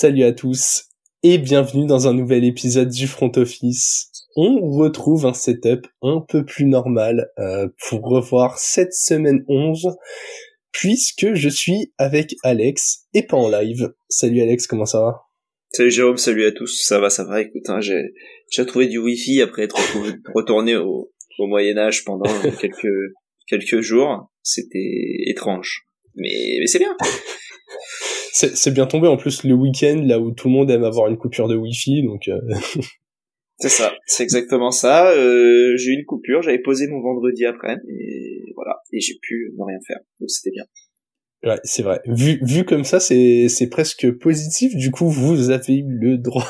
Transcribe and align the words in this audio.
Salut 0.00 0.22
à 0.22 0.32
tous 0.32 0.84
et 1.24 1.38
bienvenue 1.38 1.84
dans 1.84 2.06
un 2.06 2.14
nouvel 2.14 2.44
épisode 2.44 2.88
du 2.88 3.08
Front 3.08 3.32
Office. 3.34 4.12
On 4.36 4.60
retrouve 4.60 5.26
un 5.26 5.34
setup 5.34 5.88
un 6.02 6.20
peu 6.20 6.44
plus 6.44 6.66
normal 6.66 7.32
euh, 7.40 7.66
pour 7.88 8.02
revoir 8.02 8.58
cette 8.60 8.92
semaine 8.92 9.44
11 9.48 9.96
puisque 10.70 11.34
je 11.34 11.48
suis 11.48 11.92
avec 11.98 12.36
Alex 12.44 13.08
et 13.12 13.24
pas 13.24 13.36
en 13.36 13.48
live. 13.48 13.92
Salut 14.08 14.40
Alex, 14.40 14.68
comment 14.68 14.86
ça 14.86 15.00
va? 15.00 15.22
Salut 15.72 15.90
Jérôme, 15.90 16.16
salut 16.16 16.46
à 16.46 16.52
tous. 16.52 16.80
Ça 16.86 17.00
va, 17.00 17.10
ça 17.10 17.24
va. 17.24 17.40
Écoute, 17.40 17.68
hein, 17.68 17.80
j'ai 17.80 18.14
j'ai 18.52 18.64
trouvé 18.66 18.86
du 18.86 18.98
Wi-Fi 18.98 19.42
après 19.42 19.64
être 19.64 19.80
retourné 20.32 20.76
au, 20.76 21.10
au 21.40 21.46
Moyen 21.48 21.76
Âge 21.76 22.04
pendant 22.04 22.30
quelques 22.60 22.86
quelques 23.48 23.80
jours. 23.80 24.30
C'était 24.44 25.24
étrange, 25.26 25.88
mais 26.14 26.58
mais 26.60 26.68
c'est 26.68 26.78
bien. 26.78 26.96
C'est 28.46 28.72
bien 28.72 28.86
tombé 28.86 29.08
en 29.08 29.16
plus 29.16 29.44
le 29.44 29.54
week-end 29.54 30.02
là 30.04 30.20
où 30.20 30.32
tout 30.32 30.48
le 30.48 30.54
monde 30.54 30.70
aime 30.70 30.84
avoir 30.84 31.08
une 31.08 31.16
coupure 31.16 31.48
de 31.48 31.56
wifi 31.56 32.02
donc 32.02 32.28
euh... 32.28 32.38
c'est 33.58 33.68
ça 33.68 33.92
c'est 34.06 34.22
exactement 34.22 34.70
ça. 34.70 35.10
Euh, 35.10 35.76
j'ai 35.76 35.90
eu 35.90 35.94
une 35.94 36.04
coupure 36.04 36.42
j'avais 36.42 36.60
posé 36.60 36.86
mon 36.86 37.00
vendredi 37.00 37.44
après 37.44 37.76
et 37.88 38.52
voilà. 38.54 38.76
Et 38.92 39.00
j'ai 39.00 39.14
pu 39.20 39.52
ne 39.56 39.64
rien 39.64 39.78
faire 39.86 39.98
donc 40.20 40.30
c'était 40.30 40.52
bien. 40.52 40.64
Ouais 41.44 41.58
c'est 41.64 41.82
vrai. 41.82 42.00
Vu 42.06 42.38
vu 42.42 42.64
comme 42.64 42.84
ça 42.84 43.00
c'est 43.00 43.48
c'est 43.48 43.68
presque 43.68 44.10
positif. 44.18 44.76
Du 44.76 44.90
coup 44.90 45.08
vous 45.08 45.50
avez 45.50 45.76
eu 45.76 45.84
le 45.86 46.18
droit 46.18 46.46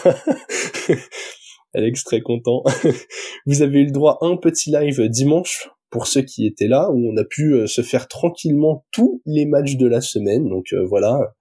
Alex 1.75 2.05
très 2.05 2.21
content. 2.21 2.63
Vous 3.47 3.63
avez 3.63 3.81
eu 3.81 3.85
le 3.85 3.93
droit 3.93 4.19
à 4.23 4.27
un 4.27 4.37
petit 4.37 4.71
live 4.71 5.07
dimanche 5.09 5.69
pour 5.91 6.07
ceux 6.07 6.23
qui 6.23 6.47
étaient 6.47 6.67
là 6.67 6.91
où 6.91 7.13
on 7.13 7.17
a 7.17 7.25
pu 7.25 7.53
euh, 7.53 7.67
se 7.67 7.83
faire 7.83 8.09
tranquillement 8.09 8.87
tous 8.91 9.23
les 9.27 9.47
matchs 9.47 9.77
de 9.77 9.87
la 9.87 10.01
semaine. 10.01 10.49
Donc 10.49 10.73
euh, 10.73 10.85
voilà 10.87 11.35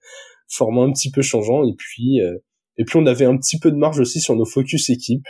format 0.47 0.83
un 0.83 0.91
petit 0.91 1.11
peu 1.11 1.21
changeant 1.21 1.67
et 1.67 1.73
puis 1.77 2.21
euh, 2.21 2.37
et 2.77 2.85
puis 2.85 2.97
on 2.97 3.05
avait 3.05 3.25
un 3.25 3.37
petit 3.37 3.59
peu 3.59 3.71
de 3.71 3.77
marge 3.77 3.99
aussi 3.99 4.19
sur 4.19 4.35
nos 4.35 4.45
focus 4.45 4.89
équipes. 4.89 5.27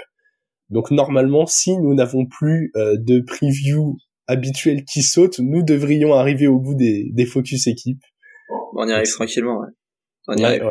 Donc 0.69 0.91
normalement, 0.91 1.45
si 1.45 1.77
nous 1.77 1.93
n'avons 1.93 2.25
plus 2.25 2.71
euh, 2.75 2.97
de 2.99 3.21
preview 3.21 3.97
habituel 4.27 4.83
qui 4.83 5.01
saute, 5.01 5.39
nous 5.39 5.63
devrions 5.63 6.13
arriver 6.13 6.47
au 6.47 6.59
bout 6.59 6.75
des, 6.75 7.09
des 7.13 7.25
focus 7.25 7.67
équipes. 7.67 8.03
On 8.75 8.87
y 8.87 8.91
arrive 8.91 9.09
tranquillement, 9.09 9.59
ouais. 9.59 9.69
On 10.27 10.35
y 10.35 10.43
arrive. 10.43 10.69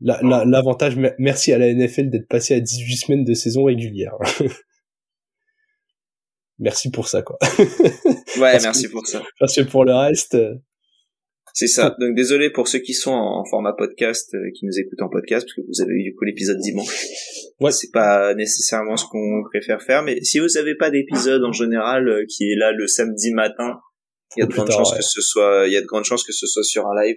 L'avantage, 0.00 0.96
merci 1.18 1.52
à 1.52 1.58
la 1.58 1.72
NFL 1.72 2.10
d'être 2.10 2.28
passé 2.28 2.54
à 2.54 2.60
18 2.60 2.96
semaines 2.96 3.24
de 3.24 3.34
saison 3.34 3.64
régulière. 3.64 4.14
merci 6.58 6.90
pour 6.90 7.08
ça, 7.08 7.22
quoi. 7.22 7.38
ouais, 8.38 8.58
merci 8.62 8.88
pour 8.88 9.06
ça. 9.06 9.22
Parce 9.38 9.54
que 9.54 9.62
pour 9.62 9.84
le 9.84 9.94
reste, 9.94 10.34
euh, 10.34 10.54
c'est 11.56 11.68
ça. 11.68 11.96
Donc 11.98 12.14
désolé 12.14 12.50
pour 12.50 12.68
ceux 12.68 12.80
qui 12.80 12.92
sont 12.92 13.12
en 13.12 13.42
format 13.46 13.72
podcast, 13.72 14.34
euh, 14.34 14.50
qui 14.54 14.66
nous 14.66 14.78
écoutent 14.78 15.00
en 15.00 15.08
podcast, 15.08 15.46
parce 15.46 15.54
que 15.54 15.62
vous 15.62 15.80
avez 15.80 15.94
eu 15.94 16.02
du 16.02 16.14
coup 16.14 16.24
l'épisode 16.24 16.58
dimanche. 16.58 17.06
Ouais. 17.58 17.72
C'est 17.72 17.90
pas 17.90 18.34
nécessairement 18.34 18.98
ce 18.98 19.06
qu'on 19.06 19.42
préfère 19.50 19.82
faire, 19.82 20.02
mais 20.02 20.22
si 20.22 20.40
vous 20.40 20.58
avez 20.58 20.74
pas 20.74 20.90
d'épisode 20.90 21.42
en 21.42 21.52
général 21.52 22.06
euh, 22.06 22.26
qui 22.28 22.52
est 22.52 22.54
là 22.54 22.70
le 22.70 22.86
samedi 22.86 23.32
matin, 23.32 23.80
il 24.36 24.40
y 24.40 24.42
a 24.42 24.46
de 24.46 24.52
grandes 24.52 24.70
chances 24.70 24.94
que 24.94 25.02
ce 25.02 25.22
soit, 25.22 25.64
il 25.66 25.72
y 25.72 25.76
a 25.78 25.80
de 25.80 25.86
grandes 25.86 26.04
chances 26.04 26.22
que 26.22 26.34
ce 26.34 26.46
soit 26.46 26.62
sur 26.62 26.86
un 26.86 27.02
live. 27.02 27.16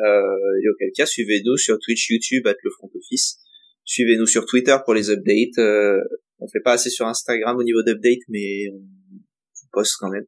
Euh, 0.00 0.62
et 0.62 0.68
auquel 0.68 0.90
cas, 0.94 1.06
suivez-nous 1.06 1.56
sur 1.56 1.78
Twitch, 1.78 2.10
YouTube, 2.10 2.46
at 2.46 2.56
le 2.62 2.70
front 2.72 2.90
office. 2.94 3.38
Suivez-nous 3.86 4.26
sur 4.26 4.44
Twitter 4.44 4.76
pour 4.84 4.92
les 4.92 5.08
updates. 5.08 5.56
Euh, 5.56 5.96
on 6.40 6.48
fait 6.48 6.60
pas 6.62 6.72
assez 6.72 6.90
sur 6.90 7.06
Instagram 7.06 7.56
au 7.56 7.62
niveau 7.62 7.82
d'update, 7.82 8.20
mais 8.28 8.68
on 8.68 9.68
poste 9.72 9.94
quand 9.98 10.10
même. 10.10 10.26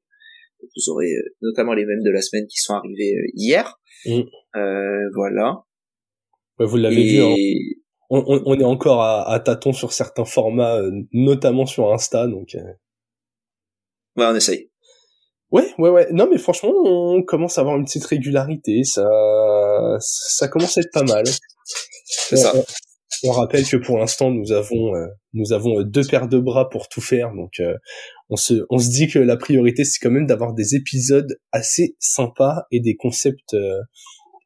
Vous 0.75 0.93
aurez 0.93 1.13
euh, 1.13 1.35
notamment 1.43 1.75
les 1.75 1.85
mêmes 1.85 2.03
de 2.03 2.11
la 2.11 2.23
semaine 2.23 2.47
qui 2.47 2.59
sont 2.59 2.75
arrivés 2.75 3.15
euh, 3.17 3.27
hier. 3.35 3.79
Mm. 4.05 4.23
Euh, 4.57 5.11
voilà. 5.15 5.63
vous 6.59 6.77
l'avez 6.77 7.05
vu. 7.05 7.23
Hein. 7.23 7.35
On, 8.09 8.25
on, 8.27 8.43
on, 8.47 8.59
est 8.59 8.65
encore 8.65 9.03
à, 9.03 9.29
à 9.31 9.41
tâtons 9.41 9.73
sur 9.73 9.93
certains 9.93 10.25
formats, 10.25 10.81
notamment 11.13 11.67
sur 11.67 11.93
Insta, 11.93 12.29
donc. 12.29 12.57
Ouais, 14.17 14.25
on 14.25 14.35
essaye. 14.35 14.71
Ouais, 15.51 15.69
ouais, 15.79 15.91
ouais. 15.91 16.09
Non, 16.13 16.29
mais 16.31 16.39
franchement, 16.39 16.73
on 16.73 17.23
commence 17.23 17.59
à 17.59 17.63
avoir 17.63 17.77
une 17.77 17.85
petite 17.85 18.05
régularité. 18.05 18.85
Ça, 18.85 19.09
ça 20.01 20.49
commence 20.49 20.79
à 20.79 20.83
être 20.83 20.93
pas 20.93 21.03
mal. 21.03 21.25
C'est 22.05 22.37
ça. 22.37 22.53
On, 23.27 23.33
rappelle 23.33 23.65
que 23.65 23.77
pour 23.77 23.99
l'instant, 23.99 24.31
nous 24.31 24.53
avons, 24.53 24.93
nous 25.33 25.53
avons 25.53 25.83
deux 25.83 26.05
paires 26.05 26.29
de 26.29 26.39
bras 26.39 26.69
pour 26.69 26.89
tout 26.89 27.01
faire. 27.01 27.33
Donc, 27.35 27.61
on 28.29 28.37
se, 28.37 28.67
on 28.71 28.79
se 28.79 28.91
dit 28.91 29.09
que 29.09 29.19
la 29.19 29.37
priorité, 29.37 29.85
c'est 29.85 29.99
quand 30.01 30.11
même 30.11 30.27
d'avoir 30.27 30.53
des 30.53 30.75
épisodes 30.75 31.39
assez 31.53 31.97
sympas 32.01 32.65
et 32.71 32.81
des 32.81 32.97
concepts 32.97 33.55
euh, 33.55 33.81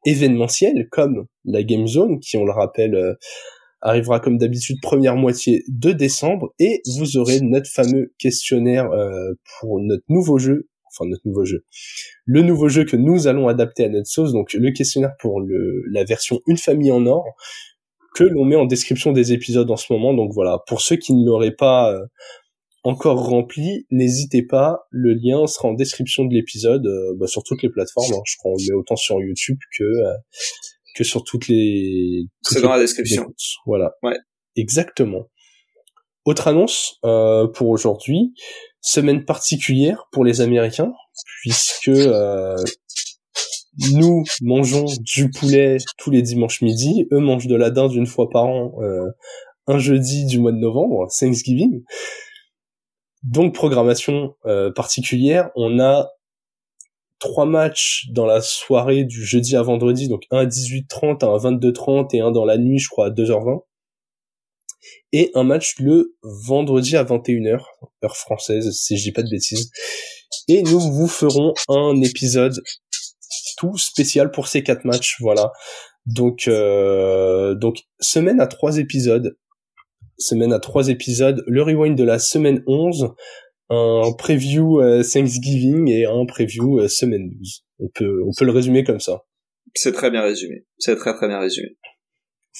événementiels 0.05 0.87
comme 0.91 1.25
la 1.45 1.63
Game 1.63 1.87
Zone, 1.87 2.19
qui, 2.19 2.37
on 2.37 2.45
le 2.45 2.51
rappelle, 2.51 2.95
euh, 2.95 3.13
arrivera 3.81 4.19
comme 4.19 4.37
d'habitude 4.37 4.77
première 4.81 5.15
moitié 5.15 5.63
de 5.67 5.91
décembre, 5.91 6.53
et 6.59 6.81
vous 6.97 7.17
aurez 7.17 7.41
notre 7.41 7.69
fameux 7.69 8.13
questionnaire 8.19 8.91
euh, 8.91 9.33
pour 9.59 9.79
notre 9.79 10.03
nouveau 10.09 10.37
jeu, 10.37 10.69
enfin 10.87 11.09
notre 11.09 11.25
nouveau 11.25 11.45
jeu, 11.45 11.65
le 12.25 12.43
nouveau 12.43 12.69
jeu 12.69 12.85
que 12.85 12.95
nous 12.95 13.25
allons 13.25 13.47
adapter 13.47 13.85
à 13.85 13.89
notre 13.89 14.07
sauce, 14.07 14.33
donc 14.33 14.53
le 14.53 14.71
questionnaire 14.71 15.13
pour 15.19 15.41
la 15.91 16.03
version 16.03 16.39
Une 16.45 16.57
famille 16.57 16.91
en 16.91 17.07
or, 17.07 17.25
que 18.15 18.23
l'on 18.23 18.45
met 18.45 18.55
en 18.55 18.65
description 18.65 19.11
des 19.11 19.33
épisodes 19.33 19.69
en 19.71 19.77
ce 19.77 19.91
moment. 19.91 20.13
Donc 20.13 20.31
voilà, 20.33 20.59
pour 20.67 20.81
ceux 20.81 20.95
qui 20.95 21.13
ne 21.13 21.25
l'auraient 21.25 21.55
pas 21.55 21.93
encore 22.83 23.23
rempli, 23.25 23.85
n'hésitez 23.91 24.43
pas, 24.43 24.87
le 24.89 25.13
lien 25.13 25.45
sera 25.47 25.67
en 25.67 25.73
description 25.73 26.25
de 26.25 26.33
l'épisode, 26.33 26.85
euh, 26.85 27.13
bah, 27.15 27.27
sur 27.27 27.43
toutes 27.43 27.61
les 27.61 27.69
plateformes, 27.69 28.13
hein. 28.13 28.21
je 28.25 28.37
crois 28.37 28.51
on 28.51 28.55
le 28.55 28.63
met 28.63 28.73
autant 28.73 28.95
sur 28.95 29.19
YouTube 29.21 29.57
que 29.77 29.83
euh, 29.83 30.13
que 30.95 31.03
sur 31.05 31.23
toutes 31.23 31.47
les... 31.47 32.25
C'est 32.41 32.61
dans 32.61 32.71
la 32.71 32.79
description. 32.79 33.33
Voilà. 33.65 33.93
Ouais. 34.03 34.17
Exactement. 34.57 35.29
Autre 36.25 36.49
annonce 36.49 36.97
euh, 37.05 37.47
pour 37.47 37.69
aujourd'hui, 37.69 38.33
semaine 38.81 39.23
particulière 39.23 40.09
pour 40.11 40.25
les 40.25 40.41
Américains, 40.41 40.91
puisque 41.41 41.91
nous 43.93 44.23
mangeons 44.41 44.85
du 44.99 45.29
poulet 45.29 45.77
tous 45.97 46.11
les 46.11 46.21
dimanches 46.21 46.61
midi, 46.61 47.07
eux 47.11 47.19
mangent 47.19 47.47
de 47.47 47.55
la 47.55 47.69
dinde 47.69 47.93
une 47.93 48.07
fois 48.07 48.29
par 48.29 48.45
an, 48.45 48.73
un 49.67 49.79
jeudi 49.79 50.25
du 50.25 50.39
mois 50.39 50.51
de 50.51 50.57
novembre, 50.57 51.07
Thanksgiving. 51.17 51.83
Donc 53.23 53.53
programmation 53.53 54.35
euh, 54.45 54.71
particulière, 54.71 55.51
on 55.55 55.79
a 55.79 56.09
trois 57.19 57.45
matchs 57.45 58.07
dans 58.09 58.25
la 58.25 58.41
soirée 58.41 59.03
du 59.03 59.23
jeudi 59.23 59.55
à 59.55 59.61
vendredi, 59.61 60.07
donc 60.07 60.25
un 60.31 60.39
à 60.39 60.45
18h30, 60.45 61.23
un 61.23 61.35
à 61.35 61.37
22h30 61.37 62.15
et 62.15 62.19
un 62.19 62.31
dans 62.31 62.45
la 62.45 62.57
nuit, 62.57 62.79
je 62.79 62.89
crois, 62.89 63.07
à 63.07 63.09
2h20. 63.11 63.61
Et 65.13 65.29
un 65.35 65.43
match 65.43 65.75
le 65.77 66.15
vendredi 66.23 66.97
à 66.97 67.03
21h, 67.03 67.61
heure 68.03 68.17
française, 68.17 68.71
si 68.71 68.97
je 68.97 69.03
dis 69.03 69.11
pas 69.11 69.21
de 69.21 69.29
bêtises. 69.29 69.69
Et 70.47 70.63
nous 70.63 70.79
vous 70.79 71.07
ferons 71.07 71.53
un 71.67 72.01
épisode 72.01 72.59
tout 73.61 73.77
spécial 73.77 74.31
pour 74.31 74.47
ces 74.47 74.63
quatre 74.63 74.85
matchs, 74.85 75.17
voilà. 75.19 75.51
Donc, 76.07 76.47
euh, 76.47 77.53
donc 77.53 77.83
semaine 77.99 78.41
à 78.41 78.47
trois 78.47 78.79
épisodes 78.79 79.35
semaine 80.21 80.53
à 80.53 80.59
trois 80.59 80.89
épisodes, 80.89 81.43
le 81.47 81.61
rewind 81.63 81.97
de 81.97 82.03
la 82.03 82.19
semaine 82.19 82.63
11, 82.67 83.09
un 83.69 84.11
preview 84.17 84.81
euh, 84.81 85.03
Thanksgiving 85.03 85.89
et 85.89 86.05
un 86.05 86.25
preview 86.25 86.79
euh, 86.79 86.87
semaine 86.87 87.29
12. 87.29 87.65
On 87.79 87.87
peut, 87.93 88.21
on 88.25 88.31
peut 88.37 88.45
le 88.45 88.51
résumer 88.51 88.83
comme 88.83 88.99
ça. 88.99 89.23
C'est 89.73 89.93
très 89.93 90.11
bien 90.11 90.21
résumé. 90.21 90.65
C'est 90.77 90.95
très 90.95 91.13
très 91.15 91.27
bien 91.27 91.39
résumé. 91.39 91.77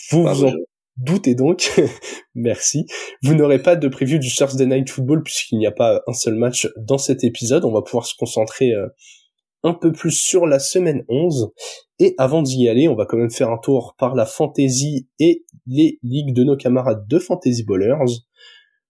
Vous 0.09 0.23
vous 0.23 0.45
en 0.45 0.53
doutez 0.97 1.35
donc. 1.35 1.71
Merci. 2.35 2.85
Vous 3.23 3.35
n'aurez 3.35 3.61
pas 3.61 3.75
de 3.75 3.87
preview 3.87 4.19
du 4.19 4.33
Thursday 4.33 4.65
Night 4.65 4.89
Football 4.89 5.23
puisqu'il 5.23 5.57
n'y 5.57 5.67
a 5.67 5.71
pas 5.71 6.01
un 6.07 6.13
seul 6.13 6.35
match 6.35 6.69
dans 6.77 6.97
cet 6.97 7.23
épisode. 7.23 7.65
On 7.65 7.73
va 7.73 7.81
pouvoir 7.81 8.05
se 8.05 8.15
concentrer 8.17 8.71
euh, 8.71 8.87
un 9.63 9.73
peu 9.73 9.91
plus 9.91 10.11
sur 10.11 10.45
la 10.45 10.59
semaine 10.59 11.03
11. 11.07 11.51
Et 11.99 12.15
avant 12.17 12.41
d'y 12.41 12.67
aller, 12.67 12.87
on 12.87 12.95
va 12.95 13.05
quand 13.05 13.17
même 13.17 13.31
faire 13.31 13.49
un 13.49 13.57
tour 13.57 13.95
par 13.97 14.15
la 14.15 14.25
fantasy 14.25 15.07
et 15.19 15.43
les 15.67 15.99
ligues 16.03 16.33
de 16.33 16.43
nos 16.43 16.57
camarades 16.57 17.07
de 17.07 17.19
Fantasy 17.19 17.63
Ballers. 17.63 18.21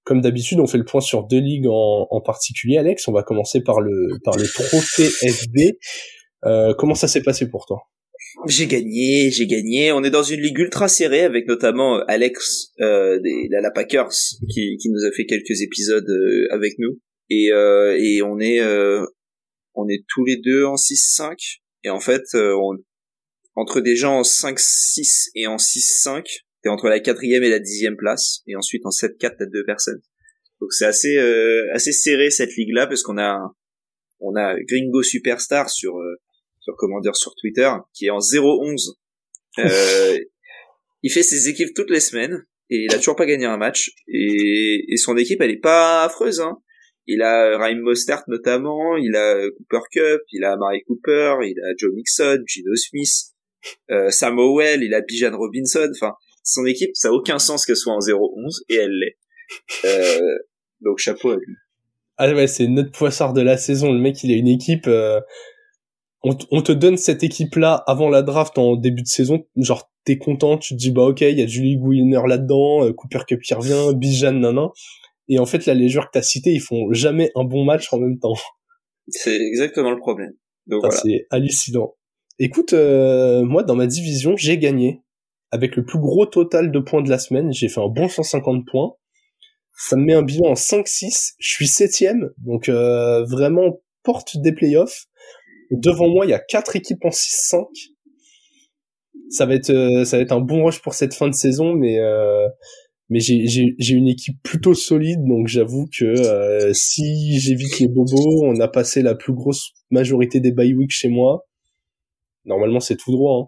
Comme 0.04 0.22
d'habitude, 0.22 0.60
on 0.60 0.68
fait 0.68 0.78
le 0.78 0.86
point 0.86 1.02
sur 1.02 1.24
deux 1.24 1.40
ligues 1.40 1.68
en, 1.68 2.22
particulier. 2.22 2.78
Alex, 2.78 3.08
on 3.08 3.12
va 3.12 3.24
commencer 3.24 3.62
par 3.62 3.82
le 3.82 4.18
par 4.24 4.36
le 4.36 4.46
trophée 4.46 5.10
FB. 5.10 5.76
Euh, 6.46 6.74
comment 6.74 6.96
ça 6.96 7.08
s'est 7.08 7.22
passé 7.22 7.50
pour 7.50 7.66
toi? 7.66 7.84
J'ai 8.48 8.68
gagné, 8.68 9.30
j'ai 9.30 9.46
gagné. 9.46 9.92
On 9.92 10.04
est 10.04 10.10
dans 10.10 10.24
une 10.24 10.42
ligue 10.42 10.58
ultra 10.58 10.88
serrée 10.88 11.22
avec 11.22 11.48
notamment 11.48 11.98
euh, 11.98 12.04
Alex 12.08 12.72
euh, 12.80 13.20
des 13.20 13.48
la, 13.50 13.72
Packers 13.72 14.12
qui, 14.50 14.78
qui 14.78 14.90
nous 14.90 15.06
a 15.06 15.12
fait 15.16 15.26
quelques 15.26 15.62
épisodes 15.62 16.10
euh, 16.10 16.48
avec 16.52 16.74
nous 16.80 17.00
et 17.30 17.52
euh, 17.52 17.98
et 18.00 18.22
on 18.22 18.40
est 18.40 18.60
on 19.82 19.88
est 19.88 20.04
tous 20.08 20.26
les 20.26 20.38
deux 20.38 20.66
en 20.66 20.76
6-5 20.76 21.60
et 21.84 21.90
en 21.90 22.00
fait 22.00 22.24
on, 22.34 22.78
entre 23.56 23.82
des 23.82 23.96
gens 23.96 24.20
en 24.20 24.22
5-6 24.22 25.30
et 25.36 25.48
en 25.48 25.58
6-5 25.58 26.26
t'es 26.62 26.70
entre 26.70 26.90
la 26.90 27.00
quatrième 27.00 27.44
et 27.44 27.50
la 27.50 27.60
dixième 27.60 27.98
place, 27.98 28.42
et 28.48 28.56
ensuite 28.56 28.86
en 28.86 28.90
7-4 28.90 29.36
t'as 29.38 29.46
deux 29.46 29.66
personnes. 29.66 30.02
Donc 30.60 30.74
c'est 30.74 30.86
assez 30.86 31.18
euh, 31.18 31.68
assez 31.74 31.92
serré 31.92 32.30
cette 32.30 32.56
ligue 32.56 32.74
là 32.74 32.88
parce 32.88 33.02
qu'on 33.02 33.18
a 33.18 33.40
on 34.20 34.36
a 34.36 34.56
Gringo 34.70 35.02
Superstar 35.02 35.70
sur 35.70 35.98
euh, 35.98 36.16
sur 36.60 36.76
comment 36.78 37.00
dire 37.00 37.16
sur 37.16 37.34
Twitter 37.36 37.70
qui 37.94 38.06
est 38.06 38.10
en 38.12 38.20
0-11 38.20 38.92
euh, 39.60 40.18
il 41.02 41.12
fait 41.12 41.24
ses 41.24 41.50
équipes 41.50 41.74
toutes 41.76 41.90
les 41.90 42.00
semaines 42.00 42.46
et 42.70 42.86
il 42.86 42.94
a 42.94 42.98
toujours 42.98 43.16
pas 43.16 43.26
gagné 43.26 43.46
un 43.46 43.58
match 43.58 43.92
et, 44.08 44.86
et 44.88 44.98
son 44.98 45.18
équipe 45.18 45.42
elle 45.42 45.50
est 45.50 45.62
pas 45.62 46.04
affreuse 46.04 46.42
hein. 46.42 46.62
Il 47.08 47.22
a 47.22 47.58
Ryan 47.58 47.82
Mostert 47.82 48.24
notamment, 48.28 48.96
il 48.96 49.16
a 49.16 49.50
Cooper 49.50 49.86
Cup, 49.92 50.22
il 50.32 50.44
a 50.44 50.56
Mary 50.58 50.84
Cooper, 50.84 51.38
il 51.44 51.60
a 51.60 51.74
Joe 51.78 51.92
Mixon, 51.94 52.44
Gino 52.46 52.76
Smith, 52.76 53.34
euh, 53.90 54.10
Sam 54.10 54.38
Howell, 54.40 54.84
il 54.84 54.94
a 54.94 55.02
Bijan 55.02 55.36
Robinson. 55.36 55.90
Enfin, 55.92 56.14
son 56.44 56.66
équipe, 56.66 56.92
ça 56.94 57.10
a 57.10 57.12
aucun 57.12 57.40
sens 57.40 57.66
qu'elle 57.66 57.76
soit 57.76 57.94
en 57.94 58.00
0-11 58.00 58.64
et 58.70 58.76
elle 58.76 58.92
l'est. 58.92 59.18
Euh, 59.86 60.38
donc 60.82 60.98
chapeau 60.98 61.32
à 61.32 61.36
lui. 61.36 61.56
Ah 62.18 62.32
ouais, 62.34 62.48
c'est 62.48 62.68
notre 62.68 62.92
poissard 62.92 63.34
de 63.34 63.42
la 63.42 63.58
saison. 63.58 63.92
Le 63.92 64.00
mec, 64.00 64.24
il 64.24 64.32
a 64.32 64.36
une 64.36 64.48
équipe. 64.48 64.88
Euh, 64.88 65.20
on, 66.24 66.62
te 66.62 66.72
donne 66.72 66.98
cette 66.98 67.24
équipe-là 67.24 67.84
avant 67.88 68.10
la 68.10 68.22
draft 68.22 68.58
en 68.60 68.76
début 68.76 69.02
de 69.02 69.08
saison. 69.08 69.44
Genre, 69.56 69.92
t'es 70.06 70.20
content, 70.20 70.58
tu 70.58 70.76
te 70.76 70.80
dis 70.80 70.92
bah 70.92 71.02
ok, 71.02 71.22
il 71.22 71.40
y 71.40 71.42
a 71.42 71.48
Julie 71.48 71.78
Gwinner 71.78 72.22
là-dedans, 72.28 72.86
euh, 72.86 72.94
Cooper 72.94 73.22
Cup 73.28 73.42
qui 73.42 73.54
revient, 73.56 73.96
Bijan, 73.96 74.34
nanan. 74.34 74.70
Et 75.32 75.40
en 75.40 75.48
fait, 75.48 75.66
là, 75.66 75.74
les 75.74 75.90
joueurs 75.90 76.06
que 76.06 76.12
t'as 76.14 76.22
cités, 76.22 76.52
ils 76.52 76.62
font 76.62 76.92
jamais 76.92 77.32
un 77.36 77.44
bon 77.44 77.64
match 77.64 77.92
en 77.92 78.00
même 78.00 78.20
temps. 78.20 78.36
C'est 79.08 79.36
exactement 79.36 79.90
le 79.90 79.98
problème. 79.98 80.34
Donc 80.68 80.82
voilà. 80.82 80.96
C'est 80.96 81.26
hallucinant. 81.32 81.96
Écoute, 82.38 82.74
euh, 82.74 83.44
moi, 83.44 83.64
dans 83.64 83.76
ma 83.76 83.88
division, 83.88 84.36
j'ai 84.38 84.60
gagné. 84.60 85.02
Avec 85.50 85.76
le 85.76 85.84
plus 85.84 86.00
gros 86.00 86.26
total 86.26 86.72
de 86.72 86.80
points 86.80 87.02
de 87.02 87.10
la 87.10 87.18
semaine, 87.18 87.52
j'ai 87.52 87.68
fait 87.68 87.82
un 87.82 87.90
bon 87.90 88.08
150 88.08 88.66
points 88.70 88.94
ça 89.82 89.96
me 89.96 90.04
met 90.04 90.14
un 90.14 90.22
bilan 90.22 90.52
en 90.52 90.54
5-6. 90.54 91.34
Je 91.40 91.50
suis 91.50 91.68
septième, 91.68 92.30
donc 92.38 92.70
euh, 92.70 93.24
vraiment 93.26 93.82
porte 94.04 94.38
des 94.38 94.52
playoffs. 94.52 95.06
Devant 95.72 96.08
moi, 96.08 96.26
il 96.26 96.30
y 96.30 96.34
a 96.34 96.40
quatre 96.40 96.76
équipes 96.76 97.04
en 97.04 97.10
6-5. 97.10 97.66
Ça 99.30 99.46
va 99.46 99.56
être 99.56 99.70
euh, 99.70 100.06
ça 100.06 100.18
va 100.18 100.24
être 100.24 100.34
un 100.34 100.42
bon 100.42 100.66
rush 100.66 100.82
pour 100.82 100.94
cette 100.94 101.14
fin 101.14 101.28
de 101.28 101.34
saison, 101.34 101.74
mais 101.74 102.00
mais 103.12 103.20
j'ai 103.20 103.46
j'ai 103.46 103.94
une 103.94 104.08
équipe 104.08 104.42
plutôt 104.42 104.74
solide, 104.74 105.20
donc 105.28 105.48
j'avoue 105.48 105.86
que 105.86 106.72
si 106.74 107.40
j'évite 107.40 107.80
les 107.80 107.90
bobos, 107.90 108.46
on 108.46 108.58
a 108.62 108.70
passé 108.70 109.02
la 109.02 109.16
plus 109.16 109.34
grosse 109.34 109.74
majorité 109.92 110.40
des 110.40 110.54
bye 110.54 110.74
weeks 110.74 110.92
chez 110.92 111.10
moi. 111.10 111.46
Normalement, 112.46 112.80
c'est 112.80 112.96
tout 112.96 113.12
droit. 113.12 113.44
Hein. 113.44 113.48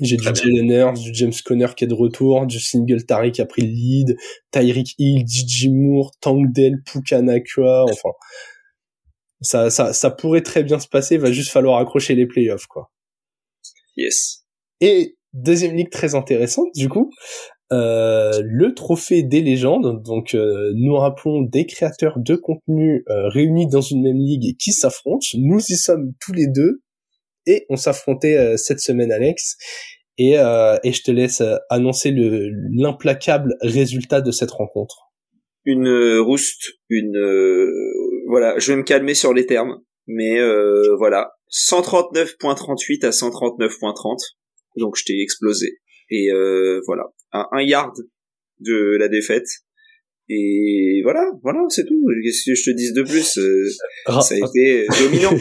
J'ai 0.00 0.16
du 0.16 0.22
Jalen 0.22 0.94
du 0.94 1.12
James 1.12 1.32
Conner 1.44 1.66
qui 1.76 1.82
est 1.82 1.88
de 1.88 1.94
retour, 1.94 2.46
du 2.46 2.60
Single 2.60 3.04
Tariq 3.04 3.34
qui 3.34 3.42
a 3.42 3.46
pris 3.46 3.62
le 3.62 3.72
lead, 3.72 4.16
Tyreek 4.52 4.94
Hill, 4.98 5.24
DJ 5.26 5.66
Moore, 5.68 6.12
Tangdale, 6.20 6.80
Pukanakua, 6.86 7.84
enfin. 7.90 8.10
Ça, 9.42 9.68
ça, 9.70 9.92
ça 9.92 10.10
pourrait 10.10 10.42
très 10.42 10.62
bien 10.62 10.78
se 10.78 10.86
passer, 10.86 11.16
va 11.16 11.32
juste 11.32 11.50
falloir 11.50 11.78
accrocher 11.78 12.14
les 12.14 12.26
playoffs, 12.26 12.66
quoi. 12.66 12.92
Yes. 13.96 14.44
Et 14.80 15.16
deuxième 15.32 15.74
ligue 15.74 15.90
très 15.90 16.14
intéressante, 16.14 16.68
du 16.76 16.88
coup, 16.88 17.10
euh, 17.72 18.42
le 18.44 18.74
trophée 18.74 19.22
des 19.22 19.40
légendes. 19.40 20.02
Donc, 20.02 20.34
euh, 20.34 20.72
nous 20.74 20.94
rappelons 20.94 21.42
des 21.42 21.66
créateurs 21.66 22.18
de 22.18 22.34
contenu 22.34 23.04
euh, 23.08 23.28
réunis 23.28 23.68
dans 23.68 23.80
une 23.80 24.02
même 24.02 24.18
ligue 24.18 24.46
et 24.46 24.54
qui 24.54 24.72
s'affrontent. 24.72 25.26
Nous 25.34 25.60
y 25.68 25.76
sommes 25.76 26.12
tous 26.20 26.32
les 26.32 26.46
deux 26.48 26.82
et 27.46 27.66
on 27.68 27.76
s'affrontait 27.76 28.36
euh, 28.36 28.56
cette 28.56 28.80
semaine 28.80 29.12
Alex 29.12 29.56
et, 30.18 30.38
euh, 30.38 30.78
et 30.82 30.92
je 30.92 31.02
te 31.02 31.10
laisse 31.10 31.42
annoncer 31.70 32.10
le 32.10 32.50
l'implacable 32.72 33.56
résultat 33.62 34.20
de 34.20 34.30
cette 34.30 34.50
rencontre. 34.50 35.12
Une 35.64 36.18
rouste, 36.18 36.72
une 36.88 37.18
voilà, 38.28 38.58
je 38.58 38.72
vais 38.72 38.78
me 38.78 38.82
calmer 38.82 39.14
sur 39.14 39.34
les 39.34 39.44
termes, 39.46 39.78
mais 40.06 40.38
voilà, 40.96 41.32
139.38 41.50 43.04
à 43.04 43.10
139.30, 43.10 44.16
donc 44.76 44.96
je 44.96 45.04
t'ai 45.04 45.20
explosé 45.20 45.80
et 46.10 46.28
voilà, 46.86 47.04
un, 47.32 47.46
un 47.52 47.62
yard 47.62 47.94
de 48.60 48.96
la 48.98 49.08
défaite 49.08 49.48
et 50.32 51.00
voilà, 51.02 51.28
voilà, 51.42 51.58
c'est 51.70 51.84
tout. 51.84 52.00
Qu'est-ce 52.22 52.48
que 52.48 52.54
je 52.54 52.70
te 52.70 52.76
dise 52.76 52.92
de 52.92 53.02
plus 53.02 53.36
euh, 53.36 53.68
Ça 54.20 54.36
a 54.36 54.38
été 54.38 54.86
dominant. 55.02 55.32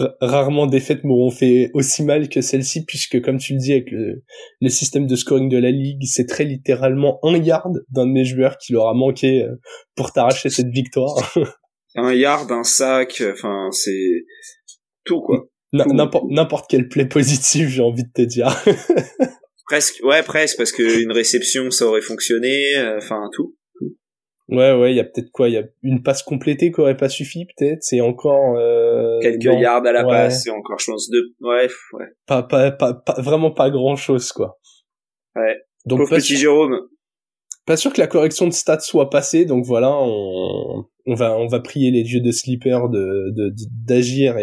Rarement 0.20 0.66
des 0.66 0.80
fêtes 0.80 1.04
m'auront 1.04 1.30
fait 1.30 1.70
aussi 1.74 2.02
mal 2.02 2.28
que 2.28 2.40
celle-ci, 2.40 2.84
puisque 2.84 3.22
comme 3.22 3.38
tu 3.38 3.52
le 3.52 3.60
dis, 3.60 3.70
avec 3.70 3.92
le, 3.92 4.24
le, 4.60 4.68
système 4.68 5.06
de 5.06 5.14
scoring 5.14 5.48
de 5.48 5.58
la 5.58 5.70
ligue, 5.70 6.02
c'est 6.06 6.26
très 6.26 6.42
littéralement 6.42 7.20
un 7.22 7.36
yard 7.36 7.84
d'un 7.90 8.06
de 8.06 8.10
mes 8.10 8.24
joueurs 8.24 8.58
qui 8.58 8.72
leur 8.72 8.88
a 8.88 8.94
manqué 8.94 9.44
euh, 9.44 9.54
pour 9.94 10.12
t'arracher 10.12 10.50
cette 10.50 10.70
victoire. 10.70 11.14
un 11.94 12.12
yard, 12.12 12.50
un 12.50 12.64
sac, 12.64 13.22
enfin 13.32 13.68
c'est 13.70 14.24
tout 15.04 15.20
quoi. 15.20 15.46
N'importe 15.72 16.66
quel 16.68 16.88
play 16.88 17.06
positif, 17.06 17.68
j'ai 17.68 17.82
envie 17.82 18.02
de 18.02 18.12
te 18.12 18.22
dire. 18.22 18.48
presque, 19.70 20.00
ouais, 20.02 20.22
presque, 20.24 20.56
parce 20.56 20.72
qu'une 20.72 21.12
réception, 21.12 21.70
ça 21.70 21.86
aurait 21.86 22.00
fonctionné, 22.00 22.76
euh, 22.76 22.98
enfin 22.98 23.30
tout. 23.32 23.56
Ouais, 24.48 24.72
ouais, 24.72 24.92
il 24.92 24.96
y 24.96 25.00
a 25.00 25.04
peut-être 25.04 25.30
quoi 25.30 25.48
Il 25.48 25.54
y 25.54 25.58
a 25.58 25.62
une 25.84 26.02
passe 26.02 26.24
complétée 26.24 26.72
qui 26.72 26.80
aurait 26.80 26.96
pas 26.96 27.08
suffi, 27.08 27.46
peut-être. 27.46 27.78
C'est 27.82 28.00
encore 28.00 28.56
euh, 28.56 29.20
quelques 29.20 29.44
yards 29.44 29.86
à 29.86 29.92
la 29.92 30.02
passe, 30.02 30.42
c'est 30.42 30.50
encore, 30.50 30.80
je 30.80 30.90
pense, 30.90 31.08
deux. 31.08 31.34
Ouais, 31.40 31.68
ouais. 31.92 32.06
Pas, 32.26 32.42
pas, 32.42 32.72
pas, 32.72 33.00
vraiment 33.18 33.52
pas 33.52 33.70
grand 33.70 33.94
chose, 33.94 34.32
quoi. 34.32 34.58
Ouais. 35.36 35.56
Donc 35.86 36.10
petit 36.10 36.36
Jérôme. 36.36 36.76
Pas 37.64 37.76
sûr 37.76 37.92
que 37.92 38.00
la 38.00 38.08
correction 38.08 38.48
de 38.48 38.52
stats 38.52 38.80
soit 38.80 39.08
passée, 39.08 39.44
donc 39.44 39.64
voilà, 39.64 39.92
on, 39.92 40.84
on 41.06 41.14
va, 41.14 41.38
on 41.38 41.46
va 41.46 41.60
prier 41.60 41.92
les 41.92 42.02
dieux 42.02 42.20
de 42.20 42.32
Sleeper 42.32 42.88
de, 42.88 43.30
de, 43.36 43.54
d'agir 43.86 44.36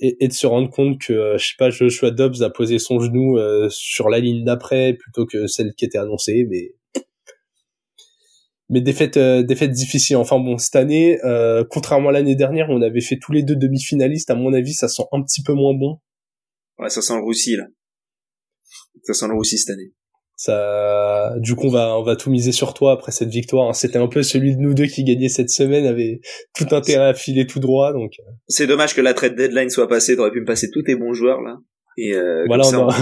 et, 0.00 0.24
et, 0.24 0.28
de 0.28 0.32
se 0.32 0.46
rendre 0.46 0.70
compte 0.70 1.00
que, 1.00 1.12
euh, 1.12 1.38
je 1.38 1.46
sais 1.46 1.54
pas, 1.58 1.70
Joshua 1.70 2.10
Dobbs 2.10 2.42
a 2.42 2.50
posé 2.50 2.78
son 2.78 2.98
genou 2.98 3.38
euh, 3.38 3.68
sur 3.70 4.08
la 4.08 4.18
ligne 4.18 4.44
d'après 4.44 4.94
plutôt 4.94 5.26
que 5.26 5.46
celle 5.46 5.74
qui 5.74 5.84
était 5.84 5.98
annoncée, 5.98 6.46
mais 6.50 6.74
mais 8.70 8.80
défaite 8.80 9.18
euh, 9.18 9.42
défaite 9.42 9.72
difficile 9.72 10.16
enfin 10.16 10.38
bon 10.38 10.56
cette 10.56 10.74
année 10.74 11.18
contrairement 11.68 12.08
à 12.08 12.12
l'année 12.12 12.34
dernière 12.34 12.70
on 12.70 12.80
avait 12.80 13.02
fait 13.02 13.18
tous 13.20 13.32
les 13.32 13.42
deux 13.42 13.56
demi-finalistes. 13.56 14.30
À 14.30 14.34
mon 14.34 14.52
avis 14.52 14.72
ça 14.72 14.88
sent 14.88 15.04
un 15.12 15.22
petit 15.22 15.42
peu 15.42 15.52
moins 15.52 15.74
bon. 15.74 15.98
Ouais 16.78 16.88
ça 16.88 17.02
sent 17.02 17.14
le 17.14 17.22
roussi 17.22 17.56
là. 17.56 17.64
Ça 19.02 19.12
sent 19.12 19.28
le 19.28 19.34
roussi 19.34 19.58
cette 19.58 19.74
année 19.74 19.92
ça 20.44 21.34
du 21.38 21.54
coup 21.54 21.66
on 21.66 21.70
va 21.70 21.98
on 21.98 22.02
va 22.02 22.16
tout 22.16 22.30
miser 22.30 22.52
sur 22.52 22.74
toi 22.74 22.92
après 22.92 23.12
cette 23.12 23.30
victoire 23.30 23.68
hein. 23.68 23.72
c'était 23.72 23.98
un 23.98 24.08
peu 24.08 24.22
celui 24.22 24.56
de 24.56 24.60
nous 24.60 24.74
deux 24.74 24.86
qui 24.86 25.04
gagnait 25.04 25.28
cette 25.28 25.50
semaine 25.50 25.86
avait 25.86 26.20
tout 26.54 26.66
intérêt 26.72 27.08
à 27.08 27.14
filer 27.14 27.46
tout 27.46 27.60
droit 27.60 27.92
donc 27.92 28.12
euh. 28.20 28.32
c'est 28.48 28.66
dommage 28.66 28.94
que 28.94 29.00
la 29.00 29.14
trade 29.14 29.36
deadline 29.36 29.70
soit 29.70 29.88
passée 29.88 30.16
t'aurais 30.16 30.30
pu 30.30 30.40
me 30.40 30.46
passer 30.46 30.70
tous 30.70 30.82
tes 30.82 30.96
bons 30.96 31.12
joueurs 31.12 31.40
là 31.40 31.56
et 31.96 32.14
euh, 32.14 32.44
voilà 32.46 32.64
on, 32.68 32.88
a, 32.88 32.96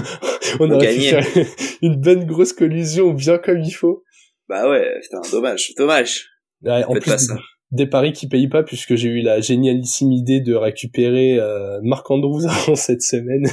on, 0.61 0.69
on, 0.69 0.71
aurait 0.71 0.89
pu 0.95 1.01
faire 1.01 1.27
une 1.83 2.01
bonne 2.01 2.25
grosse 2.27 2.53
collusion 2.53 3.13
bien 3.13 3.39
comme 3.39 3.61
il 3.61 3.73
faut 3.73 4.05
bah 4.49 4.69
ouais, 4.69 4.87
putain, 5.01 5.21
dommage, 5.31 5.73
dommage. 5.79 6.27
en 6.67 6.93
plus, 6.93 7.29
des 7.71 7.87
paris 7.87 8.13
qui 8.13 8.29
payent 8.29 8.49
pas 8.49 8.63
puisque 8.63 8.97
j'ai 8.97 9.09
eu 9.09 9.23
la 9.23 9.41
génialissime 9.41 10.13
idée 10.13 10.41
de 10.41 10.55
récupérer 10.55 11.39
euh, 11.39 11.81
Marc 11.83 12.11
Andrews 12.11 12.47
avant 12.49 12.75
cette 12.75 13.03
semaine. 13.03 13.47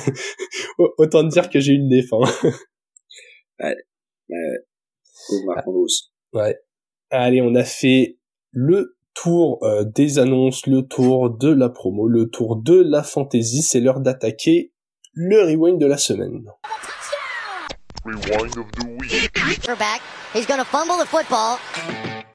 Autant 0.98 1.24
dire 1.24 1.50
que 1.50 1.60
j'ai 1.60 1.74
eu 1.74 1.75
une 1.75 1.88
déf. 1.88 2.10
Ouais. 6.34 6.60
Allez, 7.10 7.42
on 7.42 7.56
a 7.56 7.63
fait 7.63 8.20
le 8.51 8.98
tour 9.13 9.60
euh, 9.63 9.84
des 9.84 10.20
annonces, 10.20 10.66
le 10.68 10.84
tour 10.84 11.30
de 11.30 11.50
la 11.50 11.70
promo, 11.70 12.08
le 12.08 12.30
tour 12.30 12.56
de 12.56 12.80
la 12.82 13.04
fantasy. 13.04 13.62
C'est 13.62 13.80
l'heure 13.80 14.00
d'attaquer 14.00 14.74
le 15.13 15.44
rewind 15.44 15.80
de 15.80 15.86
la 15.86 15.98
semaine. 15.98 16.46
Rewind 18.06 18.58
of 18.58 18.72
the 18.72 18.86
week. 19.00 19.32
He's 20.34 20.46
gonna 20.46 20.63
fumble 20.63 20.98
the 21.01 21.08
football. 21.08 21.58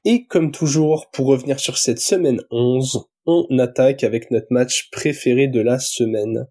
Et 0.03 0.25
comme 0.27 0.51
toujours, 0.51 1.09
pour 1.11 1.27
revenir 1.27 1.59
sur 1.59 1.77
cette 1.77 1.99
semaine 1.99 2.41
11, 2.51 3.07
on 3.25 3.47
attaque 3.57 4.03
avec 4.03 4.29
notre 4.29 4.47
match 4.51 4.89
préféré 4.91 5.47
de 5.47 5.61
la 5.61 5.79
semaine. 5.79 6.45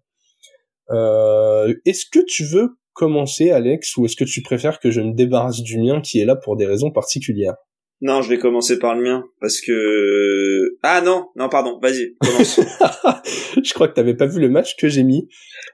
Euh, 0.89 1.73
est-ce 1.85 2.05
que 2.05 2.19
tu 2.19 2.43
veux 2.43 2.77
commencer, 2.95 3.51
Alex, 3.51 3.95
ou 3.97 4.05
est-ce 4.05 4.15
que 4.15 4.23
tu 4.23 4.41
préfères 4.41 4.79
que 4.79 4.89
je 4.89 5.01
me 5.01 5.13
débarrasse 5.13 5.61
du 5.61 5.77
mien 5.77 6.01
qui 6.01 6.19
est 6.19 6.25
là 6.25 6.35
pour 6.35 6.55
des 6.55 6.65
raisons 6.65 6.89
particulières? 6.89 7.55
Non, 8.01 8.21
je 8.21 8.29
vais 8.29 8.37
commencer 8.37 8.79
par 8.79 8.95
le 8.95 9.03
mien, 9.03 9.23
parce 9.39 9.61
que... 9.61 10.77
Ah 10.81 11.01
non, 11.01 11.27
non, 11.35 11.47
pardon, 11.49 11.79
vas-y, 11.81 12.15
commence. 12.19 12.59
je 13.63 13.73
crois 13.73 13.87
que 13.87 13.93
t'avais 13.93 14.15
pas 14.15 14.25
vu 14.25 14.41
le 14.41 14.49
match 14.49 14.75
que 14.75 14.89
j'ai 14.89 15.03
mis. 15.03 15.27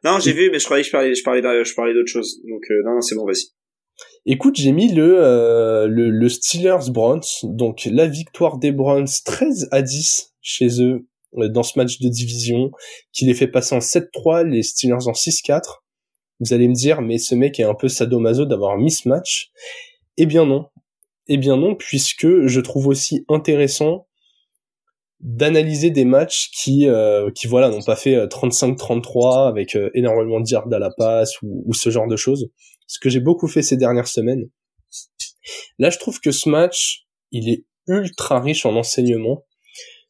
Non, 0.03 0.19
j'ai 0.19 0.33
vu, 0.33 0.49
mais 0.51 0.59
je 0.59 0.65
croyais 0.65 0.83
que 0.83 0.87
je 0.87 0.91
parlais, 0.91 1.15
je 1.15 1.23
parlais, 1.23 1.41
je 1.41 1.73
parlais 1.73 1.93
d'autre 1.93 2.11
chose. 2.11 2.39
Donc 2.47 2.61
euh, 2.69 2.81
non, 2.85 2.95
non 2.95 3.01
c'est 3.01 3.15
bon, 3.15 3.25
vas-y. 3.25 3.51
Écoute, 4.25 4.55
j'ai 4.55 4.71
mis 4.71 4.93
le, 4.93 5.15
euh, 5.19 5.87
le, 5.87 6.11
le 6.11 6.29
Steelers 6.29 6.91
Browns, 6.91 7.21
donc 7.43 7.87
la 7.91 8.07
victoire 8.07 8.59
des 8.59 8.71
Browns 8.71 9.07
13 9.25 9.69
à 9.71 9.81
10 9.81 10.33
chez 10.41 10.83
eux 10.83 11.07
euh, 11.37 11.49
dans 11.49 11.63
ce 11.63 11.77
match 11.77 11.99
de 11.99 12.07
division, 12.07 12.71
qui 13.13 13.25
les 13.25 13.33
fait 13.33 13.47
passer 13.47 13.73
en 13.73 13.79
7-3, 13.79 14.47
les 14.47 14.63
Steelers 14.63 15.07
en 15.07 15.13
6-4. 15.13 15.61
Vous 16.41 16.53
allez 16.53 16.67
me 16.67 16.73
dire, 16.73 17.01
mais 17.01 17.17
ce 17.17 17.35
mec 17.35 17.59
est 17.59 17.63
un 17.63 17.73
peu 17.73 17.87
sadomaso 17.87 18.45
d'avoir 18.45 18.77
mis 18.77 18.91
ce 18.91 19.07
match. 19.07 19.51
Eh 20.17 20.25
bien 20.25 20.45
non. 20.45 20.67
Eh 21.27 21.37
bien 21.37 21.55
non, 21.55 21.75
puisque 21.75 22.47
je 22.47 22.59
trouve 22.59 22.87
aussi 22.87 23.23
intéressant 23.29 24.07
d'analyser 25.21 25.91
des 25.91 26.03
matchs 26.03 26.49
qui 26.51 26.89
euh, 26.89 27.29
qui 27.31 27.47
voilà 27.47 27.69
n'ont 27.69 27.83
pas 27.83 27.95
fait 27.95 28.25
35-33 28.25 29.47
avec 29.47 29.77
énormément 29.93 30.41
de 30.41 30.49
yards 30.49 30.73
à 30.73 30.79
la 30.79 30.89
passe 30.89 31.39
ou, 31.43 31.63
ou, 31.67 31.73
ce 31.75 31.91
genre 31.91 32.07
de 32.07 32.15
choses 32.15 32.49
ce 32.91 32.99
que 32.99 33.09
j'ai 33.09 33.21
beaucoup 33.21 33.47
fait 33.47 33.61
ces 33.61 33.77
dernières 33.77 34.09
semaines. 34.09 34.49
Là, 35.79 35.89
je 35.89 35.97
trouve 35.97 36.19
que 36.19 36.31
ce 36.31 36.49
match, 36.49 37.05
il 37.31 37.47
est 37.47 37.63
ultra 37.87 38.41
riche 38.41 38.65
en 38.65 38.75
enseignements. 38.75 39.45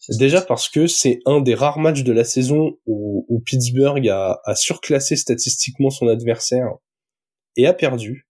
Déjà 0.10 0.42
parce 0.42 0.68
que 0.68 0.88
c'est 0.88 1.20
un 1.26 1.42
des 1.42 1.54
rares 1.54 1.80
matchs 1.80 2.04
de 2.04 2.12
la 2.12 2.24
saison 2.24 2.78
où, 2.86 3.42
Pittsburgh 3.46 4.08
a, 4.10 4.40
a, 4.46 4.56
surclassé 4.56 5.16
statistiquement 5.16 5.90
son 5.90 6.08
adversaire 6.08 6.70
et 7.56 7.68
a 7.68 7.74
perdu. 7.74 8.28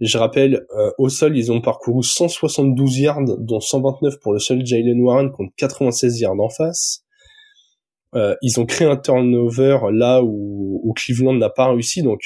Je 0.00 0.18
rappelle, 0.18 0.66
euh, 0.76 0.90
au 0.98 1.08
sol, 1.08 1.36
ils 1.36 1.50
ont 1.50 1.60
parcouru 1.60 2.02
172 2.02 2.98
yards, 2.98 3.38
dont 3.38 3.60
129 3.60 4.20
pour 4.20 4.32
le 4.32 4.38
seul 4.38 4.64
Jalen 4.64 5.00
Warren 5.00 5.32
contre 5.32 5.52
96 5.56 6.20
yards 6.20 6.38
en 6.38 6.50
face. 6.50 7.02
Euh, 8.14 8.34
ils 8.42 8.60
ont 8.60 8.66
créé 8.66 8.86
un 8.86 8.96
turnover 8.96 9.78
là 9.92 10.22
où, 10.22 10.80
où 10.82 10.92
Cleveland 10.92 11.34
n'a 11.34 11.50
pas 11.50 11.68
réussi, 11.70 12.02
donc 12.02 12.20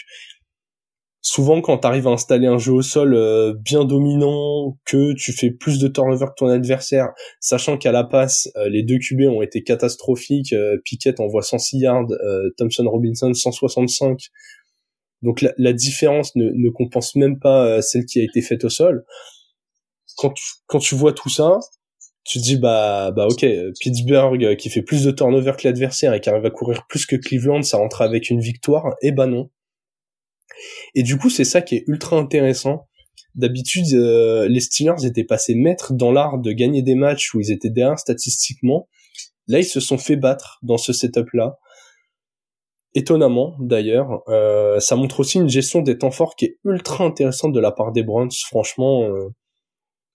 souvent 1.22 1.60
quand 1.60 1.78
tu 1.78 1.86
arrives 1.86 2.06
à 2.08 2.10
installer 2.10 2.46
un 2.46 2.58
jeu 2.58 2.72
au 2.72 2.82
sol 2.82 3.14
euh, 3.14 3.54
bien 3.58 3.84
dominant, 3.84 4.78
que 4.84 5.12
tu 5.14 5.32
fais 5.32 5.50
plus 5.50 5.78
de 5.78 5.88
turnover 5.88 6.26
que 6.26 6.34
ton 6.36 6.48
adversaire, 6.48 7.08
sachant 7.40 7.76
qu'à 7.76 7.92
la 7.92 8.04
passe, 8.04 8.48
euh, 8.56 8.68
les 8.68 8.82
deux 8.82 8.98
QB 8.98 9.22
ont 9.28 9.42
été 9.42 9.62
catastrophiques, 9.62 10.52
euh, 10.52 10.78
Pickett 10.84 11.20
envoie 11.20 11.42
106 11.42 11.78
yards, 11.78 12.08
Thompson 12.56 12.84
Robinson 12.88 13.32
165, 13.32 14.18
donc 15.22 15.42
la, 15.42 15.52
la 15.58 15.72
différence 15.72 16.34
ne, 16.36 16.50
ne, 16.54 16.70
compense 16.70 17.14
même 17.14 17.38
pas 17.38 17.82
celle 17.82 18.06
qui 18.06 18.20
a 18.20 18.22
été 18.22 18.40
faite 18.40 18.64
au 18.64 18.70
sol. 18.70 19.04
Quand 20.16 20.30
tu, 20.30 20.44
quand 20.66 20.78
tu 20.78 20.94
vois 20.94 21.12
tout 21.12 21.28
ça, 21.28 21.58
tu 22.24 22.38
te 22.38 22.44
dis 22.44 22.56
bah 22.56 23.10
bah 23.14 23.26
ok 23.26 23.46
Pittsburgh 23.80 24.56
qui 24.56 24.70
fait 24.70 24.82
plus 24.82 25.04
de 25.04 25.10
turnover 25.10 25.52
que 25.58 25.66
l'adversaire 25.66 26.14
et 26.14 26.20
qui 26.20 26.28
arrive 26.28 26.44
à 26.44 26.50
courir 26.50 26.86
plus 26.86 27.06
que 27.06 27.16
Cleveland 27.16 27.62
ça 27.62 27.78
rentre 27.78 28.02
avec 28.02 28.28
une 28.28 28.40
victoire 28.40 28.88
et 29.00 29.08
eh 29.08 29.12
bah 29.12 29.26
ben 29.26 29.32
non 29.32 29.50
et 30.94 31.02
du 31.02 31.16
coup, 31.16 31.30
c'est 31.30 31.44
ça 31.44 31.62
qui 31.62 31.76
est 31.76 31.84
ultra 31.86 32.16
intéressant. 32.16 32.86
D'habitude, 33.34 33.94
euh, 33.94 34.48
les 34.48 34.60
Steelers 34.60 35.04
étaient 35.04 35.24
passés 35.24 35.54
maîtres 35.54 35.92
dans 35.92 36.10
l'art 36.10 36.38
de 36.38 36.52
gagner 36.52 36.82
des 36.82 36.96
matchs 36.96 37.32
où 37.34 37.40
ils 37.40 37.52
étaient 37.52 37.70
derrière 37.70 37.98
statistiquement. 37.98 38.88
Là, 39.46 39.60
ils 39.60 39.64
se 39.64 39.80
sont 39.80 39.98
fait 39.98 40.16
battre 40.16 40.58
dans 40.62 40.78
ce 40.78 40.92
setup-là. 40.92 41.58
Étonnamment, 42.94 43.54
d'ailleurs, 43.60 44.22
euh, 44.28 44.80
ça 44.80 44.96
montre 44.96 45.20
aussi 45.20 45.38
une 45.38 45.48
gestion 45.48 45.80
des 45.80 45.96
temps 45.96 46.10
forts 46.10 46.34
qui 46.34 46.46
est 46.46 46.58
ultra 46.64 47.04
intéressante 47.04 47.52
de 47.52 47.60
la 47.60 47.70
part 47.70 47.92
des 47.92 48.02
Browns. 48.02 48.32
Franchement, 48.46 49.04
euh, 49.04 49.28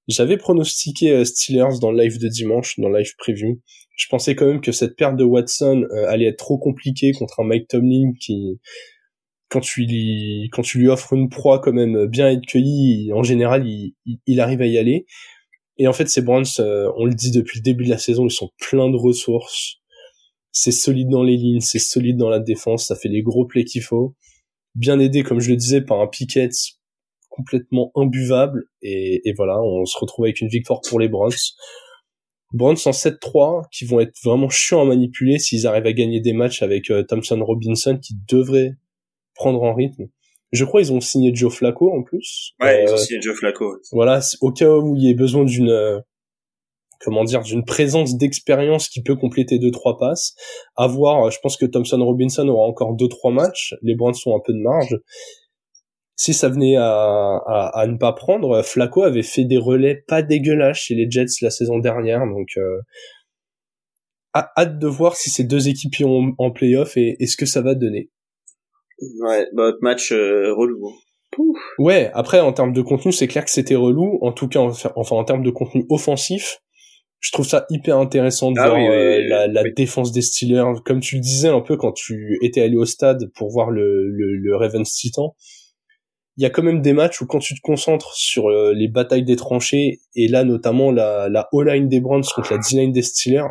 j'avais 0.09 0.35
pronostiqué 0.35 1.23
Steelers 1.23 1.79
dans 1.79 1.91
le 1.91 2.03
live 2.03 2.19
de 2.19 2.27
dimanche, 2.27 2.77
dans 2.79 2.89
le 2.89 2.99
live 2.99 3.13
preview. 3.17 3.61
Je 3.95 4.07
pensais 4.09 4.35
quand 4.35 4.45
même 4.45 4.59
que 4.59 4.73
cette 4.73 4.97
perte 4.97 5.15
de 5.15 5.23
Watson 5.23 5.85
allait 6.09 6.27
être 6.27 6.37
trop 6.37 6.57
compliquée 6.57 7.13
contre 7.13 7.39
un 7.39 7.45
Mike 7.45 7.69
Tomlin 7.69 8.11
qui 8.19 8.59
quand 9.55 9.61
tu 9.61 9.85
lui 9.85 10.49
quand 10.51 10.63
tu 10.63 10.79
lui 10.79 10.89
offres 10.89 11.13
une 11.13 11.29
proie 11.29 11.59
quand 11.59 11.71
même 11.71 12.07
bien 12.07 12.27
accueillie, 12.27 13.13
en 13.13 13.23
général 13.23 13.65
il, 13.65 14.39
arrive 14.41 14.61
à 14.61 14.65
y 14.65 14.77
aller. 14.77 15.05
Et 15.77 15.87
en 15.87 15.93
fait 15.93 16.09
ces 16.09 16.21
Browns, 16.21 16.43
euh, 16.59 16.91
on 16.97 17.05
le 17.05 17.13
dit 17.13 17.31
depuis 17.31 17.59
le 17.59 17.63
début 17.63 17.85
de 17.85 17.89
la 17.89 17.97
saison, 17.97 18.25
ils 18.25 18.31
sont 18.31 18.49
pleins 18.59 18.89
de 18.89 18.97
ressources. 18.97 19.77
C'est 20.51 20.73
solide 20.73 21.07
dans 21.07 21.23
les 21.23 21.37
lignes, 21.37 21.61
c'est 21.61 21.79
solide 21.79 22.17
dans 22.17 22.27
la 22.27 22.39
défense, 22.39 22.87
ça 22.87 22.97
fait 22.97 23.07
les 23.07 23.21
gros 23.21 23.45
plays 23.45 23.63
qu'il 23.63 23.81
faut. 23.81 24.13
Bien 24.75 24.99
aidé, 24.99 25.23
comme 25.23 25.39
je 25.39 25.51
le 25.51 25.55
disais, 25.55 25.81
par 25.81 26.01
un 26.01 26.07
Pickett 26.07 26.51
complètement 27.29 27.91
imbuvable. 27.95 28.65
Et, 28.81 29.21
et 29.23 29.33
voilà, 29.37 29.61
on 29.61 29.85
se 29.85 29.97
retrouve 29.97 30.25
avec 30.25 30.41
une 30.41 30.49
victoire 30.49 30.81
pour 30.81 30.99
les 30.99 31.07
Browns. 31.07 31.31
Browns 32.51 32.77
en 32.85 32.91
7-3 32.91 33.63
qui 33.71 33.85
vont 33.85 34.01
être 34.01 34.15
vraiment 34.23 34.49
chiants 34.49 34.81
à 34.81 34.85
manipuler 34.85 35.39
s'ils 35.39 35.65
arrivent 35.65 35.85
à 35.85 35.93
gagner 35.93 36.19
des 36.19 36.33
matchs 36.33 36.61
avec 36.61 36.91
euh, 36.91 37.03
Thompson 37.03 37.41
Robinson 37.41 37.97
qui 38.01 38.15
devrait 38.27 38.75
prendre 39.35 39.61
en 39.61 39.73
rythme. 39.73 40.05
Je 40.51 40.63
crois 40.63 40.81
ils 40.81 40.91
ont 40.93 41.01
signé 41.01 41.33
Joe 41.33 41.53
Flacco 41.53 41.91
en 41.91 42.03
plus. 42.03 42.53
Ouais, 42.61 42.83
ils 42.83 42.89
ont 42.89 42.93
euh, 42.93 42.97
signé 42.97 43.21
Joe 43.21 43.35
Flacco. 43.35 43.77
Voilà, 43.91 44.19
au 44.41 44.51
cas 44.51 44.69
où 44.69 44.95
il 44.95 45.03
y 45.03 45.09
ait 45.09 45.15
besoin 45.15 45.43
d'une 45.43 45.69
euh, 45.69 45.99
comment 47.01 47.23
dire 47.23 47.41
d'une 47.41 47.65
présence 47.65 48.17
d'expérience 48.17 48.87
qui 48.89 49.01
peut 49.03 49.15
compléter 49.15 49.59
deux 49.59 49.71
trois 49.71 49.97
passes. 49.97 50.35
À 50.75 50.87
voir, 50.87 51.29
je 51.31 51.39
pense 51.41 51.57
que 51.57 51.65
Thompson 51.65 52.03
Robinson 52.03 52.47
aura 52.47 52.67
encore 52.67 52.93
deux 52.95 53.09
trois 53.09 53.31
matchs. 53.31 53.75
Les 53.81 53.95
Browns 53.95 54.13
sont 54.13 54.35
un 54.35 54.41
peu 54.43 54.53
de 54.53 54.59
marge. 54.59 54.97
Si 56.17 56.33
ça 56.33 56.47
venait 56.47 56.77
à, 56.77 56.85
à, 56.85 57.71
à, 57.73 57.87
ne 57.87 57.97
pas 57.97 58.13
prendre, 58.13 58.61
Flacco 58.61 59.03
avait 59.03 59.21
fait 59.21 59.43
des 59.43 59.57
relais 59.57 60.03
pas 60.07 60.21
dégueulasses 60.21 60.77
chez 60.77 60.95
les 60.95 61.11
Jets 61.11 61.25
la 61.41 61.49
saison 61.49 61.77
dernière, 61.77 62.25
donc 62.25 62.47
euh, 62.55 62.79
hâte 64.33 64.79
de 64.79 64.87
voir 64.87 65.17
si 65.17 65.29
ces 65.29 65.43
deux 65.43 65.67
équipes 65.67 65.95
ont 66.05 66.33
en 66.37 66.51
playoff 66.51 66.95
et, 66.95 67.17
et 67.19 67.27
ce 67.27 67.35
que 67.35 67.45
ça 67.45 67.61
va 67.61 67.75
donner. 67.75 68.09
Ouais, 69.19 69.47
bah, 69.53 69.71
match 69.81 70.11
euh, 70.11 70.53
relou. 70.53 70.87
Hein. 70.87 70.93
Ouais, 71.79 72.11
après 72.13 72.39
en 72.39 72.53
termes 72.53 72.73
de 72.73 72.81
contenu, 72.81 73.11
c'est 73.11 73.27
clair 73.27 73.43
que 73.43 73.51
c'était 73.51 73.75
relou. 73.75 74.19
En 74.21 74.31
tout 74.31 74.47
cas, 74.47 74.59
enfin 74.95 75.15
en 75.15 75.23
termes 75.25 75.43
de 75.43 75.51
contenu 75.51 75.85
offensif, 75.89 76.59
je 77.19 77.31
trouve 77.31 77.45
ça 77.45 77.65
hyper 77.69 77.97
intéressant 77.97 78.51
de 78.51 78.59
ah 78.59 78.69
voir 78.69 78.79
euh, 78.79 79.21
la, 79.27 79.47
la 79.47 79.63
défense 79.69 80.11
des 80.11 80.21
Steelers. 80.21 80.79
Comme 80.85 80.99
tu 80.99 81.15
le 81.15 81.21
disais 81.21 81.49
un 81.49 81.61
peu 81.61 81.75
quand 81.75 81.91
tu 81.91 82.37
étais 82.41 82.61
allé 82.61 82.77
au 82.77 82.85
stade 82.85 83.31
pour 83.35 83.49
voir 83.49 83.71
le, 83.71 84.09
le, 84.09 84.35
le 84.35 84.55
Ravens 84.55 84.89
Titan, 84.89 85.35
il 86.37 86.43
y 86.43 86.45
a 86.45 86.49
quand 86.49 86.63
même 86.63 86.81
des 86.81 86.93
matchs 86.93 87.21
où 87.21 87.25
quand 87.25 87.39
tu 87.39 87.55
te 87.55 87.61
concentres 87.61 88.13
sur 88.13 88.47
euh, 88.49 88.73
les 88.73 88.87
batailles 88.87 89.23
des 89.23 89.37
tranchées 89.37 90.01
et 90.15 90.27
là 90.27 90.43
notamment 90.43 90.91
la, 90.91 91.29
la 91.29 91.47
O-line 91.51 91.87
des 91.87 91.99
Browns 91.99 92.23
contre 92.35 92.53
la 92.53 92.59
D-line 92.59 92.91
des 92.91 93.01
Steelers, 93.01 93.47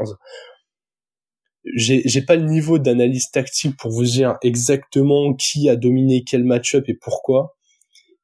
j'ai 1.75 2.23
pas 2.23 2.37
le 2.37 2.44
niveau 2.44 2.78
d'analyse 2.78 3.30
tactique 3.30 3.76
pour 3.78 3.90
vous 3.90 4.04
dire 4.04 4.37
exactement 4.42 5.35
qui 5.35 5.68
a 5.68 5.76
dominé 5.76 6.23
quel 6.25 6.44
match-up 6.44 6.85
et 6.88 6.94
pourquoi 6.94 7.54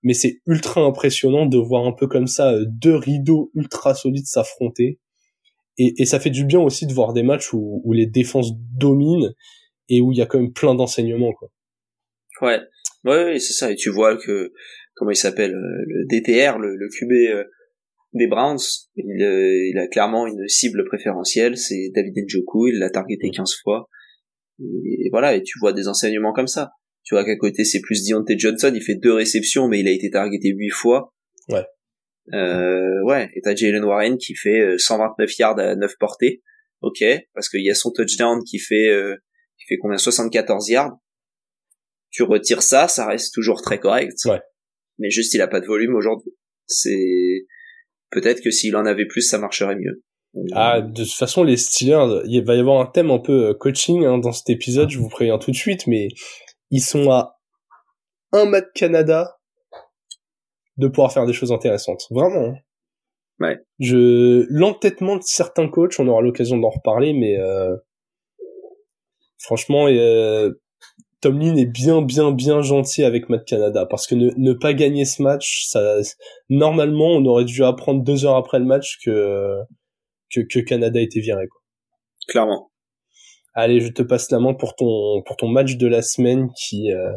mais 0.02 0.14
c'est 0.14 0.40
ultra 0.46 0.80
impressionnant 0.82 1.46
de 1.46 1.58
voir 1.58 1.86
un 1.86 1.92
peu 1.92 2.06
comme 2.06 2.26
ça 2.26 2.52
euh, 2.52 2.64
deux 2.66 2.94
rideaux 2.94 3.50
ultra 3.54 3.94
solides 3.94 4.26
s'affronter. 4.26 4.98
Et, 5.78 5.94
et 5.98 6.06
ça 6.06 6.20
fait 6.20 6.30
du 6.30 6.44
bien 6.44 6.60
aussi 6.60 6.86
de 6.86 6.92
voir 6.92 7.12
des 7.12 7.22
matchs 7.22 7.52
où, 7.52 7.82
où 7.84 7.92
les 7.92 8.06
défenses 8.06 8.52
dominent 8.76 9.32
et 9.88 10.00
où 10.00 10.12
il 10.12 10.18
y 10.18 10.22
a 10.22 10.26
quand 10.26 10.38
même 10.38 10.52
plein 10.52 10.74
d'enseignements 10.74 11.32
quoi. 11.32 11.48
Ouais. 12.42 12.60
Ouais, 13.04 13.38
c'est 13.38 13.52
ça. 13.52 13.70
Et 13.70 13.76
tu 13.76 13.90
vois 13.90 14.16
que 14.16 14.52
comment 14.94 15.10
il 15.10 15.16
s'appelle 15.16 15.54
euh, 15.54 15.84
le 15.86 16.06
DTR 16.06 16.58
le, 16.58 16.76
le 16.76 16.88
QB 16.88 17.46
des 18.12 18.26
Browns, 18.26 18.58
il, 18.96 19.22
euh, 19.22 19.68
il, 19.68 19.78
a 19.78 19.86
clairement 19.86 20.26
une 20.26 20.48
cible 20.48 20.84
préférentielle, 20.84 21.56
c'est 21.56 21.90
David 21.94 22.24
Njoku, 22.26 22.68
il 22.68 22.78
l'a 22.78 22.90
targeté 22.90 23.30
15 23.30 23.54
fois. 23.62 23.88
Et 24.60 25.08
voilà, 25.10 25.34
et 25.34 25.42
tu 25.42 25.58
vois 25.58 25.72
des 25.72 25.88
enseignements 25.88 26.32
comme 26.32 26.48
ça. 26.48 26.70
Tu 27.04 27.14
vois 27.14 27.24
qu'à 27.24 27.36
côté, 27.36 27.64
c'est 27.64 27.80
plus 27.80 28.06
Deontay 28.06 28.38
Johnson, 28.38 28.72
il 28.74 28.82
fait 28.82 28.96
deux 28.96 29.12
réceptions, 29.12 29.68
mais 29.68 29.80
il 29.80 29.88
a 29.88 29.92
été 29.92 30.10
targeté 30.10 30.50
8 30.50 30.70
fois. 30.70 31.14
Ouais. 31.48 31.64
Euh, 32.34 33.02
ouais, 33.04 33.30
et 33.34 33.40
t'as 33.42 33.54
Jalen 33.54 33.84
Warren 33.84 34.16
qui 34.16 34.34
fait 34.34 34.78
129 34.78 35.28
euh, 35.28 35.32
yards 35.38 35.58
à 35.58 35.74
9 35.76 35.92
portées. 35.98 36.42
Ok, 36.82 37.04
parce 37.34 37.48
qu'il 37.48 37.64
y 37.64 37.70
a 37.70 37.74
son 37.74 37.90
touchdown 37.90 38.42
qui 38.44 38.58
fait, 38.58 38.88
euh, 38.88 39.16
qui 39.58 39.66
fait 39.66 39.76
combien? 39.78 39.98
74 39.98 40.68
yards. 40.68 40.96
Tu 42.10 42.22
retires 42.22 42.62
ça, 42.62 42.88
ça 42.88 43.06
reste 43.06 43.34
toujours 43.34 43.62
très 43.62 43.78
correct. 43.78 44.16
Ouais. 44.24 44.40
Mais 44.98 45.10
juste, 45.10 45.34
il 45.34 45.40
a 45.40 45.48
pas 45.48 45.60
de 45.60 45.66
volume 45.66 45.94
aujourd'hui. 45.94 46.32
C'est, 46.66 47.46
peut-être 48.10 48.42
que 48.42 48.50
s'il 48.50 48.76
en 48.76 48.86
avait 48.86 49.06
plus, 49.06 49.22
ça 49.22 49.38
marcherait 49.38 49.76
mieux. 49.76 50.02
Ah, 50.52 50.80
de 50.80 51.02
toute 51.02 51.12
façon, 51.12 51.42
les 51.42 51.56
Steelers, 51.56 52.22
il 52.26 52.44
va 52.44 52.54
y 52.54 52.60
avoir 52.60 52.80
un 52.80 52.86
thème 52.86 53.10
un 53.10 53.18
peu 53.18 53.48
euh, 53.48 53.54
coaching 53.54 54.04
hein, 54.04 54.18
dans 54.18 54.32
cet 54.32 54.48
épisode, 54.48 54.88
je 54.88 54.98
vous 54.98 55.08
préviens 55.08 55.38
tout 55.38 55.50
de 55.50 55.56
suite, 55.56 55.86
mais 55.88 56.08
ils 56.70 56.82
sont 56.82 57.10
à 57.10 57.36
un 58.32 58.44
match 58.44 58.66
Canada 58.74 59.38
de 60.76 60.86
pouvoir 60.86 61.12
faire 61.12 61.26
des 61.26 61.32
choses 61.32 61.50
intéressantes. 61.50 62.06
Vraiment. 62.10 62.50
Hein. 62.50 62.58
Ouais. 63.40 63.58
Je 63.80 64.46
l'entêtement 64.50 65.16
de 65.16 65.22
certains 65.22 65.68
coachs, 65.68 65.98
on 65.98 66.06
aura 66.06 66.22
l'occasion 66.22 66.58
d'en 66.58 66.70
reparler, 66.70 67.12
mais 67.12 67.38
euh... 67.38 67.76
franchement, 69.38 69.88
euh... 69.88 70.52
Tomlin 71.20 71.56
est 71.56 71.66
bien, 71.66 72.02
bien, 72.02 72.32
bien 72.32 72.62
gentil 72.62 73.04
avec 73.04 73.28
Matt 73.28 73.44
Canada 73.44 73.86
parce 73.86 74.06
que 74.06 74.14
ne, 74.14 74.30
ne 74.36 74.52
pas 74.52 74.72
gagner 74.72 75.04
ce 75.04 75.22
match, 75.22 75.66
ça, 75.68 75.96
normalement, 76.48 77.08
on 77.08 77.24
aurait 77.26 77.44
dû 77.44 77.62
apprendre 77.62 78.02
deux 78.02 78.24
heures 78.24 78.36
après 78.36 78.58
le 78.58 78.64
match 78.64 78.98
que 79.04 79.56
que, 80.32 80.40
que 80.40 80.60
Canada 80.60 81.00
était 81.00 81.20
viré. 81.20 81.46
Quoi. 81.48 81.60
Clairement. 82.28 82.70
Allez, 83.54 83.80
je 83.80 83.88
te 83.88 84.02
passe 84.02 84.30
la 84.30 84.38
main 84.38 84.54
pour 84.54 84.76
ton 84.76 85.22
pour 85.26 85.36
ton 85.36 85.48
match 85.48 85.76
de 85.76 85.86
la 85.86 86.02
semaine 86.02 86.48
qui 86.56 86.92
euh, 86.92 87.12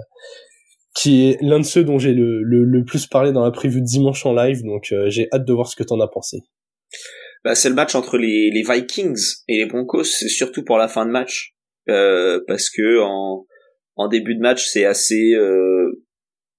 qui 0.96 1.30
est 1.30 1.38
l'un 1.42 1.60
de 1.60 1.66
ceux 1.66 1.84
dont 1.84 1.98
j'ai 1.98 2.14
le, 2.14 2.44
le, 2.44 2.64
le, 2.64 2.86
plus 2.86 3.08
parlé 3.08 3.32
dans 3.32 3.44
la 3.44 3.52
prévue 3.52 3.82
de 3.82 3.86
dimanche 3.86 4.26
en 4.26 4.34
live, 4.34 4.64
donc 4.64 4.92
euh, 4.92 5.10
j'ai 5.10 5.28
hâte 5.34 5.46
de 5.46 5.54
voir 5.54 5.68
ce 5.68 5.76
que 5.76 5.84
t'en 5.84 6.00
as 6.00 6.08
pensé. 6.08 6.42
Bah, 7.44 7.56
c'est 7.56 7.70
le 7.70 7.76
match 7.76 7.96
entre 7.96 8.18
les, 8.18 8.52
les 8.52 8.62
Vikings 8.62 9.20
et 9.48 9.58
les 9.58 9.66
Broncos, 9.66 10.04
c'est 10.04 10.30
surtout 10.30 10.64
pour 10.64 10.78
la 10.78 10.88
fin 10.88 11.06
de 11.06 11.12
match, 11.12 11.56
euh, 11.90 12.40
parce 12.48 12.70
que 12.70 13.02
en 13.02 13.46
en 13.96 14.08
début 14.08 14.36
de 14.36 14.42
match, 14.42 14.68
c'est 14.68 14.86
assez 14.86 15.34
euh, 15.34 16.04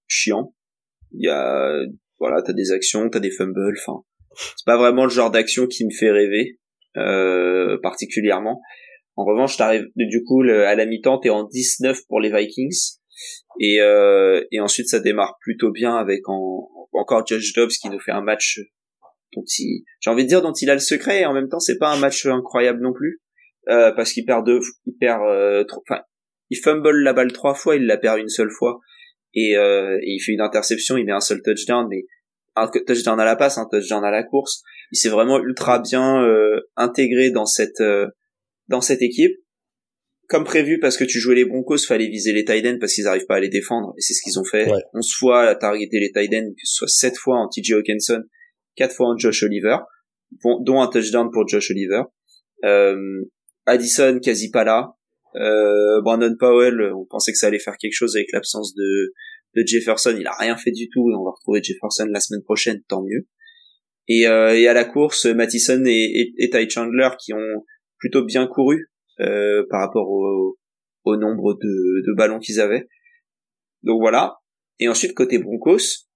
chiant. 0.06 0.54
Il 1.12 1.24
y 1.24 1.28
a 1.28 1.80
voilà, 2.18 2.42
t'as 2.42 2.52
des 2.52 2.72
actions, 2.72 3.08
t'as 3.10 3.20
des 3.20 3.30
fumbles. 3.30 3.74
Enfin, 3.78 4.02
c'est 4.36 4.66
pas 4.66 4.76
vraiment 4.76 5.04
le 5.04 5.10
genre 5.10 5.30
d'action 5.30 5.66
qui 5.66 5.84
me 5.84 5.90
fait 5.90 6.10
rêver 6.10 6.58
euh, 6.96 7.78
particulièrement. 7.82 8.60
En 9.16 9.24
revanche, 9.24 9.56
t'arrives 9.56 9.86
du 9.96 10.24
coup 10.24 10.42
à 10.42 10.74
la 10.74 10.86
mi-temps, 10.86 11.18
t'es 11.18 11.30
en 11.30 11.44
19 11.44 11.98
pour 12.08 12.20
les 12.20 12.32
Vikings. 12.32 12.98
Et, 13.60 13.80
euh, 13.80 14.42
et 14.50 14.60
ensuite, 14.60 14.88
ça 14.88 14.98
démarre 14.98 15.36
plutôt 15.40 15.70
bien 15.70 15.96
avec 15.96 16.28
en, 16.28 16.68
encore 16.92 17.24
Josh 17.26 17.52
Dobbs 17.52 17.70
qui 17.70 17.88
nous 17.88 18.00
fait 18.00 18.10
un 18.10 18.22
match 18.22 18.60
dont 19.34 19.44
il, 19.58 19.84
j'ai 20.00 20.10
envie 20.10 20.24
de 20.24 20.28
dire 20.28 20.42
dont 20.42 20.52
il 20.52 20.68
a 20.70 20.74
le 20.74 20.80
secret. 20.80 21.20
Et 21.20 21.26
en 21.26 21.32
même 21.32 21.48
temps, 21.48 21.60
c'est 21.60 21.78
pas 21.78 21.92
un 21.92 21.98
match 21.98 22.26
incroyable 22.26 22.80
non 22.82 22.92
plus 22.92 23.20
euh, 23.68 23.92
parce 23.92 24.12
qu'il 24.12 24.24
perd 24.24 24.44
deux, 24.44 24.60
il 24.86 24.96
perd, 24.98 25.22
euh, 25.22 25.64
il 26.54 26.60
fumble 26.62 27.02
la 27.02 27.12
balle 27.12 27.32
trois 27.32 27.54
fois, 27.54 27.76
il 27.76 27.86
la 27.86 27.96
perd 27.96 28.18
une 28.18 28.28
seule 28.28 28.50
fois 28.50 28.80
et, 29.34 29.56
euh, 29.56 29.98
et 30.02 30.12
il 30.12 30.20
fait 30.20 30.32
une 30.32 30.40
interception, 30.40 30.96
il 30.96 31.04
met 31.04 31.12
un 31.12 31.20
seul 31.20 31.42
touchdown, 31.42 31.86
mais 31.90 32.04
un 32.56 32.68
touchdown 32.68 33.18
à 33.18 33.24
la 33.24 33.36
passe, 33.36 33.58
un 33.58 33.66
touchdown 33.70 34.04
à 34.04 34.10
la 34.10 34.22
course. 34.22 34.62
Il 34.92 34.98
s'est 34.98 35.08
vraiment 35.08 35.40
ultra 35.40 35.80
bien 35.80 36.22
euh, 36.22 36.60
intégré 36.76 37.30
dans 37.30 37.46
cette 37.46 37.80
euh, 37.80 38.06
dans 38.68 38.80
cette 38.80 39.02
équipe. 39.02 39.32
Comme 40.28 40.44
prévu, 40.44 40.78
parce 40.78 40.96
que 40.96 41.04
tu 41.04 41.18
jouais 41.18 41.34
les 41.34 41.44
Broncos, 41.44 41.78
fallait 41.86 42.08
viser 42.08 42.32
les 42.32 42.46
tight 42.46 42.78
parce 42.80 42.94
qu'ils 42.94 43.04
n'arrivent 43.04 43.26
pas 43.26 43.36
à 43.36 43.40
les 43.40 43.50
défendre, 43.50 43.92
et 43.98 44.00
c'est 44.00 44.14
ce 44.14 44.22
qu'ils 44.22 44.38
ont 44.38 44.44
fait. 44.44 44.70
Ouais. 44.70 44.82
11 44.94 45.12
fois 45.18 45.42
à 45.42 45.54
targeter 45.54 46.00
les 46.00 46.12
tight 46.12 46.30
que 46.30 46.62
ce 46.64 46.76
soit 46.76 46.88
7 46.88 47.18
fois 47.18 47.38
en 47.40 47.48
TJ 47.48 47.72
Hawkinson, 47.72 48.22
4 48.76 48.94
fois 48.94 49.08
en 49.08 49.18
Josh 49.18 49.42
Oliver, 49.42 49.76
dont 50.60 50.80
un 50.80 50.86
touchdown 50.86 51.30
pour 51.30 51.46
Josh 51.46 51.70
Oliver. 51.70 52.02
Euh, 52.64 52.96
Addison 53.66 54.18
quasi 54.20 54.50
pas 54.50 54.64
là. 54.64 54.94
Euh, 55.36 56.00
Brandon 56.02 56.34
Powell, 56.38 56.80
on 56.94 57.04
pensait 57.06 57.32
que 57.32 57.38
ça 57.38 57.48
allait 57.48 57.58
faire 57.58 57.76
quelque 57.76 57.94
chose 57.94 58.16
avec 58.16 58.30
l'absence 58.32 58.74
de, 58.74 59.12
de 59.56 59.66
Jefferson, 59.66 60.14
il 60.18 60.26
a 60.26 60.34
rien 60.38 60.56
fait 60.56 60.70
du 60.70 60.88
tout, 60.88 61.10
et 61.10 61.14
on 61.14 61.24
va 61.24 61.30
retrouver 61.30 61.62
Jefferson 61.62 62.06
la 62.10 62.20
semaine 62.20 62.42
prochaine, 62.42 62.82
tant 62.88 63.02
mieux. 63.02 63.26
Et, 64.06 64.26
euh, 64.26 64.56
et 64.56 64.68
à 64.68 64.74
la 64.74 64.84
course, 64.84 65.26
Mattison 65.26 65.82
et, 65.86 66.34
et, 66.36 66.50
Ty 66.50 66.68
Chandler 66.68 67.08
qui 67.18 67.32
ont 67.32 67.64
plutôt 67.98 68.24
bien 68.24 68.46
couru 68.46 68.90
euh, 69.20 69.64
par 69.70 69.80
rapport 69.80 70.08
au, 70.10 70.58
au 71.04 71.16
nombre 71.16 71.54
de, 71.54 72.06
de 72.06 72.14
ballons 72.14 72.38
qu'ils 72.38 72.60
avaient. 72.60 72.86
Donc 73.82 74.00
voilà. 74.00 74.36
Et 74.78 74.88
ensuite 74.88 75.14
côté 75.14 75.38
Broncos, 75.38 76.06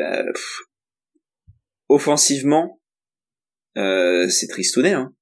euh, 0.00 0.32
offensivement, 1.88 2.80
euh, 3.76 4.28
c'est 4.28 4.46
tristounet. 4.46 4.92
Hein. 4.92 5.14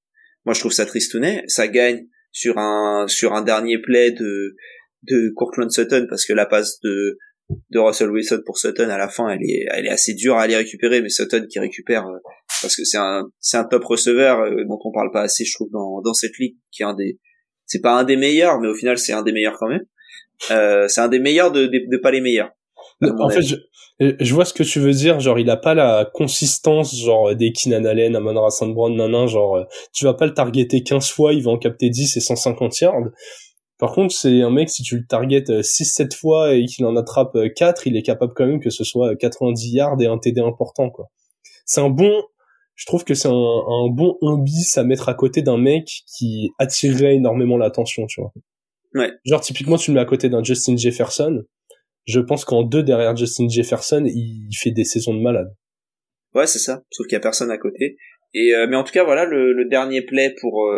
Moi 0.45 0.55
je 0.55 0.61
trouve 0.61 0.73
ça 0.73 0.87
tristounet. 0.87 1.43
Ça 1.49 1.67
gagne 1.69 2.07
sur 2.33 2.59
un 2.59 3.07
sur 3.09 3.35
un 3.35 3.43
dernier 3.43 3.79
play 3.79 4.11
de 4.11 4.57
de 5.05 5.33
Courtland 5.35 5.71
Sutton 5.71 6.07
parce 6.09 6.25
que 6.25 6.33
la 6.33 6.47
passe 6.47 6.81
de 6.83 7.19
de 7.71 7.79
Russell 7.79 8.11
Wilson 8.11 8.43
pour 8.47 8.59
Sutton 8.59 8.89
à 8.89 8.99
la 8.99 9.09
fin 9.09 9.29
elle 9.29 9.43
est 9.43 9.67
elle 9.71 9.87
est 9.87 9.91
assez 9.91 10.15
dure 10.15 10.37
à 10.37 10.43
aller 10.43 10.57
récupérer 10.57 11.03
mais 11.03 11.09
Sutton 11.09 11.47
qui 11.49 11.59
récupère 11.59 12.07
euh, 12.07 12.19
parce 12.63 12.75
que 12.75 12.85
c'est 12.85 12.99
un 12.99 13.29
c'est 13.39 13.59
un 13.59 13.65
top 13.65 13.85
receveur 13.85 14.41
euh, 14.41 14.65
dont 14.67 14.79
on 14.85 14.93
parle 14.93 15.13
pas 15.13 15.23
assez 15.23 15.45
je 15.45 15.53
trouve 15.55 15.71
dans 15.71 16.01
dans 16.01 16.15
cette 16.15 16.37
ligue 16.39 16.57
qui 16.71 16.83
est 16.83 16.87
un 16.87 16.95
des 16.95 17.19
c'est 17.67 17.81
pas 17.81 17.93
un 17.93 18.05
des 18.05 18.17
meilleurs 18.17 18.61
mais 18.61 18.69
au 18.69 18.75
final 18.75 18.99
c'est 18.99 19.13
un 19.13 19.23
des 19.23 19.33
meilleurs 19.33 19.59
quand 19.59 19.69
même. 19.69 19.85
Euh, 20.51 20.89
c'est 20.89 21.01
un 21.01 21.09
des 21.09 21.21
meilleurs 21.21 21.53
de, 21.53 21.67
de, 21.67 21.97
pas 21.99 22.11
les 22.11 22.21
meilleurs 22.21 22.51
en 23.19 23.29
fait 23.29 23.43
je, 23.43 23.57
je, 23.99 24.35
vois 24.35 24.45
ce 24.45 24.55
que 24.55 24.63
tu 24.63 24.81
veux 24.81 24.93
dire 24.93 25.21
genre 25.21 25.39
il 25.39 25.51
a 25.51 25.57
pas 25.57 25.75
la 25.75 26.09
consistance 26.13 26.97
genre 26.97 27.35
des 27.35 27.53
Keenan 27.53 27.85
Allen 27.85 28.17
Amon 28.17 28.49
St. 28.51 28.73
Brown 28.73 28.95
nanan 28.95 29.27
genre 29.27 29.57
euh, 29.57 29.65
tu 29.93 30.05
vas 30.05 30.15
pas 30.15 30.27
le 30.27 30.35
targeter 30.35 30.83
15 30.83 31.11
fois 31.11 31.33
il 31.33 31.43
va 31.43 31.51
en 31.51 31.59
capter 31.59 31.91
10 31.91 32.17
et 32.17 32.21
150 32.21 32.81
yards 32.81 33.11
par 33.83 33.95
contre, 33.95 34.15
c'est 34.15 34.43
un 34.43 34.51
mec, 34.51 34.71
si 34.71 34.85
tu 34.85 34.97
le 34.97 35.05
targetes 35.05 35.51
6-7 35.51 36.03
euh, 36.03 36.17
fois 36.17 36.55
et 36.55 36.67
qu'il 36.67 36.87
en 36.87 36.95
attrape 36.95 37.37
4, 37.57 37.81
euh, 37.81 37.83
il 37.87 37.97
est 37.97 38.03
capable 38.03 38.33
quand 38.33 38.47
même 38.47 38.61
que 38.61 38.71
ce 38.71 38.85
soit 38.85 39.17
90 39.17 39.75
yards 39.75 40.01
et 40.01 40.07
un 40.07 40.19
TD 40.19 40.41
important, 40.41 40.89
quoi. 40.89 41.09
C'est 41.67 41.81
un 41.81 41.91
bon, 41.91 42.23
je 42.77 42.87
trouve 42.87 43.03
que 43.03 43.15
c'est 43.15 43.27
un, 43.27 43.33
un, 43.33 43.89
bon 43.91 44.19
1 44.23 44.39
bis 44.39 44.79
à 44.79 44.85
mettre 44.85 45.09
à 45.09 45.15
côté 45.15 45.43
d'un 45.43 45.59
mec 45.59 45.89
qui 46.07 46.53
attirerait 46.61 47.17
énormément 47.17 47.57
l'attention, 47.57 48.07
tu 48.07 48.21
vois. 48.21 48.33
Ouais. 48.95 49.11
Genre, 49.25 49.41
typiquement, 49.41 49.77
tu 49.77 49.91
le 49.91 49.97
mets 49.97 50.01
à 50.01 50.05
côté 50.05 50.29
d'un 50.29 50.45
Justin 50.45 50.77
Jefferson. 50.77 51.43
Je 52.05 52.21
pense 52.21 52.45
qu'en 52.45 52.63
deux 52.63 52.83
derrière 52.83 53.17
Justin 53.17 53.49
Jefferson, 53.49 54.05
il 54.07 54.51
fait 54.61 54.73
des 54.73 54.85
saisons 54.85 55.15
de 55.15 55.21
malade. 55.21 55.55
Ouais, 56.35 56.47
c'est 56.47 56.59
ça. 56.59 56.83
Sauf 56.91 57.07
qu'il 57.07 57.15
y 57.15 57.17
a 57.17 57.21
personne 57.21 57.51
à 57.51 57.59
côté. 57.59 57.97
Et 58.35 58.55
euh, 58.55 58.67
mais 58.69 58.77
en 58.77 58.85
tout 58.85 58.93
cas, 58.93 59.05
voilà 59.05 59.25
le, 59.25 59.53
le 59.53 59.69
dernier 59.69 60.03
play 60.03 60.35
pour 60.41 60.69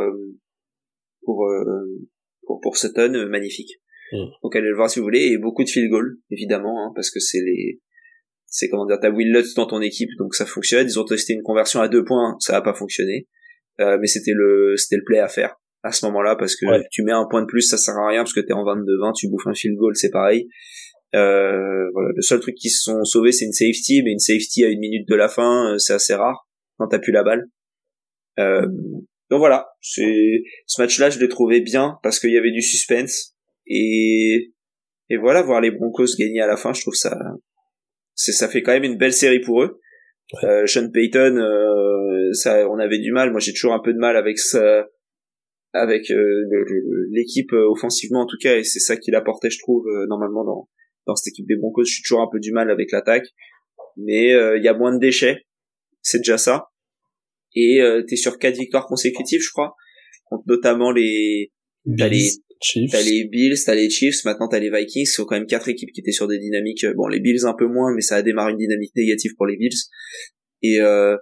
pour 1.22 1.46
pour, 2.46 2.60
pour 2.60 2.76
Sutton, 2.76 3.14
euh, 3.14 3.28
magnifique. 3.28 3.80
Mm. 4.12 4.26
Donc 4.42 4.56
allez 4.56 4.68
le 4.68 4.76
voir 4.76 4.90
si 4.90 4.98
vous 4.98 5.04
voulez, 5.04 5.26
et 5.32 5.38
beaucoup 5.38 5.64
de 5.64 5.68
field 5.68 5.90
goal, 5.90 6.16
évidemment, 6.30 6.84
hein, 6.84 6.92
parce 6.94 7.10
que 7.10 7.20
c'est 7.20 7.40
les, 7.40 7.80
c'est 8.46 8.68
comment 8.68 8.86
dire, 8.86 8.98
t'as 9.00 9.10
Will 9.10 9.32
Lutz 9.32 9.54
dans 9.54 9.66
ton 9.66 9.80
équipe, 9.80 10.10
donc 10.18 10.34
ça 10.34 10.46
fonctionne. 10.46 10.86
Ils 10.86 10.98
ont 10.98 11.04
testé 11.04 11.32
une 11.32 11.42
conversion 11.42 11.80
à 11.80 11.88
deux 11.88 12.04
points, 12.04 12.36
ça 12.40 12.56
a 12.56 12.62
pas 12.62 12.74
fonctionné, 12.74 13.26
euh, 13.80 13.98
mais 14.00 14.06
c'était 14.06 14.32
le, 14.34 14.74
c'était 14.76 14.96
le 14.96 15.04
play 15.04 15.18
à 15.18 15.28
faire 15.28 15.56
à 15.82 15.92
ce 15.92 16.06
moment-là, 16.06 16.34
parce 16.36 16.56
que 16.56 16.64
tu 16.90 17.02
mets 17.02 17.12
un 17.12 17.26
point 17.28 17.42
de 17.42 17.46
plus, 17.46 17.60
ça 17.60 17.76
sert 17.76 17.94
à 17.94 18.08
rien, 18.08 18.20
parce 18.20 18.32
que 18.32 18.40
t'es 18.40 18.54
en 18.54 18.64
22-20, 18.64 19.12
tu 19.14 19.28
bouffes 19.28 19.46
un 19.46 19.54
field 19.54 19.76
goal, 19.76 19.94
c'est 19.94 20.10
pareil. 20.10 20.48
Euh, 21.14 21.90
voilà, 21.92 22.10
le 22.14 22.22
seul 22.22 22.40
truc 22.40 22.56
qui 22.56 22.70
se 22.70 22.82
sont 22.82 23.04
sauvés, 23.04 23.32
c'est 23.32 23.44
une 23.44 23.52
safety, 23.52 24.02
mais 24.02 24.12
une 24.12 24.18
safety 24.18 24.64
à 24.64 24.68
une 24.68 24.80
minute 24.80 25.08
de 25.08 25.14
la 25.14 25.28
fin, 25.28 25.72
euh, 25.72 25.78
c'est 25.78 25.94
assez 25.94 26.14
rare 26.14 26.48
quand 26.78 26.88
t'as 26.88 26.98
plus 26.98 27.12
la 27.12 27.22
balle. 27.22 27.44
Euh, 28.38 28.66
donc 29.30 29.38
voilà, 29.38 29.68
c'est 29.80 30.42
ce 30.66 30.82
match-là, 30.82 31.10
je 31.10 31.20
l'ai 31.20 31.28
trouvé 31.28 31.60
bien 31.60 31.98
parce 32.02 32.18
qu'il 32.18 32.32
y 32.32 32.38
avait 32.38 32.50
du 32.50 32.62
suspense 32.62 33.34
et 33.66 34.52
et 35.10 35.16
voilà, 35.16 35.42
voir 35.42 35.60
les 35.60 35.70
Broncos 35.70 36.16
gagner 36.18 36.40
à 36.40 36.46
la 36.46 36.56
fin, 36.56 36.72
je 36.72 36.80
trouve 36.80 36.94
ça 36.94 37.16
c'est 38.14 38.32
ça 38.32 38.48
fait 38.48 38.62
quand 38.62 38.72
même 38.72 38.84
une 38.84 38.96
belle 38.96 39.12
série 39.12 39.40
pour 39.40 39.62
eux. 39.62 39.80
Euh, 40.44 40.66
Sean 40.66 40.90
Payton, 40.90 41.36
euh, 41.36 42.32
ça, 42.32 42.68
on 42.68 42.78
avait 42.78 42.98
du 42.98 43.12
mal. 43.12 43.30
Moi, 43.30 43.40
j'ai 43.40 43.52
toujours 43.52 43.74
un 43.74 43.80
peu 43.80 43.92
de 43.92 43.98
mal 43.98 44.16
avec 44.16 44.38
ça, 44.38 44.88
avec 45.72 46.10
euh, 46.10 47.06
l'équipe 47.10 47.52
euh, 47.52 47.68
offensivement 47.70 48.22
en 48.22 48.26
tout 48.26 48.38
cas, 48.40 48.56
et 48.56 48.64
c'est 48.64 48.80
ça 48.80 48.96
qu'il 48.96 49.14
apportait, 49.14 49.50
je 49.50 49.58
trouve, 49.58 49.84
normalement 50.08 50.44
dans 50.44 50.68
dans 51.06 51.16
cette 51.16 51.32
équipe 51.32 51.46
des 51.46 51.56
Broncos. 51.56 51.84
Je 51.84 51.94
suis 51.94 52.02
toujours 52.02 52.20
un 52.20 52.28
peu 52.30 52.40
du 52.40 52.52
mal 52.52 52.70
avec 52.70 52.90
l'attaque, 52.92 53.26
mais 53.96 54.30
il 54.30 54.62
y 54.62 54.68
a 54.68 54.74
moins 54.74 54.94
de 54.94 55.00
déchets, 55.00 55.46
c'est 56.02 56.18
déjà 56.18 56.38
ça 56.38 56.68
et 57.54 57.80
euh, 57.80 58.02
t'es 58.02 58.16
sur 58.16 58.38
quatre 58.38 58.58
victoires 58.58 58.86
consécutives, 58.86 59.40
je 59.40 59.50
crois, 59.50 59.74
contre 60.24 60.44
notamment 60.46 60.90
les 60.90 61.52
t'as 61.96 62.08
les 62.08 62.28
Chiefs. 62.60 62.92
T'as 62.92 63.02
les 63.02 63.24
Bills, 63.24 63.56
t'as 63.64 63.74
les 63.74 63.90
Chiefs, 63.90 64.24
maintenant 64.24 64.48
t'as 64.48 64.58
les 64.58 64.70
Vikings, 64.70 65.06
sont 65.06 65.24
quand 65.24 65.36
même 65.36 65.46
quatre 65.46 65.68
équipes 65.68 65.90
qui 65.92 66.00
étaient 66.00 66.12
sur 66.12 66.26
des 66.26 66.38
dynamiques. 66.38 66.84
Euh, 66.84 66.94
bon, 66.94 67.08
les 67.08 67.20
Bills 67.20 67.44
un 67.44 67.54
peu 67.54 67.66
moins, 67.66 67.94
mais 67.94 68.00
ça 68.00 68.16
a 68.16 68.22
démarré 68.22 68.52
une 68.52 68.58
dynamique 68.58 68.92
négative 68.96 69.32
pour 69.36 69.46
les 69.46 69.56
Bills. 69.56 69.76
Et 70.62 70.80
euh, 70.80 71.16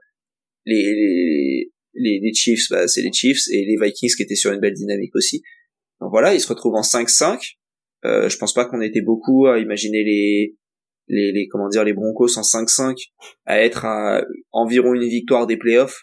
les, 0.64 1.68
les, 1.94 2.20
les 2.22 2.34
Chiefs, 2.34 2.68
bah, 2.70 2.86
c'est 2.86 3.02
les 3.02 3.12
Chiefs, 3.12 3.48
et 3.50 3.64
les 3.64 3.76
Vikings 3.80 4.14
qui 4.16 4.22
étaient 4.22 4.36
sur 4.36 4.52
une 4.52 4.60
belle 4.60 4.74
dynamique 4.74 5.14
aussi. 5.16 5.42
Donc 6.00 6.10
voilà, 6.10 6.34
ils 6.34 6.40
se 6.40 6.48
retrouvent 6.48 6.76
en 6.76 6.82
5-5. 6.82 7.40
Euh, 8.04 8.28
je 8.28 8.36
pense 8.36 8.52
pas 8.52 8.64
qu'on 8.64 8.80
était 8.80 9.00
beaucoup 9.00 9.46
à 9.46 9.58
imaginer 9.58 10.02
les, 10.02 10.56
les, 11.08 11.32
les 11.32 11.48
comment 11.48 11.68
dire 11.68 11.84
les 11.84 11.92
Broncos 11.92 12.38
en 12.38 12.42
5-5 12.42 12.96
à 13.46 13.60
être 13.60 13.84
à 13.84 14.22
environ 14.50 14.94
une 14.94 15.08
victoire 15.08 15.46
des 15.46 15.56
playoffs. 15.56 16.02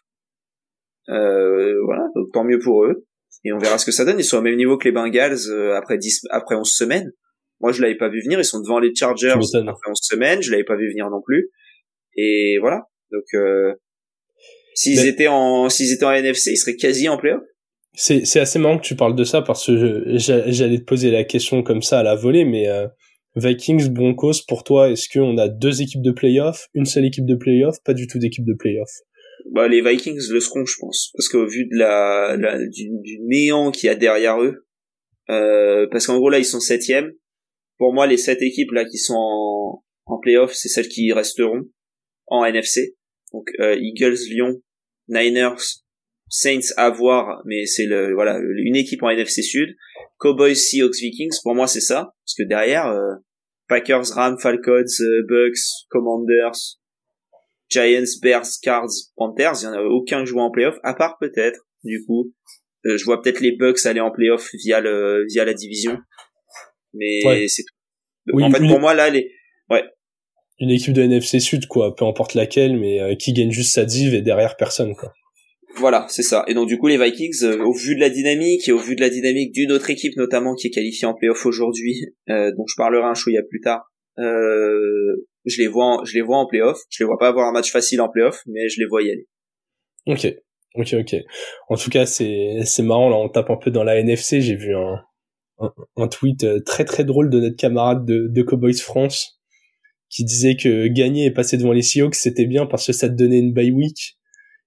Euh, 1.10 1.74
voilà, 1.86 2.04
donc 2.16 2.32
tant 2.34 2.44
mieux 2.44 2.60
pour 2.60 2.86
eux. 2.86 3.06
Et 3.46 3.54
on 3.54 3.58
verra 3.58 3.78
ce 3.78 3.86
que 3.86 3.92
ça 3.92 4.06
donne. 4.06 4.20
Ils 4.20 4.24
sont 4.24 4.38
au 4.38 4.42
même 4.42 4.58
niveau 4.58 4.78
que 4.78 4.86
les 4.86 4.92
Bengals 4.92 5.50
euh, 5.50 5.76
après 5.76 5.98
10, 5.98 6.26
après 6.30 6.56
11 6.56 6.70
semaines. 6.70 7.12
Moi, 7.62 7.72
je 7.72 7.82
l'avais 7.82 7.96
pas 7.96 8.10
vu 8.10 8.22
venir. 8.22 8.40
Ils 8.40 8.46
sont 8.46 8.60
devant 8.60 8.80
les 8.80 8.94
Chargers 8.94 9.32
après 9.32 9.90
11 9.90 9.98
semaines. 10.02 10.42
Je 10.42 10.52
l'avais 10.52 10.64
pas 10.64 10.76
vu 10.76 10.90
venir 10.90 11.10
non 11.10 11.22
plus. 11.22 11.50
Et 12.16 12.58
voilà. 12.60 12.84
Donc, 13.12 13.24
euh, 13.34 13.74
s'ils 14.76 15.08
étaient 15.08 15.28
en, 15.28 15.70
s'ils 15.70 15.94
étaient 15.94 16.06
en 16.06 16.12
NFC, 16.12 16.52
ils 16.52 16.58
seraient 16.58 16.76
quasi 16.76 17.08
en 17.10 17.18
playoff. 17.18 17.44
C'est, 17.94 18.26
c'est 18.26 18.40
assez 18.40 18.60
marrant 18.60 18.78
que 18.78 18.86
tu 18.86 18.96
parles 18.96 19.16
de 19.16 19.24
ça 19.24 19.42
parce 19.42 19.66
que 19.66 20.04
j'allais 20.18 20.80
te 20.80 20.84
poser 20.84 21.12
la 21.12 21.24
question 21.24 21.64
comme 21.64 21.82
ça 21.82 22.00
à 22.00 22.04
la 22.04 22.16
volée, 22.16 22.46
mais 22.46 22.68
euh, 22.68 22.88
Vikings, 23.36 23.90
Broncos, 23.90 24.46
pour 24.48 24.64
toi, 24.64 24.90
est-ce 24.90 25.10
qu'on 25.10 25.38
a 25.38 25.48
deux 25.48 25.82
équipes 25.82 26.02
de 26.02 26.12
playoff, 26.12 26.68
une 26.74 26.86
seule 26.86 27.06
équipe 27.06 27.26
de 27.26 27.36
playoff, 27.36 27.78
pas 27.84 27.94
du 27.94 28.08
tout 28.08 28.20
d'équipe 28.20 28.46
de 28.46 28.54
playoff? 28.54 28.90
Bah, 29.52 29.68
les 29.68 29.82
Vikings 29.82 30.20
le 30.32 30.40
seront, 30.40 30.66
je 30.66 30.76
pense, 30.80 31.12
parce 31.16 31.30
qu'au 31.30 31.48
vu 31.48 31.66
de 31.66 31.78
la, 31.78 32.38
du, 32.68 32.90
néant 33.22 33.72
qu'il 33.72 33.88
y 33.88 33.90
a 33.90 33.96
derrière 33.96 34.42
eux, 34.42 34.66
euh, 35.30 35.88
parce 35.92 36.08
qu'en 36.08 36.18
gros 36.18 36.30
là 36.30 36.40
ils 36.40 36.46
sont 36.46 36.60
septième. 36.60 37.12
Pour 37.78 37.94
moi, 37.94 38.08
les 38.08 38.18
sept 38.18 38.42
équipes 38.42 38.72
là 38.72 38.84
qui 38.84 38.98
sont 38.98 39.16
en, 39.16 39.84
en 40.06 40.20
playoff, 40.20 40.54
c'est 40.54 40.68
celles 40.68 40.90
qui 40.90 41.12
resteront 41.14 41.64
en 42.28 42.44
NFC. 42.46 42.96
Donc 43.32 43.50
euh, 43.60 43.78
Eagles, 43.80 44.18
Lyon, 44.30 44.62
Niners, 45.08 45.84
Saints 46.30 46.74
à 46.78 46.90
voir, 46.90 47.42
mais 47.46 47.66
c'est 47.66 47.86
le 47.86 48.14
voilà 48.14 48.40
une 48.40 48.76
équipe 48.76 49.04
en 49.04 49.10
NFC 49.10 49.42
Sud. 49.42 49.76
Cowboys, 50.20 50.56
Seahawks, 50.56 50.98
Vikings. 51.00 51.38
Pour 51.44 51.56
moi, 51.56 51.68
c'est 51.68 51.82
ça, 51.82 52.14
parce 52.26 52.36
que 52.38 52.44
derrière 52.44 52.88
euh, 52.88 53.16
Packers, 53.68 54.06
Rams, 54.14 54.38
Falcons, 54.40 54.84
euh, 55.02 55.26
Bucks, 55.28 55.88
Commanders, 55.90 56.78
Giants, 57.70 58.20
Bears, 58.22 58.48
Cards, 58.62 58.90
Panthers, 59.16 59.62
il 59.62 59.66
y 59.66 59.68
en 59.68 59.74
a 59.74 59.82
aucun 59.82 60.26
joueur 60.26 60.46
en 60.46 60.52
playoff, 60.52 60.76
à 60.84 60.94
part 60.94 61.18
peut-être, 61.20 61.68
du 61.84 62.04
coup, 62.06 62.34
euh, 62.86 62.98
je 62.98 63.06
vois 63.06 63.22
peut-être 63.22 63.40
les 63.40 63.56
Bucks 63.56 63.86
aller 63.86 64.00
en 64.00 64.12
playoff 64.12 64.50
via 64.64 64.80
le 64.82 65.26
via 65.30 65.46
la 65.46 65.54
division, 65.54 65.98
mais 66.94 67.48
c'est 67.48 67.64
tout. 67.64 68.42
en 68.42 68.52
fait, 68.52 68.68
pour 68.68 68.80
moi 68.80 68.94
là, 68.94 69.10
les 69.10 69.32
ouais. 69.70 69.84
Une 70.60 70.70
équipe 70.70 70.94
de 70.94 71.02
NFC 71.02 71.40
Sud, 71.40 71.68
quoi, 71.68 71.96
peu 71.96 72.06
importe 72.06 72.34
laquelle, 72.34 72.78
mais 72.78 73.00
euh, 73.00 73.16
qui 73.16 73.32
gagne 73.34 73.52
juste 73.52 73.74
sa 73.74 73.86
div 73.86 74.14
et 74.14 74.22
derrière 74.22 74.58
personne, 74.58 74.96
quoi. 74.96 75.14
Voilà, 75.80 76.06
c'est 76.10 76.24
ça. 76.24 76.44
Et 76.48 76.54
donc 76.54 76.68
du 76.68 76.78
coup 76.78 76.88
les 76.88 76.98
Vikings, 76.98 77.44
euh, 77.44 77.64
au 77.64 77.74
vu 77.74 77.96
de 77.96 78.02
la 78.02 78.10
dynamique 78.10 78.68
et 78.68 78.74
au 78.74 78.78
vu 78.78 78.96
de 78.96 79.02
la 79.02 79.10
dynamique 79.10 79.54
d'une 79.54 79.72
autre 79.72 79.90
équipe 79.90 80.16
notamment 80.18 80.54
qui 80.54 80.68
est 80.68 80.72
qualifiée 80.72 81.08
en 81.08 81.14
playoff 81.14 81.46
aujourd'hui, 81.46 82.02
euh, 82.30 82.52
dont 82.58 82.66
je 82.68 82.76
parlerai 82.76 83.06
un 83.06 83.14
chouïa 83.14 83.42
plus 83.50 83.62
tard, 83.62 83.90
euh, 84.20 85.26
je 85.46 85.62
les 85.62 85.68
vois, 85.68 85.86
en, 85.86 86.04
je 86.04 86.16
les 86.16 86.22
vois 86.22 86.38
en 86.38 86.48
playoff. 86.48 86.80
Je 86.90 87.02
les 87.02 87.08
vois 87.08 87.18
pas 87.18 87.30
avoir 87.30 87.48
un 87.48 87.54
match 87.54 87.72
facile 87.72 88.02
en 88.02 88.10
playoff, 88.10 88.42
mais 88.46 88.68
je 88.68 88.82
les 88.82 88.88
vois 88.88 89.02
y 89.02 89.10
aller. 89.10 89.28
Ok, 90.06 90.28
ok, 90.76 90.96
ok. 91.00 91.16
En 91.70 91.78
tout 91.78 91.90
cas, 91.90 92.06
c'est 92.06 92.60
c'est 92.66 92.84
marrant 92.84 93.10
là. 93.10 93.16
On 93.16 93.30
tape 93.30 93.50
un 93.50 93.56
peu 93.56 93.72
dans 93.72 93.86
la 93.86 93.98
NFC. 93.98 94.42
J'ai 94.42 94.56
vu 94.56 94.76
un, 94.76 96.08
tweet 96.08 96.46
très 96.66 96.84
très 96.84 97.06
drôle 97.06 97.30
de 97.30 97.40
notre 97.40 97.56
camarade 97.56 98.06
de, 98.06 98.28
de 98.30 98.42
Cowboys 98.42 98.80
France 98.80 99.40
qui 100.10 100.26
disait 100.26 100.58
que 100.58 100.88
gagner 100.88 101.26
et 101.26 101.32
passer 101.32 101.58
devant 101.58 101.74
les 101.74 101.82
Seahawks 101.82 102.16
c'était 102.16 102.46
bien 102.46 102.66
parce 102.66 102.88
que 102.88 102.94
ça 102.94 103.10
te 103.10 103.14
donnait 103.14 103.40
une 103.40 103.54
bye 103.54 103.70
week 103.70 104.19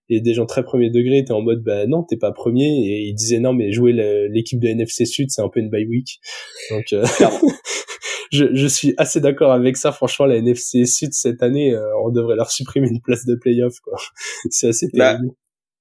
et 0.08 0.20
des 0.20 0.34
gens 0.34 0.46
très 0.46 0.62
premier 0.62 0.90
degré 0.90 1.18
étaient 1.18 1.32
en 1.32 1.42
mode 1.42 1.62
bah 1.62 1.86
non 1.86 2.02
t'es 2.02 2.16
pas 2.16 2.32
premier. 2.32 2.66
Et 2.66 3.08
ils 3.08 3.14
disaient 3.14 3.38
non 3.38 3.52
mais 3.52 3.72
jouer 3.72 3.92
l'équipe 4.30 4.60
de 4.60 4.68
NFC 4.68 5.06
Sud 5.06 5.30
c'est 5.30 5.42
un 5.42 5.48
peu 5.48 5.60
une 5.60 5.70
bye 5.70 5.86
week. 5.86 6.20
Donc 6.70 6.92
euh, 6.92 7.04
je, 8.32 8.46
je 8.54 8.66
suis 8.66 8.94
assez 8.96 9.20
d'accord 9.20 9.52
avec 9.52 9.76
ça. 9.76 9.92
Franchement 9.92 10.26
la 10.26 10.36
NFC 10.36 10.84
Sud 10.84 11.12
cette 11.12 11.42
année 11.42 11.72
euh, 11.74 11.86
on 12.04 12.10
devrait 12.10 12.36
leur 12.36 12.50
supprimer 12.50 12.88
une 12.88 13.00
place 13.00 13.24
de 13.24 13.36
playoff 13.36 13.78
quoi. 13.80 13.98
C'est 14.50 14.68
assez 14.68 14.88
bah, 14.94 15.14
terrible. 15.14 15.34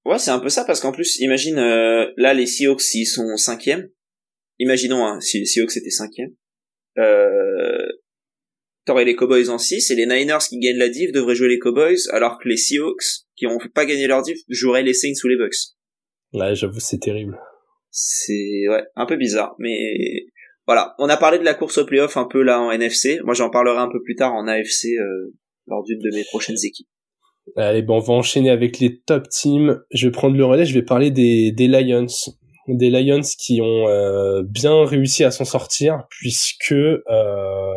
ouais 0.06 0.20
c'est 0.20 0.32
un 0.32 0.40
peu 0.40 0.50
ça 0.50 0.64
parce 0.66 0.80
qu'en 0.80 0.92
plus 0.92 1.20
imagine 1.20 1.58
euh, 1.58 2.08
là 2.18 2.34
les 2.34 2.46
Seahawks 2.46 2.82
s'ils 2.82 3.08
sont 3.08 3.38
cinquième. 3.38 3.90
Imaginons 4.60 5.06
hein, 5.06 5.20
si 5.20 5.40
les 5.40 5.46
Seahawks 5.46 5.76
étaient 5.78 5.90
cinquième. 5.90 6.32
Euh, 6.98 7.88
t'aurais 8.86 9.06
les 9.06 9.16
Cowboys 9.16 9.50
en 9.50 9.58
6 9.58 9.92
et 9.92 9.96
les 9.96 10.06
Niners 10.06 10.40
qui 10.48 10.60
gagnent 10.60 10.78
la 10.78 10.90
div 10.90 11.12
devraient 11.12 11.36
jouer 11.36 11.50
les 11.50 11.60
Cowboys 11.60 12.08
alors 12.12 12.38
que 12.40 12.48
les 12.48 12.58
Seahawks 12.58 13.26
qui 13.42 13.48
ont 13.48 13.58
pas 13.74 13.86
gagné 13.86 14.06
leur 14.06 14.22
div 14.22 14.38
joueraient 14.50 14.84
les 14.84 14.94
Saints 14.94 15.20
ou 15.24 15.28
les 15.28 15.36
Bucks. 15.36 15.74
Ouais, 16.34 16.54
j'avoue, 16.54 16.80
c'est 16.80 17.00
terrible. 17.00 17.40
C'est 17.90 18.68
ouais, 18.70 18.84
un 18.96 19.06
peu 19.08 19.18
bizarre, 19.18 19.56
mais 19.58 20.28
voilà. 20.68 20.94
On 21.00 21.10
a 21.10 21.18
parlé 21.18 21.40
de 21.40 21.44
la 21.44 21.56
course 21.56 21.80
au 21.80 21.86
playoff 21.86 22.18
un 22.18 22.26
peu 22.26 22.44
là 22.44 22.62
en 22.62 22.72
NFC. 22.72 23.20
Moi, 23.24 23.34
j'en 23.34 23.50
parlerai 23.50 23.80
un 23.80 23.90
peu 23.92 24.02
plus 24.04 24.16
tard 24.16 24.34
en 24.34 24.48
AFC 24.48 24.86
euh, 24.86 25.34
lors 25.66 25.84
d'une 25.84 26.00
de 26.00 26.16
mes 26.16 26.24
prochaines 26.26 26.64
équipes. 26.64 26.88
Allez, 27.56 27.82
bon, 27.82 27.98
on 27.98 28.00
va 28.00 28.14
enchaîner 28.14 28.52
avec 28.52 28.80
les 28.80 29.02
top 29.02 29.28
teams. 29.28 29.82
Je 29.92 30.08
vais 30.08 30.12
prendre 30.12 30.38
le 30.38 30.46
relais. 30.46 30.66
Je 30.66 30.76
vais 30.76 30.84
parler 30.84 31.10
des, 31.10 31.52
des 31.52 31.68
Lions, 31.68 32.06
des 32.68 32.92
Lions 32.92 33.22
qui 33.40 33.60
ont 33.60 33.88
euh, 33.90 34.44
bien 34.44 34.86
réussi 34.86 35.24
à 35.24 35.32
s'en 35.32 35.46
sortir 35.46 36.04
puisque 36.12 36.72
euh, 36.74 37.74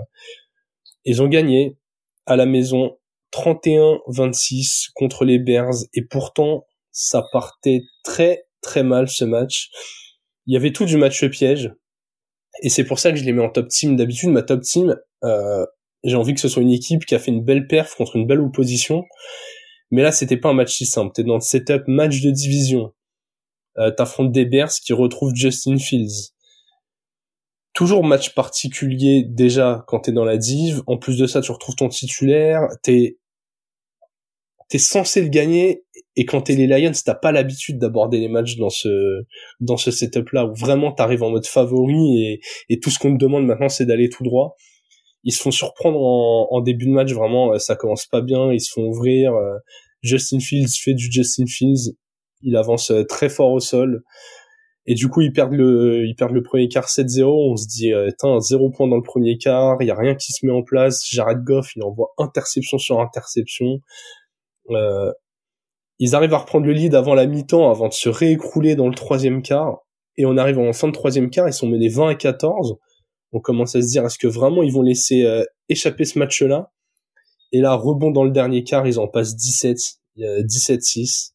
ils 1.05 1.23
ont 1.23 1.29
gagné 1.29 1.79
à 2.27 2.37
la 2.37 2.45
maison 2.45 2.99
31-26 3.35 4.91
contre 4.95 5.25
les 5.25 5.39
Bears 5.39 5.75
et 5.93 6.03
pourtant 6.03 6.67
ça 6.93 7.25
partait 7.33 7.83
très 8.05 8.47
très 8.61 8.83
mal 8.83 9.09
ce 9.09 9.25
match. 9.25 9.71
Il 10.47 10.55
y 10.55 10.57
avait 10.57 10.73
tout 10.73 10.85
du 10.85 10.97
match 10.97 11.25
piège 11.27 11.73
et 12.63 12.69
c'est 12.69 12.85
pour 12.85 12.99
ça 12.99 13.11
que 13.11 13.19
je 13.19 13.25
les 13.25 13.33
mets 13.33 13.43
en 13.43 13.51
top 13.51 13.69
team. 13.69 13.97
D'habitude 13.97 14.31
ma 14.31 14.43
top 14.43 14.63
team, 14.63 14.97
euh, 15.25 15.67
j'ai 16.05 16.17
envie 16.17 16.35
que 16.35 16.41
ce 16.41 16.49
soit 16.49 16.63
une 16.63 16.71
équipe 16.71 17.05
qui 17.05 17.15
a 17.15 17.19
fait 17.19 17.33
une 17.33 17.45
belle 17.45 17.67
perf 17.67 17.95
contre 17.97 18.17
une 18.17 18.27
belle 18.27 18.41
opposition. 18.41 19.05
Mais 19.91 20.03
là 20.03 20.13
c'était 20.13 20.37
pas 20.37 20.51
un 20.51 20.55
match 20.55 20.75
si 20.77 20.87
simple. 20.87 21.13
T'es 21.15 21.25
dans 21.25 21.35
le 21.35 21.41
setup 21.41 21.89
match 21.89 22.21
de 22.21 22.31
division. 22.31 22.93
Euh, 23.79 23.91
T'affrontes 23.91 24.31
des 24.31 24.45
Bears 24.45 24.71
qui 24.71 24.93
retrouvent 24.93 25.35
Justin 25.35 25.79
Fields 25.79 26.35
toujours 27.75 28.05
match 28.05 28.35
particulier 28.35 29.25
déjà 29.29 29.85
quand 29.87 30.01
t'es 30.01 30.13
dans 30.13 30.25
la 30.25 30.39
div. 30.39 30.83
En 30.87 30.97
plus 30.97 31.19
de 31.19 31.27
ça, 31.27 31.41
tu 31.43 31.53
retrouves 31.53 31.75
ton 31.75 31.89
titulaire. 31.89 32.69
T'es 32.83 33.19
t'es 34.69 34.79
censé 34.79 35.23
le 35.23 35.29
gagner 35.29 35.85
et 36.17 36.25
quand 36.25 36.43
t'es 36.43 36.55
les 36.55 36.67
Lions, 36.67 36.93
t'as 37.05 37.15
pas 37.15 37.33
l'habitude 37.33 37.79
d'aborder 37.79 38.19
les 38.19 38.29
matchs 38.29 38.57
dans 38.57 38.71
ce 38.71 39.25
dans 39.61 39.77
ce 39.77 39.91
setup-là 39.91 40.47
où 40.47 40.55
vraiment 40.55 40.93
t'arrives 40.93 41.23
en 41.23 41.31
mode 41.31 41.47
favori 41.47 42.23
et, 42.23 42.41
et 42.69 42.79
tout 42.79 42.91
ce 42.91 42.99
qu'on 42.99 43.13
te 43.13 43.19
demande 43.19 43.47
maintenant 43.47 43.69
c'est 43.69 43.87
d'aller 43.87 44.09
tout 44.09 44.25
droit. 44.25 44.57
Ils 45.25 45.33
se 45.33 45.41
font 45.41 45.51
surprendre 45.51 45.99
en, 46.01 46.49
en, 46.51 46.61
début 46.61 46.85
de 46.85 46.91
match 46.91 47.13
vraiment, 47.13 47.55
euh, 47.55 47.59
ça 47.59 47.77
commence 47.77 48.07
pas 48.07 48.21
bien, 48.21 48.53
ils 48.53 48.61
se 48.61 48.71
font 48.71 48.83
ouvrir. 48.83 49.35
Euh, 49.35 49.57
Justin 50.03 50.39
Fields 50.39 50.69
fait 50.79 50.93
du 50.93 51.11
Justin 51.11 51.47
Fields, 51.47 51.95
il 52.43 52.57
avance 52.57 52.91
euh, 52.91 53.05
très 53.05 53.31
fort 53.31 53.53
au 53.53 53.61
sol. 53.61 54.03
Et 54.87 54.95
du 54.95 55.09
coup, 55.09 55.23
ils 55.23 55.33
perdent 55.33 55.55
le, 55.55 56.05
ils 56.07 56.15
perdent 56.15 56.35
le 56.35 56.43
premier 56.43 56.69
quart 56.69 56.87
7-0. 56.87 57.25
On 57.25 57.57
se 57.57 57.67
dit, 57.67 57.93
euh, 57.93 58.11
zéro 58.41 58.71
point 58.71 58.87
dans 58.87 58.97
le 58.97 59.03
premier 59.03 59.39
quart. 59.39 59.79
Il 59.81 59.87
y 59.87 59.91
a 59.91 59.95
rien 59.95 60.15
qui 60.15 60.33
se 60.33 60.45
met 60.45 60.53
en 60.53 60.63
place. 60.63 61.03
Jared 61.11 61.43
Goff, 61.43 61.75
il 61.75 61.83
envoie 61.83 62.13
interception 62.19 62.77
sur 62.77 63.01
interception. 63.01 63.81
Euh, 64.71 65.13
ils 65.99 66.15
arrivent 66.15 66.35
à 66.35 66.39
reprendre 66.39 66.67
le 66.67 66.73
lead 66.73 66.95
avant 66.95 67.15
la 67.15 67.27
mi-temps, 67.27 67.71
avant 67.71 67.89
de 67.89 67.93
se 67.93 68.09
réécrouler 68.09 68.75
dans 68.75 68.89
le 68.89 68.95
troisième 68.95 69.43
quart. 69.43 69.79
Et 70.17 70.27
on 70.27 70.37
arrive 70.37 70.59
en 70.59 70.73
fin 70.73 70.89
de 70.89 70.93
troisième 70.93 71.31
quart, 71.31 71.49
ils 71.49 71.53
sont 71.53 71.69
menés 71.69 71.89
20 71.89 72.09
à 72.09 72.15
14. 72.15 72.77
On 73.33 73.41
commence 73.41 73.75
à 73.75 73.83
se 73.83 73.89
dire, 73.89 74.05
est-ce 74.05 74.19
que 74.19 74.27
vraiment 74.27 74.63
ils 74.63 74.73
vont 74.73 74.83
laisser 74.83 75.25
euh, 75.25 75.45
échapper 75.69 76.05
ce 76.05 76.19
match-là? 76.19 76.71
Et 77.53 77.61
là, 77.61 77.75
rebond 77.75 78.11
dans 78.11 78.25
le 78.25 78.31
dernier 78.31 78.65
quart, 78.65 78.87
ils 78.87 78.99
en 78.99 79.09
passent 79.09 79.37
17, 79.37 79.77
17-6. 80.17 81.33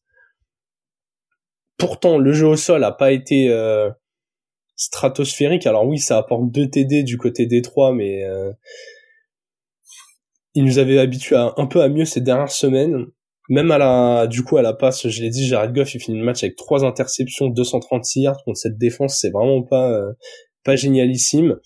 Pourtant, 1.78 2.18
le 2.18 2.32
jeu 2.32 2.46
au 2.46 2.56
sol 2.56 2.84
a 2.84 2.92
pas 2.92 3.12
été 3.12 3.48
euh, 3.48 3.90
stratosphérique. 4.76 5.66
Alors 5.66 5.86
oui, 5.86 5.98
ça 5.98 6.18
apporte 6.18 6.50
deux 6.50 6.68
TD 6.68 7.02
du 7.02 7.16
côté 7.16 7.46
des 7.46 7.62
trois, 7.62 7.92
mais 7.92 8.24
euh, 8.24 8.52
il 10.54 10.64
nous 10.64 10.78
avait 10.78 10.98
habitué 10.98 11.36
un 11.36 11.66
peu 11.66 11.80
à 11.80 11.88
mieux 11.88 12.04
ces 12.04 12.20
dernières 12.20 12.50
semaines. 12.50 13.06
Même 13.50 13.72
à 13.72 13.78
la, 13.78 14.28
du 14.28 14.44
coup, 14.44 14.58
à 14.58 14.62
la 14.62 14.72
passe, 14.72 15.08
je 15.08 15.22
l'ai 15.22 15.28
dit, 15.28 15.44
Jared 15.44 15.74
Goff, 15.74 15.92
il 15.96 16.00
finit 16.00 16.16
le 16.16 16.24
match 16.24 16.44
avec 16.44 16.54
trois 16.54 16.84
interceptions, 16.84 17.48
230 17.48 18.06
yards 18.14 18.44
contre 18.44 18.58
cette 18.58 18.78
défense. 18.78 19.18
C'est 19.20 19.30
vraiment 19.30 19.62
pas, 19.62 19.90
euh, 19.90 20.12
pas 20.62 20.76
génialissime. 20.76 21.56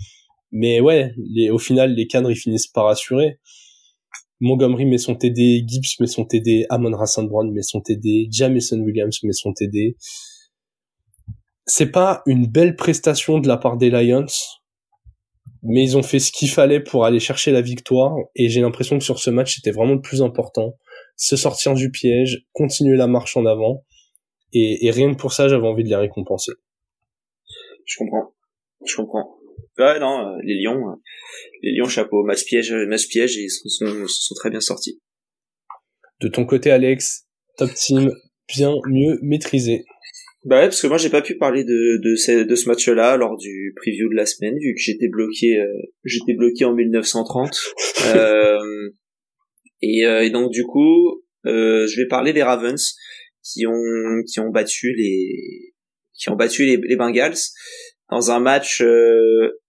Mais 0.51 0.81
ouais, 0.81 1.13
les, 1.19 1.51
au 1.51 1.59
final, 1.59 1.95
les 1.95 2.07
cadres, 2.07 2.31
ils 2.31 2.37
finissent 2.37 2.69
par 2.69 2.87
assurer. 2.87 3.39
Montgomery 4.41 4.87
met 4.87 4.97
son 4.97 5.15
TD, 5.15 5.65
Gibbs 5.67 6.01
met 6.01 6.07
son 6.07 6.25
TD, 6.25 6.65
Amon 6.71 6.97
Rassan 6.97 7.29
Brown 7.29 7.53
met 7.53 7.63
son 7.63 7.83
TD, 7.83 8.29
Jamison 8.31 8.79
Williams 8.81 9.23
met 9.23 9.33
son 9.33 9.53
TD. 9.53 9.97
C'est 11.67 11.91
pas 11.91 12.23
une 12.27 12.47
belle 12.47 12.77
prestation 12.77 13.41
de 13.41 13.49
la 13.49 13.59
part 13.59 13.77
des 13.77 13.91
Lions, 13.91 14.27
mais 15.63 15.83
ils 15.83 15.97
ont 15.99 16.03
fait 16.03 16.19
ce 16.19 16.33
qu'il 16.33 16.49
fallait 16.49 16.81
pour 16.81 17.05
aller 17.05 17.21
chercher 17.21 17.53
la 17.53 17.61
victoire, 17.61 18.15
et 18.35 18.49
j'ai 18.49 18.63
l'impression 18.63 18.99
que 18.99 19.05
sur 19.05 19.19
ce 19.19 19.31
match, 19.31 19.57
c'était 19.57 19.71
vraiment 19.71 19.95
le 19.95 20.03
plus 20.03 20.23
important. 20.23 20.75
Se 21.17 21.37
sortir 21.37 21.75
du 21.75 21.91
piège, 21.91 22.47
continuer 22.53 22.97
la 22.97 23.07
marche 23.07 23.37
en 23.37 23.47
avant, 23.47 23.85
et, 24.53 24.87
et 24.87 24.91
rien 24.91 25.13
que 25.13 25.19
pour 25.19 25.33
ça, 25.33 25.49
j'avais 25.49 25.67
envie 25.67 25.85
de 25.85 25.89
les 25.89 25.97
récompenser. 25.97 26.53
Je 27.85 27.99
comprends. 27.99 28.35
Je 28.87 28.97
comprends. 28.97 29.39
Ouais, 29.79 29.99
non, 29.99 30.29
euh, 30.29 30.39
les 30.45 30.63
Lions, 30.63 30.91
euh, 30.91 30.95
les 31.63 31.73
Lions, 31.77 31.89
chapeau, 31.89 32.23
match 32.23 32.45
piège, 32.45 32.73
match 32.73 33.09
piège, 33.09 33.37
et 33.39 33.43
ils 33.43 33.51
sont, 33.51 33.69
sont, 33.69 34.07
sont, 34.07 34.35
très 34.35 34.51
bien 34.51 34.61
sortis. 34.61 35.01
De 36.21 36.29
ton 36.29 36.47
côté, 36.47 36.71
Alex, 36.71 37.27
top 37.57 37.71
team, 37.75 38.13
bien 38.49 38.75
mieux 38.87 39.19
maîtrisé. 39.23 39.85
Bah 40.45 40.57
ouais, 40.57 40.65
parce 40.65 40.83
que 40.83 40.87
moi 40.87 40.99
j'ai 40.99 41.09
pas 41.09 41.23
pu 41.23 41.39
parler 41.39 41.65
de 41.65 42.01
de 42.03 42.17
ce, 42.17 42.45
de 42.45 42.55
ce 42.55 42.69
match-là 42.69 43.17
lors 43.17 43.39
du 43.39 43.73
preview 43.77 44.11
de 44.11 44.15
la 44.15 44.27
semaine 44.27 44.55
vu 44.59 44.75
que 44.75 44.81
j'étais 44.81 45.09
bloqué 45.09 45.59
euh, 45.59 45.67
j'étais 46.05 46.35
bloqué 46.35 46.67
en 46.67 46.75
1930 46.75 47.49
euh, 48.15 48.59
et, 49.85 50.27
et, 50.27 50.31
donc 50.31 50.51
du 50.51 50.65
coup 50.65 51.25
euh, 51.47 51.87
je 51.87 52.01
vais 52.01 52.09
parler 52.09 52.33
des 52.33 52.43
Ravens 52.43 52.95
qui 53.43 53.67
ont 53.67 54.23
qui 54.27 54.41
ont 54.41 54.51
battu 54.51 54.95
les 54.95 55.75
qui 56.15 56.31
ont 56.31 56.37
battu 56.37 56.65
les, 56.65 56.97
Bengals 56.97 57.37
dans 58.11 58.31
un 58.31 58.41
match 58.41 58.81
euh, 58.81 59.61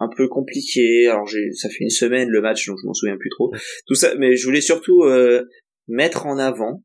un 0.00 0.08
peu 0.16 0.26
compliqué. 0.26 1.06
Alors 1.08 1.26
j'ai, 1.26 1.52
ça 1.52 1.68
fait 1.68 1.84
une 1.84 1.90
semaine 1.90 2.28
le 2.28 2.40
match, 2.40 2.66
donc 2.66 2.78
je 2.82 2.86
m'en 2.86 2.94
souviens 2.94 3.18
plus 3.18 3.30
trop. 3.30 3.52
Tout 3.86 3.94
ça, 3.94 4.14
mais 4.16 4.36
je 4.36 4.46
voulais 4.46 4.62
surtout 4.62 5.02
euh, 5.02 5.44
mettre 5.86 6.26
en 6.26 6.38
avant 6.38 6.82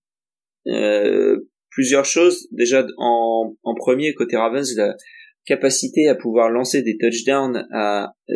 euh, 0.67 1.39
plusieurs 1.71 2.05
choses. 2.05 2.47
Déjà 2.51 2.85
en, 2.97 3.55
en 3.63 3.75
premier 3.75 4.13
côté 4.13 4.35
Ravens, 4.35 4.75
capacité 5.45 6.07
à 6.07 6.15
pouvoir 6.15 6.49
lancer 6.49 6.81
des 6.81 6.97
touchdowns 6.97 7.67
à 7.71 8.13
euh, 8.29 8.33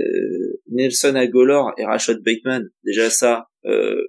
Nelson 0.71 1.15
Agolor 1.15 1.73
et 1.77 1.85
Rashad 1.85 2.21
Bateman. 2.23 2.69
Déjà 2.85 3.09
ça, 3.09 3.47
euh, 3.65 4.01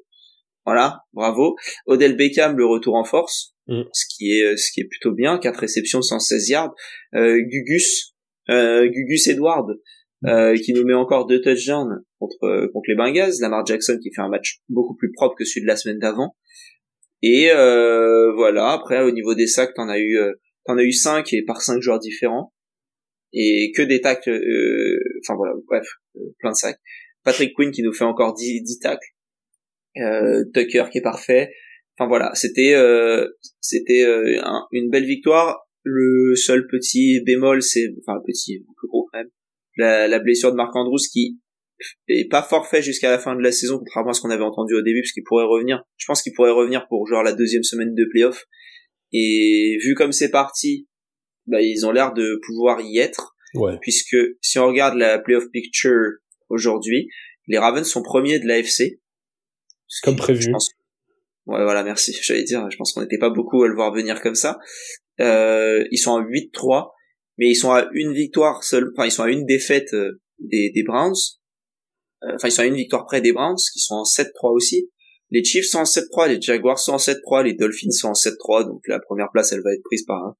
voilà, 0.66 1.00
bravo. 1.12 1.56
Odell 1.86 2.16
Beckham 2.16 2.56
le 2.56 2.66
retour 2.66 2.94
en 2.94 3.04
force, 3.04 3.54
mm. 3.68 3.82
ce 3.92 4.04
qui 4.14 4.32
est 4.32 4.56
ce 4.56 4.70
qui 4.72 4.80
est 4.80 4.88
plutôt 4.88 5.12
bien. 5.12 5.38
Quatre 5.38 5.60
réceptions, 5.60 6.02
116 6.02 6.48
yards. 6.48 6.74
Euh, 7.14 7.40
Gugus, 7.40 8.14
euh, 8.50 8.86
Gugus 8.88 9.28
Edward 9.28 9.70
euh, 10.26 10.54
qui 10.56 10.72
nous 10.74 10.84
met 10.84 10.94
encore 10.94 11.26
deux 11.26 11.40
touchdowns 11.40 12.02
contre 12.18 12.44
euh, 12.44 12.68
contre 12.72 12.88
les 12.88 12.94
Bengals, 12.94 13.32
Lamar 13.40 13.64
Jackson 13.64 13.98
qui 14.02 14.10
fait 14.14 14.20
un 14.20 14.28
match 14.28 14.60
beaucoup 14.68 14.94
plus 14.94 15.12
propre 15.12 15.34
que 15.36 15.44
celui 15.44 15.62
de 15.62 15.66
la 15.66 15.76
semaine 15.76 15.98
d'avant. 15.98 16.36
Et 17.22 17.50
euh, 17.50 18.32
voilà, 18.34 18.70
après 18.72 19.02
au 19.02 19.10
niveau 19.10 19.34
des 19.34 19.46
sacs, 19.46 19.74
t'en 19.74 19.88
as 19.88 19.98
eu 19.98 20.18
euh, 20.18 20.32
t'en 20.66 20.76
as 20.76 20.82
eu 20.82 20.92
cinq 20.92 21.32
et 21.32 21.42
par 21.42 21.62
cinq 21.62 21.80
joueurs 21.80 21.98
différents 21.98 22.52
et 23.32 23.72
que 23.74 23.82
des 23.82 24.00
tacles 24.00 24.30
enfin 25.24 25.36
voilà, 25.36 25.54
bref, 25.66 25.86
plein 26.38 26.50
de 26.50 26.56
sacs. 26.56 26.80
Patrick 27.24 27.54
Quinn 27.54 27.70
qui 27.70 27.82
nous 27.82 27.92
fait 27.92 28.04
encore 28.04 28.34
10, 28.34 28.62
10 28.62 28.78
tacles. 28.80 29.08
Tucker 30.54 30.84
qui 30.90 30.98
est 30.98 31.02
parfait. 31.02 31.50
enfin 31.96 32.08
voilà, 32.08 32.30
c'était 32.34 32.74
euh, 32.74 33.28
c'était 33.60 34.04
euh, 34.04 34.40
une 34.72 34.90
belle 34.90 35.06
victoire. 35.06 35.66
Le 35.82 36.34
seul 36.36 36.66
petit 36.66 37.22
bémol, 37.24 37.62
c'est 37.62 37.88
enfin 38.00 38.20
petit, 38.26 38.64
peu 38.80 38.86
gros 38.86 39.08
même, 39.14 39.28
la, 39.76 40.08
la 40.08 40.18
blessure 40.18 40.50
de 40.50 40.56
Marc 40.56 40.76
Andrews 40.76 40.98
qui 41.10 41.38
est 42.08 42.28
pas 42.28 42.42
forfait 42.42 42.82
jusqu'à 42.82 43.10
la 43.10 43.18
fin 43.18 43.34
de 43.34 43.40
la 43.40 43.52
saison, 43.52 43.78
contrairement 43.78 44.10
à 44.10 44.12
ce 44.12 44.20
qu'on 44.20 44.30
avait 44.30 44.44
entendu 44.44 44.74
au 44.74 44.82
début, 44.82 45.00
parce 45.00 45.12
qu'il 45.12 45.24
pourrait 45.24 45.44
revenir. 45.44 45.82
Je 45.96 46.06
pense 46.06 46.22
qu'il 46.22 46.32
pourrait 46.34 46.50
revenir 46.50 46.86
pour 46.88 47.06
genre 47.06 47.22
la 47.22 47.32
deuxième 47.32 47.62
semaine 47.62 47.94
de 47.94 48.04
playoff. 48.10 48.44
Et 49.12 49.78
vu 49.82 49.94
comme 49.94 50.12
c'est 50.12 50.30
parti, 50.30 50.86
bah, 51.50 51.60
ils 51.60 51.86
ont 51.86 51.92
l'air 51.92 52.12
de 52.12 52.40
pouvoir 52.46 52.80
y 52.80 52.98
être. 52.98 53.36
Ouais. 53.54 53.76
Puisque 53.80 54.16
si 54.40 54.58
on 54.58 54.66
regarde 54.66 54.96
la 54.96 55.18
playoff 55.18 55.50
picture 55.50 56.10
aujourd'hui, 56.48 57.08
les 57.48 57.58
Ravens 57.58 57.86
sont 57.86 58.02
premiers 58.02 58.38
de 58.38 58.46
l'AFC. 58.46 59.00
Comme 60.02 60.16
prévu. 60.16 60.52
Ouais, 61.46 61.64
voilà, 61.64 61.82
merci. 61.82 62.16
J'allais 62.22 62.44
dire, 62.44 62.70
je 62.70 62.76
pense 62.76 62.92
qu'on 62.92 63.02
n'était 63.02 63.18
pas 63.18 63.30
beaucoup 63.30 63.62
à 63.62 63.68
le 63.68 63.74
voir 63.74 63.92
venir 63.92 64.20
comme 64.20 64.34
ça. 64.34 64.58
Euh, 65.20 65.84
ils 65.90 65.98
sont 65.98 66.16
à 66.16 66.22
8-3, 66.22 66.90
mais 67.38 67.48
ils 67.48 67.56
sont 67.56 67.72
à 67.72 67.88
une 67.92 68.12
victoire 68.12 68.62
seule, 68.64 68.90
enfin 68.96 69.06
ils 69.06 69.12
sont 69.12 69.24
à 69.24 69.30
une 69.30 69.44
défaite 69.44 69.92
euh, 69.92 70.20
des, 70.38 70.70
des 70.70 70.82
Browns. 70.82 71.14
Euh, 72.22 72.34
enfin, 72.34 72.48
ils 72.48 72.52
sont 72.52 72.62
à 72.62 72.66
une 72.66 72.74
victoire 72.74 73.04
près 73.04 73.20
des 73.20 73.32
Browns, 73.32 73.56
qui 73.72 73.80
sont 73.80 73.96
en 73.96 74.04
7-3 74.04 74.54
aussi. 74.54 74.90
Les 75.30 75.44
Chiefs 75.44 75.66
sont 75.66 75.78
en 75.78 75.84
7-3, 75.84 76.28
les 76.28 76.40
Jaguars 76.40 76.78
sont 76.78 76.92
en 76.92 76.96
7-3, 76.96 77.44
les 77.44 77.54
Dolphins 77.54 77.90
sont 77.90 78.08
en 78.08 78.12
7-3, 78.12 78.66
donc 78.66 78.82
la 78.88 78.98
première 78.98 79.30
place, 79.32 79.52
elle 79.52 79.62
va 79.62 79.72
être 79.72 79.82
prise 79.82 80.04
par 80.04 80.34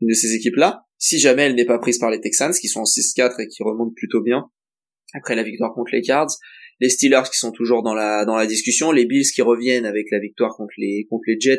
une 0.00 0.08
de 0.08 0.14
ces 0.14 0.34
équipes-là. 0.34 0.82
Si 0.98 1.18
jamais 1.18 1.42
elle 1.42 1.54
n'est 1.54 1.66
pas 1.66 1.78
prise 1.78 1.98
par 1.98 2.10
les 2.10 2.20
Texans, 2.20 2.52
qui 2.52 2.68
sont 2.68 2.80
en 2.80 2.84
6-4 2.84 3.40
et 3.40 3.48
qui 3.48 3.62
remontent 3.62 3.94
plutôt 3.94 4.22
bien, 4.22 4.50
après 5.14 5.34
la 5.34 5.42
victoire 5.42 5.74
contre 5.74 5.92
les 5.92 6.02
Cards, 6.02 6.30
les 6.80 6.88
Steelers 6.88 7.28
qui 7.30 7.38
sont 7.38 7.52
toujours 7.52 7.82
dans 7.82 7.94
la 7.94 8.24
dans 8.24 8.36
la 8.36 8.46
discussion, 8.46 8.90
les 8.90 9.04
Bills 9.04 9.30
qui 9.34 9.42
reviennent 9.42 9.86
avec 9.86 10.06
la 10.10 10.18
victoire 10.18 10.56
contre 10.56 10.72
les 10.78 11.06
contre 11.08 11.24
les 11.26 11.38
Jets, 11.38 11.58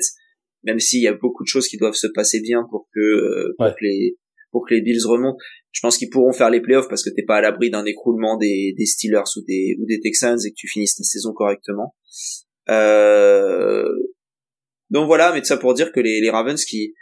même 0.63 0.79
s'il 0.79 1.01
y 1.01 1.07
a 1.07 1.13
beaucoup 1.13 1.43
de 1.43 1.47
choses 1.47 1.67
qui 1.67 1.77
doivent 1.77 1.93
se 1.93 2.07
passer 2.07 2.41
bien 2.41 2.65
pour 2.69 2.87
que 2.93 2.99
euh, 2.99 3.55
pour 3.57 3.67
que 3.67 3.83
les 3.83 4.17
pour 4.51 4.67
que 4.67 4.73
les 4.73 4.81
Bills 4.81 5.05
remontent. 5.05 5.37
Je 5.71 5.79
pense 5.81 5.97
qu'ils 5.97 6.09
pourront 6.09 6.33
faire 6.33 6.49
les 6.49 6.59
playoffs 6.59 6.89
parce 6.89 7.03
que 7.03 7.09
t'es 7.09 7.23
pas 7.23 7.37
à 7.37 7.41
l'abri 7.41 7.69
d'un 7.69 7.85
écroulement 7.85 8.37
des, 8.37 8.73
des 8.77 8.85
Steelers 8.85 9.23
ou 9.37 9.41
des 9.47 9.77
ou 9.79 9.85
des 9.85 9.99
Texans 10.01 10.37
et 10.45 10.49
que 10.49 10.55
tu 10.55 10.67
finisses 10.67 10.95
ta 10.95 11.03
saison 11.03 11.33
correctement. 11.33 11.95
Euh... 12.69 13.85
Donc 14.89 15.05
voilà, 15.05 15.31
mais 15.31 15.39
tout 15.39 15.47
ça 15.47 15.57
pour 15.57 15.73
dire 15.73 15.93
que 15.93 16.01
les, 16.01 16.19
les 16.19 16.29
Ravens 16.29 16.61
qui 16.65 16.93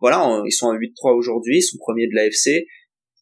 voilà, 0.00 0.42
ils 0.44 0.52
sont 0.52 0.68
à 0.68 0.76
8-3 0.76 1.16
aujourd'hui, 1.16 1.58
ils 1.58 1.62
sont 1.62 1.78
premiers 1.78 2.06
de 2.06 2.14
l'AFC. 2.14 2.66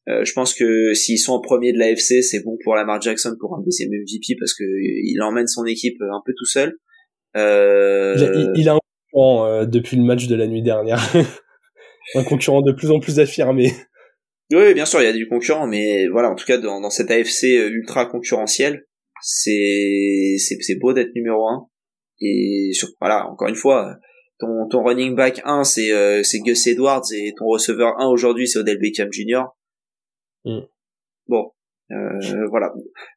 Euh, 0.09 0.25
je 0.25 0.33
pense 0.33 0.53
que 0.53 0.93
s'ils 0.93 1.19
sont 1.19 1.33
en 1.33 1.41
premier 1.41 1.73
de 1.73 1.79
l'AFC, 1.79 2.23
c'est 2.23 2.43
bon 2.43 2.59
pour 2.63 2.75
Lamar 2.75 3.01
Jackson 3.01 3.37
pour 3.41 3.57
un 3.57 3.63
deuxième 3.63 3.89
MVP 3.89 4.37
parce 4.39 4.53
que 4.53 4.65
il 4.65 5.21
emmène 5.23 5.47
son 5.47 5.65
équipe 5.65 5.97
un 6.03 6.21
peu 6.25 6.33
tout 6.37 6.45
seul. 6.45 6.75
Euh... 7.37 8.15
Il, 8.17 8.61
il, 8.61 8.69
a 8.69 8.75
un 8.75 8.79
concurrent 9.11 9.47
euh, 9.47 9.65
depuis 9.65 9.97
le 9.97 10.03
match 10.03 10.27
de 10.27 10.35
la 10.35 10.47
nuit 10.47 10.63
dernière, 10.63 11.01
un 12.15 12.25
concurrent 12.25 12.61
de 12.61 12.73
plus 12.73 12.91
en 12.91 13.01
plus 13.01 13.19
affirmé. 13.19 13.73
Oui, 14.53 14.75
bien 14.75 14.85
sûr, 14.85 15.01
il 15.01 15.05
y 15.05 15.09
a 15.09 15.13
du 15.13 15.27
concurrent, 15.27 15.67
mais 15.67 16.07
voilà, 16.09 16.31
en 16.31 16.35
tout 16.35 16.45
cas 16.45 16.59
dans, 16.59 16.81
dans 16.81 16.91
cette 16.91 17.11
AFC 17.11 17.45
ultra 17.45 18.05
concurrentielle, 18.05 18.85
c'est 19.23 20.37
c'est 20.39 20.59
c'est 20.61 20.79
beau 20.79 20.93
d'être 20.93 21.15
numéro 21.15 21.49
un 21.49 21.67
et 22.21 22.71
sur 22.75 22.89
voilà 23.01 23.27
encore 23.27 23.49
une 23.49 23.55
fois 23.55 23.97
ton 24.39 24.69
ton 24.69 24.83
running 24.83 25.15
back 25.15 25.41
1 25.45 25.65
c'est 25.65 25.93
euh, 25.93 26.23
c'est 26.23 26.41
Gus 26.41 26.67
Edwards 26.67 27.05
et 27.15 27.35
ton 27.39 27.47
receveur 27.47 27.99
1 28.01 28.09
aujourd'hui 28.09 28.49
c'est 28.49 28.59
Odell 28.59 28.79
Beckham 28.79 29.13
Jr. 29.13 29.45
Mm. 30.45 30.61
Bon, 31.29 31.53
euh, 31.91 32.47
voilà. 32.51 32.73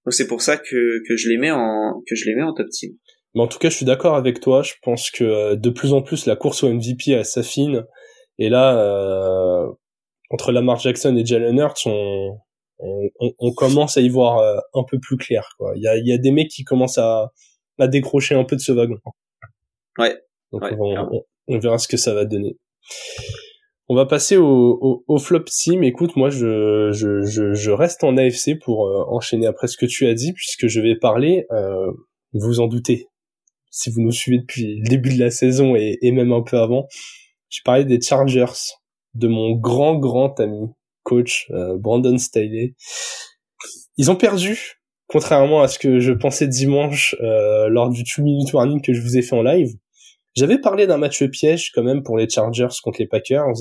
Donc 0.06 0.14
c'est 0.14 0.28
pour 0.28 0.42
ça 0.42 0.58
que, 0.58 1.02
que 1.08 1.16
je 1.16 1.30
les 1.30 1.38
mets 1.38 1.52
en 1.52 2.02
que 2.08 2.16
je 2.16 2.26
les 2.26 2.36
mets 2.36 2.44
en 2.44 2.54
top 2.54 2.70
team. 2.70 2.94
Mais 3.36 3.44
en 3.44 3.48
tout 3.48 3.60
cas, 3.60 3.70
je 3.70 3.76
suis 3.76 3.86
d'accord 3.86 4.16
avec 4.16 4.40
toi. 4.40 4.64
Je 4.64 4.74
pense 4.82 5.12
que 5.12 5.24
euh, 5.24 5.56
de 5.56 5.70
plus 5.70 5.94
en 5.94 6.02
plus 6.02 6.26
la 6.26 6.36
course 6.36 6.64
au 6.64 6.74
MVP 6.74 7.12
elle 7.12 7.26
s'affine. 7.26 7.86
Et 8.40 8.50
là, 8.50 8.78
euh, 8.80 9.68
entre 10.32 10.52
Lamar 10.52 10.80
Jackson 10.80 11.16
et 11.16 11.26
Jalen 11.26 11.58
Hurts, 11.60 11.86
on, 11.86 12.40
on, 12.80 13.10
on, 13.40 13.54
commence 13.54 13.98
à 13.98 14.02
y 14.02 14.10
voir 14.10 14.40
euh, 14.40 14.58
un 14.74 14.84
peu 14.90 15.00
plus 15.00 15.18
clair. 15.18 15.50
Quoi. 15.58 15.74
Il 15.76 15.84
y 15.84 15.88
a, 15.88 15.98
il 15.98 16.08
y 16.08 16.14
a 16.14 16.18
des 16.18 16.32
mecs 16.32 16.50
qui 16.50 16.64
commencent 16.64 16.98
à, 16.98 17.32
à 17.80 17.88
décrocher 17.88 18.36
un 18.36 18.44
peu 18.44 18.56
de 18.56 18.62
ce 18.62 18.72
wagon. 18.72 18.98
Ouais. 19.98 20.16
Donc 20.52 20.64
on, 20.80 21.24
on, 21.48 21.60
verra 21.60 21.78
ce 21.78 21.88
que 21.88 21.98
ça 21.98 22.14
va 22.14 22.26
donner. 22.26 22.58
On 23.90 23.96
va 23.96 24.06
passer 24.06 24.38
au, 24.38 25.04
au, 25.08 25.18
flop 25.18 25.46
team. 25.46 25.84
Écoute, 25.84 26.16
moi, 26.16 26.30
je, 26.30 26.92
je, 26.92 27.22
je, 27.22 27.54
je 27.54 27.72
reste 27.72 28.04
en 28.04 28.18
AFC 28.18 28.60
pour 28.60 28.88
euh, 28.88 29.06
enchaîner 29.10 29.48
après 29.48 29.68
ce 29.68 29.78
que 29.78 29.86
tu 29.86 30.08
as 30.08 30.14
dit, 30.14 30.34
puisque 30.34 30.68
je 30.68 30.82
vais 30.82 30.96
parler, 30.96 31.46
euh, 31.52 31.92
vous 32.34 32.60
en 32.60 32.68
doutez, 32.68 33.08
si 33.70 33.90
vous 33.90 34.02
nous 34.02 34.12
suivez 34.12 34.40
depuis 34.40 34.80
le 34.80 34.90
début 34.90 35.14
de 35.14 35.20
la 35.20 35.32
saison 35.32 35.76
et, 35.76 35.98
et 36.02 36.12
même 36.12 36.34
un 36.34 36.42
peu 36.42 36.58
avant, 36.58 36.88
j'ai 37.50 37.62
parlé 37.64 37.86
des 37.86 38.02
Chargers, 38.02 38.76
de 39.14 39.28
mon 39.28 39.54
grand, 39.54 39.96
grand 39.96 40.40
ami, 40.40 40.68
coach 41.04 41.48
euh, 41.52 41.78
Brandon 41.78 42.18
Staley. 42.18 42.76
Ils 43.98 44.12
ont 44.12 44.16
perdu, 44.16 44.82
contrairement 45.08 45.62
à 45.62 45.68
ce 45.68 45.80
que 45.80 46.00
je 46.00 46.12
pensais 46.12 46.48
dimanche 46.48 47.16
euh, 47.22 47.70
lors 47.70 47.90
du 47.90 48.04
2 48.04 48.24
minute 48.24 48.54
warning 48.54 48.82
que 48.82 48.94
je 48.94 49.02
vous 49.02 49.18
ai 49.18 49.22
fait 49.22 49.36
en 49.36 49.42
live. 49.42 49.70
J'avais 50.38 50.60
parlé 50.60 50.86
d'un 50.86 50.98
match 50.98 51.24
piège 51.24 51.72
quand 51.74 51.82
même 51.82 52.04
pour 52.04 52.16
les 52.16 52.30
Chargers 52.30 52.68
contre 52.84 53.00
les 53.00 53.08
Packers, 53.08 53.56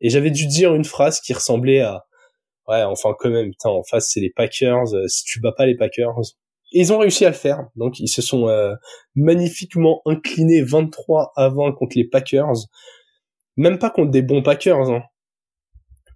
et 0.00 0.08
j'avais 0.08 0.30
dû 0.30 0.46
dire 0.46 0.74
une 0.74 0.86
phrase 0.86 1.20
qui 1.20 1.34
ressemblait 1.34 1.80
à 1.80 2.06
ouais, 2.68 2.82
enfin 2.84 3.14
quand 3.18 3.28
même, 3.28 3.50
putain, 3.50 3.68
en 3.68 3.82
face 3.82 4.10
c'est 4.12 4.20
les 4.20 4.30
Packers, 4.30 4.94
euh, 4.94 5.06
si 5.08 5.24
tu 5.24 5.40
bats 5.40 5.52
pas 5.52 5.66
les 5.66 5.76
Packers. 5.76 6.18
Et 6.72 6.80
ils 6.80 6.92
ont 6.92 6.98
réussi 6.98 7.26
à 7.26 7.28
le 7.28 7.34
faire. 7.34 7.66
Donc 7.76 8.00
ils 8.00 8.08
se 8.08 8.22
sont 8.22 8.48
euh, 8.48 8.74
magnifiquement 9.14 10.00
inclinés 10.06 10.62
23 10.62 11.32
à 11.36 11.50
20 11.50 11.72
contre 11.72 11.98
les 11.98 12.08
Packers. 12.08 12.54
Même 13.58 13.78
pas 13.78 13.90
contre 13.90 14.10
des 14.10 14.22
bons 14.22 14.42
Packers. 14.42 14.90
Hein. 14.90 15.02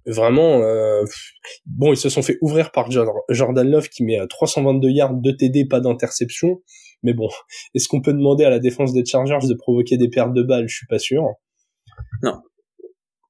Vraiment, 0.07 0.63
euh, 0.63 1.05
bon, 1.67 1.93
ils 1.93 1.99
se 1.99 2.09
sont 2.09 2.23
fait 2.23 2.39
ouvrir 2.41 2.73
par 2.73 2.91
Jordan 2.91 3.71
Love 3.71 3.91
qui 3.91 4.03
met 4.03 4.19
322 4.27 4.89
yards 4.89 5.15
de 5.15 5.31
TD, 5.31 5.67
pas 5.67 5.81
d'interception. 5.81 6.63
Mais 7.03 7.15
bon, 7.15 7.29
est-ce 7.75 7.89
qu'on 7.89 8.01
peut 8.01 8.13
demander 8.13 8.45
à 8.45 8.51
la 8.51 8.59
défense 8.59 8.93
des 8.93 9.05
Chargers 9.05 9.47
de 9.47 9.55
provoquer 9.55 9.97
des 9.97 10.09
pertes 10.09 10.33
de 10.33 10.43
balles? 10.43 10.69
Je 10.69 10.77
suis 10.77 10.87
pas 10.87 10.99
sûr. 10.99 11.25
Non. 12.23 12.41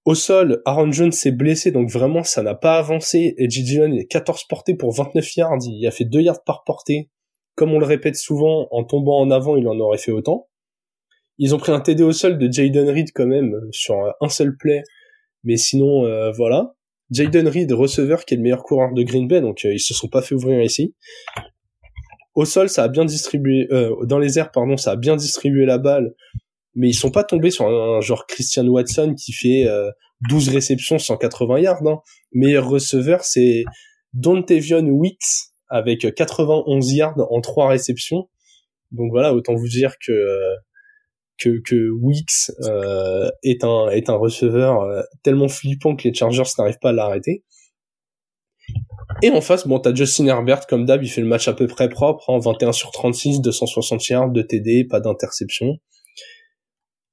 Au 0.06 0.14
sol, 0.14 0.62
Aaron 0.64 0.90
Jones 0.90 1.12
s'est 1.12 1.30
blessé, 1.30 1.72
donc 1.72 1.90
vraiment 1.90 2.22
ça 2.22 2.42
n'a 2.42 2.54
pas 2.54 2.78
avancé. 2.78 3.35
Et. 3.37 3.46
Dillon 3.48 3.92
est 3.92 4.06
14 4.06 4.44
portées 4.48 4.74
pour 4.74 4.92
29 4.94 5.37
yards, 5.37 5.59
il 5.66 5.87
a 5.87 5.90
fait 5.90 6.04
2 6.04 6.20
yards 6.20 6.42
par 6.44 6.64
portée. 6.64 7.11
Comme 7.54 7.72
on 7.72 7.78
le 7.78 7.87
répète 7.87 8.16
souvent, 8.16 8.68
en 8.70 8.85
tombant 8.85 9.20
en 9.20 9.30
avant, 9.30 9.56
il 9.56 9.68
en 9.68 9.78
aurait 9.78 9.98
fait 9.98 10.12
autant. 10.12 10.48
Ils 11.37 11.54
ont 11.54 11.59
pris 11.59 11.72
un 11.72 11.80
TD 11.80 12.02
au 12.02 12.12
sol 12.12 12.38
de 12.38 12.50
Jaden 12.50 12.88
Reed 12.88 13.12
quand 13.14 13.26
même, 13.26 13.54
sur 13.72 13.96
un 14.20 14.28
seul 14.28 14.56
play. 14.56 14.83
Mais 15.44 15.56
sinon, 15.56 16.06
euh, 16.06 16.30
voilà. 16.33 16.74
Jaden 17.11 17.48
Reed, 17.48 17.72
receveur, 17.72 18.24
qui 18.24 18.35
est 18.35 18.37
le 18.37 18.42
meilleur 18.42 18.62
coureur 18.62 18.92
de 18.92 19.02
Green 19.02 19.26
Bay, 19.26 19.40
donc 19.40 19.64
euh, 19.64 19.74
ils 19.74 19.80
se 19.80 19.94
sont 19.94 20.09
pas 20.09 20.22
fait 20.22 20.35
ouvrir 20.35 20.62
ici. 20.62 20.94
Au 22.40 22.44
sol, 22.46 22.70
ça 22.70 22.85
a 22.85 22.88
bien 22.88 23.05
distribué, 23.05 23.68
euh, 23.70 23.94
dans 24.07 24.18
les 24.18 24.38
airs, 24.38 24.50
pardon, 24.50 24.76
ça 24.76 24.92
a 24.92 24.96
bien 24.96 25.16
distribué 25.16 25.66
la 25.66 25.79
balle 25.79 26.14
mais 26.74 26.88
ils 26.88 26.94
sont 26.94 27.11
pas 27.11 27.24
tombés 27.24 27.50
sur 27.50 27.66
un, 27.66 28.00
genre 28.00 28.26
Christian 28.26 28.66
Watson 28.66 29.14
qui 29.14 29.33
fait 29.33 29.66
12 30.29 30.48
euh, 30.48 30.53
réceptions 30.53 30.98
180 30.98 31.61
yards. 31.61 31.87
Hein. 31.87 32.00
Meilleur 32.33 32.68
receveur, 32.68 33.24
c'est 33.24 33.64
Dontevion 34.12 34.87
Wicks 34.87 35.50
avec 35.68 36.14
91 36.14 36.92
yards 36.92 37.26
en 37.31 37.40
3 37.40 37.68
réceptions. 37.68 38.29
Donc 38.92 39.11
voilà, 39.11 39.35
autant 39.35 39.55
vous 39.55 39.68
dire 39.68 39.94
que 40.05 40.12
que, 41.38 41.61
que 41.64 41.88
Wicks 41.90 42.50
euh, 42.64 43.31
est 43.42 43.64
un 43.64 44.14
receveur 44.14 44.83
euh, 44.83 45.03
tellement 45.22 45.48
flippant 45.48 45.96
que 45.96 46.07
les 46.07 46.12
Chargers 46.12 46.42
n'arrivent 46.59 46.79
pas 46.83 46.90
à 46.90 46.92
l'arrêter. 46.92 47.44
Et 49.22 49.30
en 49.30 49.40
face, 49.40 49.66
bon, 49.66 49.78
t'as 49.78 49.94
Justin 49.94 50.26
Herbert, 50.26 50.66
comme 50.66 50.87
d'hab, 50.87 51.02
il 51.02 51.09
fait 51.09 51.20
le 51.20 51.26
match 51.26 51.48
à 51.48 51.52
peu 51.52 51.66
près 51.66 51.88
propre, 51.88 52.30
hein, 52.30 52.38
21 52.38 52.72
sur 52.72 52.90
36, 52.90 53.40
260 53.40 54.09
yards 54.09 54.30
de 54.30 54.42
TD, 54.42 54.87
pas 54.88 55.00
d'interception 55.00 55.78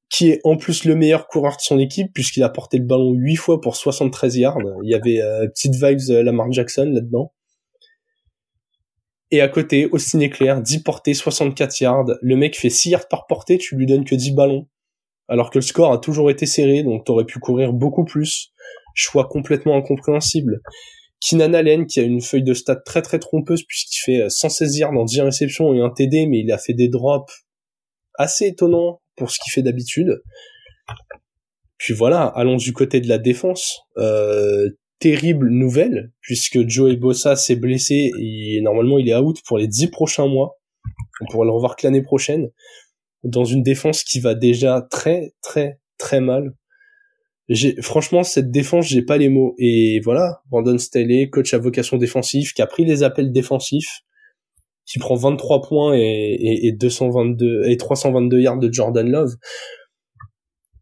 qui 0.10 0.30
est 0.30 0.40
en 0.44 0.58
plus 0.58 0.86
le 0.86 0.96
meilleur 0.96 1.28
coureur 1.28 1.58
de 1.58 1.62
son 1.62 1.80
équipe 1.80 2.14
puisqu'il 2.14 2.44
a 2.44 2.50
porté 2.50 2.78
le 2.78 2.86
ballon 2.86 3.12
8 3.14 3.36
fois 3.36 3.62
pour 3.62 3.76
73 3.76 4.38
yards. 4.38 4.58
Il 4.84 4.90
y 4.90 4.96
avait 4.96 5.22
euh, 5.22 5.48
petite 5.48 5.76
vibes 5.76 6.00
euh, 6.10 6.24
Lamar 6.24 6.52
Jackson 6.52 6.90
là-dedans. 6.92 7.34
Et 9.30 9.42
à 9.42 9.50
côté, 9.50 9.88
Austin 9.92 10.22
Eclair, 10.22 10.62
10 10.62 10.84
portées, 10.84 11.14
64 11.14 11.82
yards. 11.82 12.06
Le 12.22 12.36
mec 12.38 12.58
fait 12.58 12.70
6 12.70 12.92
yards 12.92 13.08
par 13.10 13.28
portée, 13.28 13.58
tu 13.58 13.76
lui 13.76 13.86
donnes 13.86 14.06
que 14.06 14.16
10 14.16 14.32
ballons. 14.32 14.68
Alors 15.28 15.50
que 15.50 15.58
le 15.58 15.64
score 15.64 15.92
a 15.92 15.98
toujours 15.98 16.32
été 16.32 16.46
serré, 16.46 16.84
donc 16.84 17.04
t'aurais 17.04 17.26
pu 17.26 17.40
courir 17.40 17.74
beaucoup 17.74 18.06
plus. 18.06 18.54
Choix 18.94 19.28
complètement 19.28 19.76
incompréhensible. 19.76 20.62
Keenan 21.20 21.54
Allen, 21.54 21.88
qui 21.88 22.00
a 22.00 22.04
une 22.04 22.22
feuille 22.22 22.44
de 22.44 22.54
stats 22.54 22.76
très 22.76 23.02
très 23.02 23.20
trompeuse 23.20 23.64
puisqu'il 23.64 24.00
fait 24.00 24.30
116 24.30 24.76
euh, 24.76 24.80
yards 24.80 24.94
en 24.94 25.04
10 25.04 25.22
réceptions 25.22 25.74
et 25.74 25.82
un 25.82 25.90
TD, 25.90 26.28
mais 26.28 26.40
il 26.40 26.52
a 26.52 26.58
fait 26.58 26.74
des 26.74 26.90
drops 26.90 27.46
assez 28.16 28.48
étonnants 28.48 29.02
pour 29.16 29.32
ce 29.32 29.40
qu'il 29.40 29.52
fait 29.52 29.64
d'habitude. 29.64 30.22
Puis 31.78 31.94
voilà, 31.94 32.24
allons 32.24 32.56
du 32.56 32.74
côté 32.74 33.02
de 33.02 33.08
la 33.08 33.18
défense. 33.18 33.80
Euh, 33.98 34.70
terrible 35.00 35.50
nouvelle, 35.50 36.12
puisque 36.22 36.68
Joey 36.68 36.96
Bossa 36.96 37.36
s'est 37.36 37.56
blessé 37.56 38.12
et 38.20 38.62
normalement 38.62 38.98
il 38.98 39.08
est 39.10 39.16
out 39.16 39.38
pour 39.46 39.58
les 39.58 39.68
dix 39.68 39.88
prochains 39.88 40.28
mois. 40.28 40.58
On 41.22 41.32
pourrait 41.32 41.46
le 41.46 41.52
revoir 41.52 41.76
que 41.76 41.86
l'année 41.86 42.02
prochaine. 42.02 42.50
dans 43.24 43.46
une 43.46 43.64
défense 43.64 44.04
qui 44.04 44.20
va 44.20 44.36
déjà 44.36 44.88
très 44.90 45.34
très 45.42 45.80
très 45.98 46.22
mal. 46.22 46.54
Franchement 47.82 48.24
cette 48.24 48.52
défense, 48.52 48.88
j'ai 48.88 49.02
pas 49.02 49.18
les 49.18 49.30
mots 49.30 49.56
et 49.58 50.02
voilà, 50.04 50.42
Brandon 50.50 50.78
Staley, 50.78 51.30
coach 51.30 51.54
à 51.54 51.58
vocation 51.58 51.98
défensive 51.98 52.52
qui 52.54 52.62
a 52.62 52.68
pris 52.68 52.84
les 52.84 53.04
appels 53.04 53.32
défensifs 53.32 54.02
qui 54.86 55.00
prend 55.00 55.16
23 55.16 55.62
points 55.62 55.96
et, 55.96 56.02
et, 56.02 56.68
et 56.68 56.72
222 56.72 57.64
et 57.68 57.78
322 57.78 58.40
yards 58.40 58.60
de 58.60 58.72
Jordan 58.72 59.10
Love. 59.10 59.36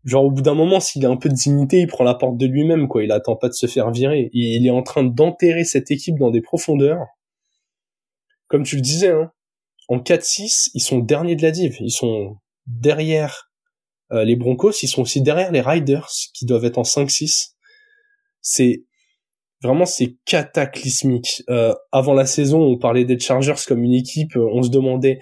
Genre 0.06 0.24
au 0.24 0.32
bout 0.32 0.44
d'un 0.44 0.54
moment, 0.54 0.80
s'il 0.80 1.06
a 1.06 1.10
un 1.10 1.18
peu 1.18 1.30
de 1.30 1.34
dignité, 1.34 1.80
il 1.80 1.88
prend 1.88 2.04
la 2.04 2.14
porte 2.14 2.38
de 2.38 2.46
lui-même, 2.46 2.88
quoi. 2.88 3.04
Il 3.04 3.12
attend 3.12 3.36
pas 3.36 3.50
de 3.50 3.54
se 3.54 3.66
faire 3.66 3.90
virer. 3.90 4.30
Il 4.34 4.66
est 4.66 4.72
en 4.72 4.84
train 4.84 5.04
d'enterrer 5.04 5.64
cette 5.64 5.90
équipe 5.90 6.20
dans 6.20 6.30
des 6.30 6.42
profondeurs. 6.42 7.08
Comme 8.48 8.62
tu 8.62 8.76
le 8.76 8.84
disais, 8.84 9.10
hein, 9.10 9.32
en 9.90 9.98
4-6, 9.98 10.70
ils 10.76 10.82
sont 10.82 11.00
derniers 11.00 11.36
de 11.36 11.42
la 11.42 11.50
div. 11.50 11.78
Ils 11.80 11.92
sont 11.92 12.38
derrière 12.68 13.52
euh, 14.12 14.24
les 14.24 14.36
Broncos, 14.36 14.84
ils 14.84 14.88
sont 14.88 15.02
aussi 15.02 15.22
derrière 15.22 15.52
les 15.52 15.62
Riders, 15.62 16.10
qui 16.34 16.46
doivent 16.46 16.66
être 16.66 16.78
en 16.78 16.84
5-6. 16.84 17.54
C'est 18.42 18.84
vraiment 19.64 19.86
c'est 19.86 20.18
cataclysmique. 20.26 21.44
Euh, 21.50 21.74
avant 21.92 22.14
la 22.14 22.26
saison, 22.26 22.62
on 22.62 22.78
parlait 22.78 23.06
des 23.06 23.20
Chargers 23.20 23.66
comme 23.68 23.84
une 23.84 23.94
équipe, 23.94 24.36
on 24.36 24.62
se 24.62 24.70
demandait 24.70 25.20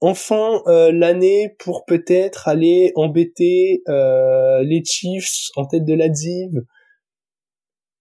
enfin 0.00 0.62
euh, 0.66 0.92
l'année 0.92 1.54
pour 1.58 1.84
peut-être 1.84 2.48
aller 2.48 2.92
embêter 2.94 3.82
euh, 3.88 4.62
les 4.62 4.82
Chiefs 4.84 5.50
en 5.56 5.66
tête 5.66 5.84
de 5.84 5.94
la 5.94 6.08
div. 6.08 6.50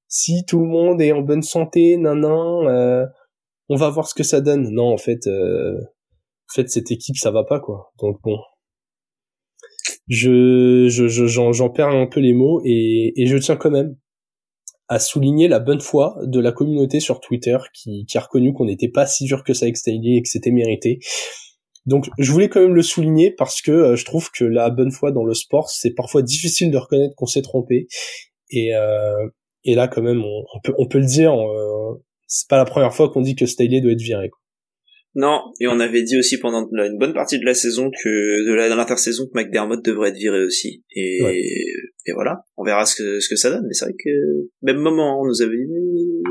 Si 0.07 0.45
tout 0.45 0.59
le 0.61 0.67
monde 0.67 1.01
est 1.01 1.11
en 1.11 1.21
bonne 1.21 1.43
santé, 1.43 1.97
nan, 1.97 2.21
nan 2.21 3.07
on 3.69 3.75
va 3.75 3.89
voir 3.89 4.07
ce 4.07 4.15
que 4.15 4.23
ça 4.23 4.39
donne. 4.39 4.69
Non, 4.71 4.93
en 4.93 4.97
fait, 4.97 5.27
en 5.27 6.53
fait 6.53 6.69
cette 6.69 6.91
équipe 6.91 7.17
ça 7.17 7.31
va 7.31 7.43
pas 7.43 7.59
quoi. 7.59 7.91
Donc 7.99 8.21
bon, 8.23 8.37
je 10.07 10.87
j'en 10.89 11.51
je, 11.51 11.63
perds 11.67 11.89
un 11.89 12.07
peu 12.07 12.19
les 12.19 12.33
mots 12.33 12.61
et, 12.63 13.13
et 13.15 13.25
je 13.25 13.37
tiens 13.37 13.55
quand 13.55 13.71
même 13.71 13.95
a 14.89 14.99
souligné 14.99 15.47
la 15.47 15.59
bonne 15.59 15.81
foi 15.81 16.17
de 16.23 16.39
la 16.39 16.51
communauté 16.51 16.99
sur 16.99 17.19
Twitter 17.19 17.57
qui, 17.73 18.05
qui 18.05 18.17
a 18.17 18.21
reconnu 18.21 18.53
qu'on 18.53 18.65
n'était 18.65 18.87
pas 18.87 19.05
si 19.05 19.25
dur 19.25 19.43
que 19.43 19.53
ça 19.53 19.65
avec 19.65 19.75
Staley 19.77 20.15
et 20.15 20.21
que 20.21 20.29
c'était 20.29 20.51
mérité. 20.51 20.99
Donc 21.85 22.09
je 22.17 22.31
voulais 22.31 22.49
quand 22.49 22.61
même 22.61 22.75
le 22.75 22.81
souligner 22.81 23.31
parce 23.31 23.61
que 23.61 23.71
euh, 23.71 23.95
je 23.95 24.05
trouve 24.05 24.29
que 24.31 24.43
la 24.43 24.69
bonne 24.69 24.91
foi 24.91 25.11
dans 25.11 25.23
le 25.23 25.33
sport, 25.33 25.69
c'est 25.69 25.93
parfois 25.93 26.21
difficile 26.21 26.71
de 26.71 26.77
reconnaître 26.77 27.15
qu'on 27.15 27.25
s'est 27.25 27.41
trompé. 27.41 27.87
Et, 28.49 28.75
euh, 28.75 29.27
et 29.63 29.75
là 29.75 29.87
quand 29.87 30.01
même, 30.01 30.23
on, 30.23 30.59
peut, 30.63 30.73
on 30.77 30.87
peut 30.87 30.99
le 30.99 31.05
dire, 31.05 31.33
euh, 31.33 32.01
c'est 32.27 32.47
pas 32.49 32.57
la 32.57 32.65
première 32.65 32.93
fois 32.93 33.09
qu'on 33.09 33.21
dit 33.21 33.35
que 33.35 33.45
Staley 33.45 33.81
doit 33.81 33.91
être 33.91 34.01
viré. 34.01 34.29
Non, 35.19 35.41
et 35.59 35.65
on 35.65 35.79
avait 35.79 36.03
dit 36.03 36.15
aussi 36.15 36.37
pendant 36.37 36.69
une 36.71 36.99
bonne 36.99 37.15
partie 37.15 37.39
de 37.39 37.45
la 37.45 37.55
saison 37.55 37.89
que 37.89 38.47
de 38.47 38.53
la, 38.53 38.69
l'intersaison 38.69 39.25
que 39.25 39.31
McDermott 39.33 39.83
devrait 39.83 40.09
être 40.09 40.15
viré 40.17 40.43
aussi. 40.43 40.83
Et, 40.95 41.17
et 42.05 42.11
voilà, 42.13 42.41
on 42.55 42.63
verra 42.63 42.85
ce 42.85 42.95
que 42.95 43.19
ce 43.19 43.27
que 43.27 43.35
ça 43.35 43.49
donne. 43.49 43.65
Mais 43.67 43.73
c'est 43.73 43.85
vrai 43.85 43.95
que 43.97 44.09
même 44.61 44.77
moment, 44.77 45.19
on 45.19 45.25
nous 45.25 45.41
avait 45.41 45.57
dit 45.57 46.21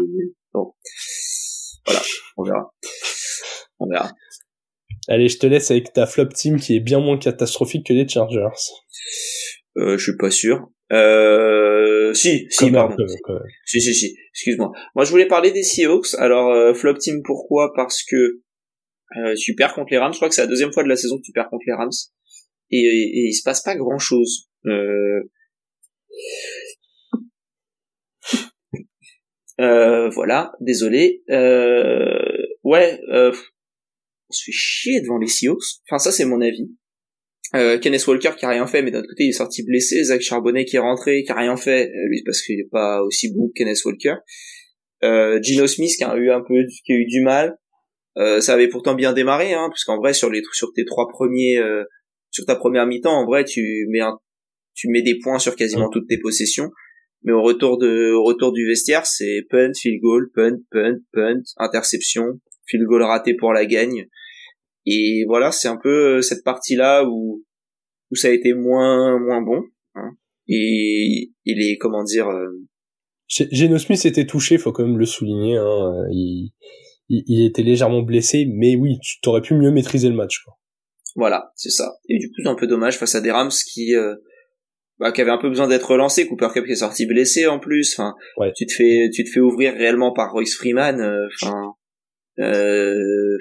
bon, 0.55 0.73
voilà, 1.85 2.01
on 2.37 2.45
verra, 2.45 2.75
on 3.81 3.89
verra. 3.89 4.13
Allez, 5.09 5.29
je 5.29 5.39
te 5.39 5.49
laisse 5.49 5.73
avec 5.73 5.93
ta 5.93 6.07
flop 6.07 6.29
team 6.29 6.61
qui 6.61 6.77
est 6.77 6.81
bien 6.81 7.01
moins 7.01 7.19
catastrophique 7.19 7.87
que 7.89 7.93
les 7.93 8.07
Chargers. 8.07 8.47
Euh, 9.79 9.99
je 9.99 10.03
suis 10.03 10.17
pas 10.17 10.31
sûr. 10.31 10.69
Euh, 10.93 12.15
si, 12.15 12.47
si, 12.51 12.71
pardon. 12.71 12.97
Si, 13.65 13.81
si, 13.81 13.95
si. 13.95 14.17
Excuse-moi. 14.33 14.71
Moi, 14.95 15.05
je 15.05 15.11
voulais 15.11 15.27
parler 15.27 15.51
des 15.51 15.65
Seahawks. 15.65 16.15
Alors, 16.19 16.53
euh, 16.53 16.73
flop 16.73 16.99
team, 16.99 17.23
pourquoi? 17.25 17.73
Parce 17.75 18.05
que 18.05 18.43
euh, 19.17 19.35
tu 19.39 19.55
perds 19.55 19.75
contre 19.75 19.89
les 19.93 19.99
Rams. 19.99 20.13
Je 20.13 20.19
crois 20.19 20.29
que 20.29 20.35
c'est 20.35 20.43
la 20.43 20.49
deuxième 20.49 20.73
fois 20.73 20.83
de 20.83 20.89
la 20.89 20.97
saison 20.97 21.17
que 21.17 21.23
tu 21.23 21.33
perds 21.33 21.49
contre 21.49 21.65
les 21.67 21.75
Rams. 21.75 21.91
Et, 22.71 22.79
et, 22.79 23.27
il 23.29 23.35
se 23.35 23.43
passe 23.43 23.63
pas 23.63 23.77
grand-chose. 23.77 24.49
Euh, 24.67 25.31
euh, 29.61 30.09
voilà, 30.11 30.53
désolé. 30.61 31.23
Euh, 31.31 32.47
ouais, 32.65 32.99
on 33.09 33.33
se 34.33 34.45
fait 34.45 34.53
chier 34.53 35.01
devant 35.01 35.19
les 35.19 35.29
Seahawks. 35.29 35.63
Enfin, 35.89 35.99
ça, 35.99 36.11
c'est 36.11 36.25
mon 36.25 36.41
avis. 36.41 36.71
Kenneth 37.81 38.07
Walker 38.07 38.33
qui 38.37 38.45
a 38.45 38.51
rien 38.51 38.67
fait, 38.67 38.83
mais 38.83 38.91
d'un 38.91 39.01
côté 39.01 39.25
il 39.25 39.29
est 39.29 39.33
sorti 39.33 39.63
blessé. 39.63 40.03
Zach 40.03 40.21
Charbonnet 40.21 40.65
qui 40.65 40.77
est 40.77 40.81
rentré, 40.81 41.23
qui 41.23 41.31
a 41.31 41.37
rien 41.37 41.57
fait, 41.57 41.91
lui 42.09 42.23
parce 42.25 42.43
qu'il 42.43 42.59
est 42.59 42.69
pas 42.71 43.01
aussi 43.03 43.33
bon 43.33 43.49
que 43.49 43.53
Kenneth 43.55 43.83
Walker. 43.85 44.17
Gino 45.43 45.67
Smith 45.67 45.93
qui 45.97 46.05
a 46.05 46.15
eu 46.17 46.31
un 46.31 46.41
peu, 46.41 46.55
qui 46.85 46.93
a 46.93 46.97
eu 46.97 47.07
du 47.07 47.23
mal. 47.23 47.57
Euh, 48.19 48.41
ça 48.41 48.55
avait 48.55 48.69
pourtant 48.69 48.95
bien 48.95 49.13
démarré, 49.13 49.53
hein, 49.53 49.69
puisqu'en 49.71 49.99
vrai 49.99 50.15
sur 50.15 50.31
les 50.31 50.43
sur 50.53 50.73
tes 50.73 50.85
trois 50.85 51.09
premiers, 51.09 51.59
euh, 51.59 51.85
sur 52.31 52.47
ta 52.47 52.57
première 52.57 52.87
mi-temps, 52.87 53.13
en 53.13 53.27
vrai 53.27 53.45
tu 53.45 53.87
mets 53.91 54.01
un 54.01 54.19
tu 54.75 54.89
mets 54.89 55.03
des 55.03 55.19
points 55.19 55.39
sur 55.39 55.57
quasiment 55.57 55.89
toutes 55.91 56.09
tes 56.09 56.19
possessions. 56.19 56.71
Mais 57.23 57.33
au 57.33 57.43
retour 57.43 57.79
de, 57.79 58.13
au 58.13 58.23
retour 58.23 58.53
du 58.53 58.67
vestiaire, 58.67 59.07
c'est 59.07 59.47
punt, 59.51 59.73
field 59.75 60.01
goal, 60.01 60.31
punt, 60.35 60.59
punt, 60.71 60.99
punt, 61.13 61.43
interception, 61.57 62.25
field 62.67 62.87
goal 62.87 63.03
raté 63.03 63.35
pour 63.35 63.53
la 63.53 63.65
gagne. 63.67 64.07
Et 64.85 65.25
voilà, 65.27 65.51
c'est 65.51 65.67
un 65.67 65.79
peu 65.83 66.19
euh, 66.19 66.21
cette 66.21 66.45
partie-là 66.45 67.05
où, 67.05 67.43
où 68.11 68.15
ça 68.15 68.29
a 68.29 68.31
été 68.31 68.53
moins, 68.55 69.19
moins 69.19 69.43
bon. 69.43 69.63
Hein. 69.95 70.11
Et 70.47 71.33
il 71.45 71.63
est, 71.63 71.79
comment 71.79 72.05
dire, 72.05 72.29
euh... 72.29 72.47
Geno 73.29 73.79
Smith 73.79 74.05
était 74.05 74.27
touché, 74.27 74.59
faut 74.59 74.71
quand 74.71 74.87
même 74.87 74.99
le 74.99 75.07
souligner. 75.07 75.57
Hein. 75.57 76.07
Il, 76.13 76.53
il, 77.09 77.25
il, 77.27 77.47
était 77.47 77.63
légèrement 77.63 78.03
blessé, 78.03 78.47
mais 78.49 78.77
oui, 78.77 78.99
tu 79.03 79.21
t'aurais 79.21 79.43
pu 79.43 79.55
mieux 79.55 79.71
maîtriser 79.71 80.09
le 80.09 80.15
match. 80.15 80.43
Quoi. 80.45 80.55
Voilà, 81.17 81.51
c'est 81.57 81.71
ça. 81.71 81.97
Et 82.09 82.19
du 82.19 82.29
coup, 82.29 82.43
c'est 82.43 82.49
un 82.49 82.55
peu 82.55 82.67
dommage 82.67 82.99
face 82.99 83.15
à 83.15 83.21
des 83.21 83.31
Rams 83.31 83.51
qui, 83.51 83.95
euh, 83.95 84.15
bah, 84.99 85.13
qui 85.13 85.23
avait 85.23 85.31
un 85.31 85.39
peu 85.39 85.49
besoin 85.49 85.67
d'être 85.67 85.91
relancé. 85.91 86.27
Cooper 86.27 86.49
Cup 86.53 86.67
qui 86.67 86.73
est 86.73 86.77
sorti 86.77 87.07
blessé 87.07 87.47
en 87.47 87.59
plus. 87.59 87.99
Enfin, 87.99 88.15
tu 88.55 88.67
te 88.67 88.73
fais, 88.73 89.09
tu 89.13 89.25
te 89.25 89.31
fais 89.31 89.41
ouvrir 89.41 89.75
réellement 89.75 90.13
par 90.13 90.33
Royce 90.33 90.55
Freeman. 90.55 91.01
Euh, 91.01 91.27
enfin, 91.41 91.73
euh, 92.39 93.39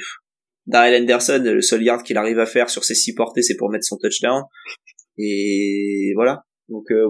Daryl 0.68 1.02
Anderson, 1.02 1.42
le 1.44 1.62
seul 1.62 1.84
yard 1.84 2.04
qu'il 2.04 2.18
arrive 2.18 2.40
à 2.40 2.46
faire 2.46 2.70
sur 2.70 2.86
ses 2.86 2.96
six 2.96 3.14
portées, 3.14 3.42
c'est 3.42 3.58
pour 3.58 3.70
mettre 3.70 3.86
son 3.86 3.98
touchdown. 3.98 4.44
Et 5.18 6.14
voilà. 6.16 6.46
Donc, 6.70 6.90
euh, 6.92 7.10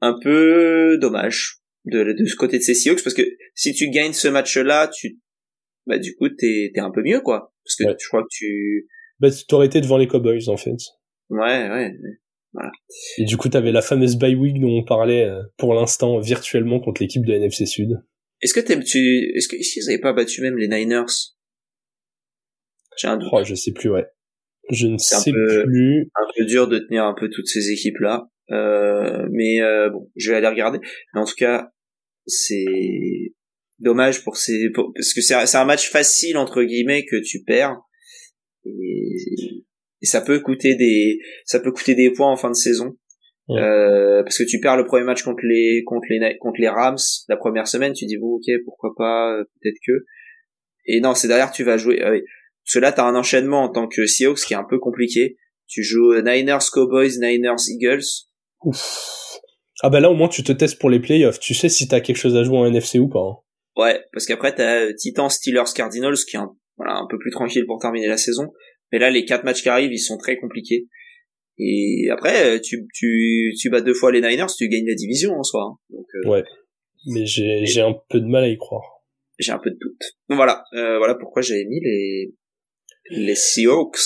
un 0.00 0.18
peu 0.22 0.98
dommage 0.98 1.58
de, 1.84 2.14
de 2.18 2.24
ce 2.26 2.36
côté 2.36 2.58
de 2.58 2.62
ces 2.62 2.74
Seahawks 2.74 3.02
parce 3.02 3.14
que 3.14 3.22
si 3.54 3.74
tu 3.74 3.90
gagnes 3.90 4.12
ce 4.12 4.28
match-là, 4.28 4.88
tu, 4.88 5.18
bah, 5.86 5.98
du 5.98 6.14
coup, 6.14 6.28
t'es, 6.28 6.70
t'es 6.74 6.80
un 6.80 6.90
peu 6.90 7.02
mieux, 7.02 7.20
quoi. 7.20 7.52
Parce 7.64 7.76
que 7.76 7.84
je 7.98 8.08
crois 8.08 8.22
que 8.22 8.28
tu, 8.30 8.88
bah, 9.20 9.28
t'aurais 9.48 9.66
été 9.66 9.80
devant 9.80 9.96
les 9.96 10.06
Cowboys, 10.06 10.48
en 10.48 10.56
fait. 10.56 10.76
Ouais, 11.30 11.68
ouais. 11.68 11.94
Voilà. 12.52 12.70
Et 13.18 13.24
du 13.24 13.36
coup, 13.36 13.48
tu 13.48 13.56
avais 13.56 13.72
la 13.72 13.82
fameuse 13.82 14.16
bye 14.16 14.34
week 14.34 14.60
dont 14.60 14.70
on 14.70 14.84
parlait 14.84 15.24
euh, 15.24 15.42
pour 15.56 15.74
l'instant 15.74 16.20
virtuellement 16.20 16.78
contre 16.80 17.02
l'équipe 17.02 17.24
de 17.24 17.32
NFC 17.32 17.66
Sud. 17.66 18.00
Est-ce 18.42 18.54
que 18.54 18.60
tu, 18.60 19.32
est-ce 19.34 19.48
que 19.48 19.60
si 19.62 19.80
vous 19.80 19.86
n'avez 19.86 20.00
pas 20.00 20.12
battu 20.12 20.40
même 20.42 20.56
les 20.56 20.68
Niners? 20.68 21.34
J'ai 22.96 23.08
un 23.08 23.16
doute. 23.16 23.28
Oh, 23.32 23.42
je 23.42 23.54
sais 23.54 23.72
plus, 23.72 23.90
ouais. 23.90 24.06
Je 24.70 24.86
ne 24.86 24.98
sais 24.98 25.32
plus. 25.32 26.10
Un 26.14 26.32
peu 26.36 26.44
dur 26.44 26.68
de 26.68 26.78
tenir 26.78 27.04
un 27.04 27.14
peu 27.14 27.28
toutes 27.28 27.48
ces 27.48 27.70
équipes 27.70 27.98
là, 27.98 28.28
euh, 28.50 29.26
mais 29.30 29.60
euh, 29.60 29.90
bon, 29.90 30.10
je 30.16 30.30
vais 30.30 30.36
aller 30.36 30.48
regarder. 30.48 30.78
Mais 31.12 31.20
en 31.20 31.24
tout 31.24 31.34
cas, 31.36 31.70
c'est 32.26 32.64
dommage 33.78 34.24
pour 34.24 34.36
ces, 34.36 34.70
parce 34.74 35.12
que 35.12 35.20
c'est 35.20 35.56
un 35.56 35.64
match 35.64 35.90
facile 35.90 36.36
entre 36.36 36.62
guillemets 36.62 37.04
que 37.04 37.16
tu 37.16 37.42
perds. 37.42 37.76
Et 38.64 39.64
et 40.04 40.06
ça 40.06 40.20
peut 40.20 40.38
coûter 40.40 40.74
des 40.74 41.18
ça 41.46 41.60
peut 41.60 41.72
coûter 41.72 41.94
des 41.94 42.10
points 42.10 42.30
en 42.30 42.36
fin 42.36 42.50
de 42.50 42.54
saison. 42.54 42.94
Euh, 43.50 44.22
parce 44.22 44.38
que 44.38 44.44
tu 44.44 44.60
perds 44.60 44.76
le 44.76 44.86
premier 44.86 45.04
match 45.04 45.22
contre 45.22 45.44
les 45.44 45.82
contre 45.84 46.06
les 46.10 46.36
contre 46.38 46.60
les 46.60 46.68
Rams 46.68 46.96
la 47.28 47.36
première 47.36 47.68
semaine 47.68 47.92
tu 47.92 48.06
dis 48.06 48.16
bon 48.16 48.36
ok 48.36 48.46
pourquoi 48.64 48.94
pas 48.96 49.32
euh, 49.32 49.44
peut-être 49.44 49.78
que. 49.86 49.92
Et 50.86 51.00
non 51.00 51.14
c'est 51.14 51.28
derrière 51.28 51.50
tu 51.50 51.64
vas 51.64 51.78
jouer 51.78 52.02
euh, 52.02 52.20
parce 52.20 52.74
que 52.74 52.78
là 52.78 52.92
t'as 52.92 53.04
un 53.04 53.14
enchaînement 53.14 53.62
en 53.62 53.70
tant 53.70 53.86
que 53.86 54.06
Seahawks 54.06 54.40
qui 54.40 54.52
est 54.52 54.58
un 54.58 54.66
peu 54.68 54.78
compliqué. 54.78 55.36
Tu 55.66 55.82
joues 55.82 56.20
Niners 56.20 56.70
Cowboys 56.70 57.18
Niners 57.18 57.68
Eagles. 57.68 58.04
Ah 59.82 59.88
bah 59.88 60.00
là 60.00 60.10
au 60.10 60.14
moins 60.14 60.28
tu 60.28 60.42
te 60.42 60.52
testes 60.52 60.78
pour 60.78 60.90
les 60.90 61.00
playoffs. 61.00 61.40
Tu 61.40 61.54
sais 61.54 61.70
si 61.70 61.88
t'as 61.88 62.00
quelque 62.00 62.18
chose 62.18 62.36
à 62.36 62.44
jouer 62.44 62.58
en 62.58 62.66
NFC 62.66 62.98
ou 62.98 63.08
pas 63.08 63.20
hein. 63.20 63.36
Ouais 63.76 64.04
parce 64.12 64.26
qu'après 64.26 64.54
t'as 64.54 64.92
Titans 64.94 65.30
Steelers 65.30 65.72
Cardinals 65.74 66.16
qui 66.28 66.36
est 66.36 66.40
un, 66.40 66.54
voilà 66.76 66.94
un 66.94 67.06
peu 67.08 67.18
plus 67.18 67.30
tranquille 67.30 67.66
pour 67.66 67.78
terminer 67.78 68.08
la 68.08 68.16
saison 68.16 68.52
mais 68.94 69.00
là, 69.00 69.10
les 69.10 69.24
quatre 69.24 69.42
matchs 69.42 69.62
qui 69.62 69.68
arrivent, 69.68 69.92
ils 69.92 69.98
sont 69.98 70.18
très 70.18 70.36
compliqués. 70.36 70.86
Et 71.58 72.08
après, 72.12 72.60
tu, 72.60 72.86
tu, 72.94 73.52
tu 73.60 73.68
bats 73.68 73.80
deux 73.80 73.92
fois 73.92 74.12
les 74.12 74.20
Niners, 74.20 74.46
tu 74.56 74.68
gagnes 74.68 74.86
la 74.86 74.94
division 74.94 75.32
en 75.32 75.42
soi. 75.42 75.64
Hein. 75.64 75.78
Donc, 75.90 76.06
euh, 76.14 76.28
ouais. 76.28 76.44
Mais 77.06 77.26
j'ai, 77.26 77.66
j'ai 77.66 77.80
un 77.80 77.96
peu 78.08 78.20
de 78.20 78.26
mal 78.26 78.44
à 78.44 78.48
y 78.48 78.56
croire. 78.56 79.02
J'ai 79.40 79.50
un 79.50 79.58
peu 79.58 79.70
de 79.70 79.78
doute. 79.80 80.00
Donc 80.28 80.36
voilà, 80.36 80.62
euh, 80.74 80.98
voilà 80.98 81.16
pourquoi 81.16 81.42
j'avais 81.42 81.64
mis 81.64 81.80
les, 81.80 82.34
les 83.10 83.34
Seahawks. 83.34 83.98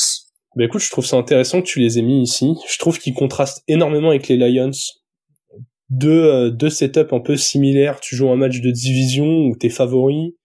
Bah 0.57 0.65
écoute, 0.65 0.81
je 0.81 0.91
trouve 0.91 1.05
ça 1.05 1.17
intéressant 1.17 1.61
que 1.61 1.67
tu 1.67 1.81
les 1.81 1.99
aies 1.99 2.03
mis 2.03 2.23
ici. 2.23 2.55
Je 2.67 2.79
trouve 2.79 2.99
qu'ils 2.99 3.13
contrastent 3.13 3.63
énormément 3.69 4.09
avec 4.09 4.27
les 4.29 4.39
Lions. 4.39 4.71
Deux, 5.91 6.25
euh, 6.25 6.51
deux 6.51 6.71
setups 6.71 7.13
un 7.13 7.21
peu 7.21 7.37
similaires. 7.37 8.01
Tu 8.01 8.17
joues 8.17 8.31
un 8.31 8.37
match 8.37 8.61
de 8.61 8.71
division 8.71 9.27
où 9.27 9.57
t'es 9.57 9.71
favori, 9.71 10.37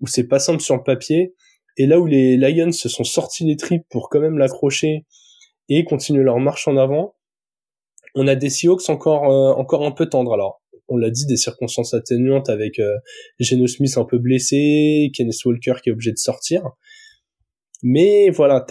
où 0.00 0.06
c'est 0.06 0.26
pas 0.26 0.38
simple 0.38 0.62
sur 0.62 0.76
le 0.76 0.82
papier. 0.82 1.34
Et 1.76 1.86
là 1.86 2.00
où 2.00 2.06
les 2.06 2.36
Lions 2.36 2.72
se 2.72 2.88
sont 2.88 3.04
sortis 3.04 3.44
les 3.44 3.56
tripes 3.56 3.84
pour 3.90 4.08
quand 4.08 4.20
même 4.20 4.38
l'accrocher, 4.38 5.04
et 5.68 5.84
continuer 5.84 6.22
leur 6.22 6.38
marche 6.38 6.68
en 6.68 6.76
avant. 6.76 7.14
On 8.14 8.28
a 8.28 8.34
des 8.34 8.50
Seahawks 8.50 8.88
encore 8.88 9.24
encore 9.58 9.84
un 9.84 9.90
peu 9.90 10.06
tendres 10.08 10.32
alors. 10.32 10.62
On 10.88 10.96
l'a 10.96 11.10
dit, 11.10 11.26
des 11.26 11.36
circonstances 11.36 11.94
atténuantes 11.94 12.48
avec 12.48 12.78
euh, 12.78 12.94
Geno 13.40 13.66
Smith 13.66 13.98
un 13.98 14.04
peu 14.04 14.18
blessé, 14.18 15.10
Kenneth 15.14 15.44
Walker 15.44 15.74
qui 15.82 15.88
est 15.88 15.92
obligé 15.92 16.12
de 16.12 16.18
sortir. 16.18 16.62
Mais 17.82 18.30
voilà, 18.30 18.64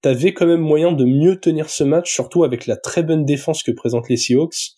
t'avais 0.00 0.32
quand 0.32 0.46
même 0.46 0.60
moyen 0.60 0.92
de 0.92 1.04
mieux 1.04 1.38
tenir 1.38 1.68
ce 1.68 1.84
match, 1.84 2.12
surtout 2.12 2.44
avec 2.44 2.66
la 2.66 2.78
très 2.78 3.02
bonne 3.02 3.26
défense 3.26 3.62
que 3.62 3.72
présentent 3.72 4.08
les 4.08 4.16
Seahawks. 4.16 4.72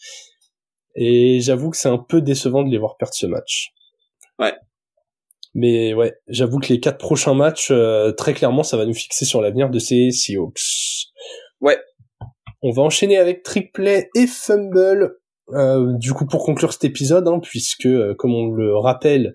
Et 0.95 1.41
j'avoue 1.41 1.71
que 1.71 1.77
c'est 1.77 1.89
un 1.89 1.99
peu 1.99 2.21
décevant 2.21 2.63
de 2.63 2.71
les 2.71 2.79
voir 2.79 2.97
perdre 2.97 3.15
ce 3.15 3.27
match. 3.27 3.73
Ouais. 4.39 4.55
Mais 5.55 5.95
ouais, 5.95 6.15
j'avoue 6.29 6.59
que 6.59 6.69
les 6.69 6.81
quatre 6.81 6.99
prochains 6.99 7.35
matchs, 7.35 7.71
euh, 7.71 8.13
très 8.13 8.35
clairement, 8.35 8.63
ça 8.63 8.77
va 8.77 8.87
nous 8.87 8.95
fixer 8.95 9.25
sur 9.25 9.41
l'avenir 9.41 9.69
de 9.69 9.79
ces 9.79 10.11
Seahawks. 10.11 11.09
Ouais. 11.61 11.79
On 12.63 12.71
va 12.71 12.83
enchaîner 12.83 13.17
avec 13.17 13.43
trick 13.43 13.73
play 13.73 14.11
et 14.15 14.27
fumble. 14.27 15.17
Euh, 15.53 15.93
du 15.99 16.13
coup, 16.13 16.27
pour 16.27 16.45
conclure 16.45 16.73
cet 16.73 16.85
épisode, 16.85 17.27
hein, 17.27 17.41
puisque, 17.43 17.87
euh, 17.87 18.15
comme 18.17 18.35
on 18.35 18.53
le 18.53 18.77
rappelle, 18.77 19.35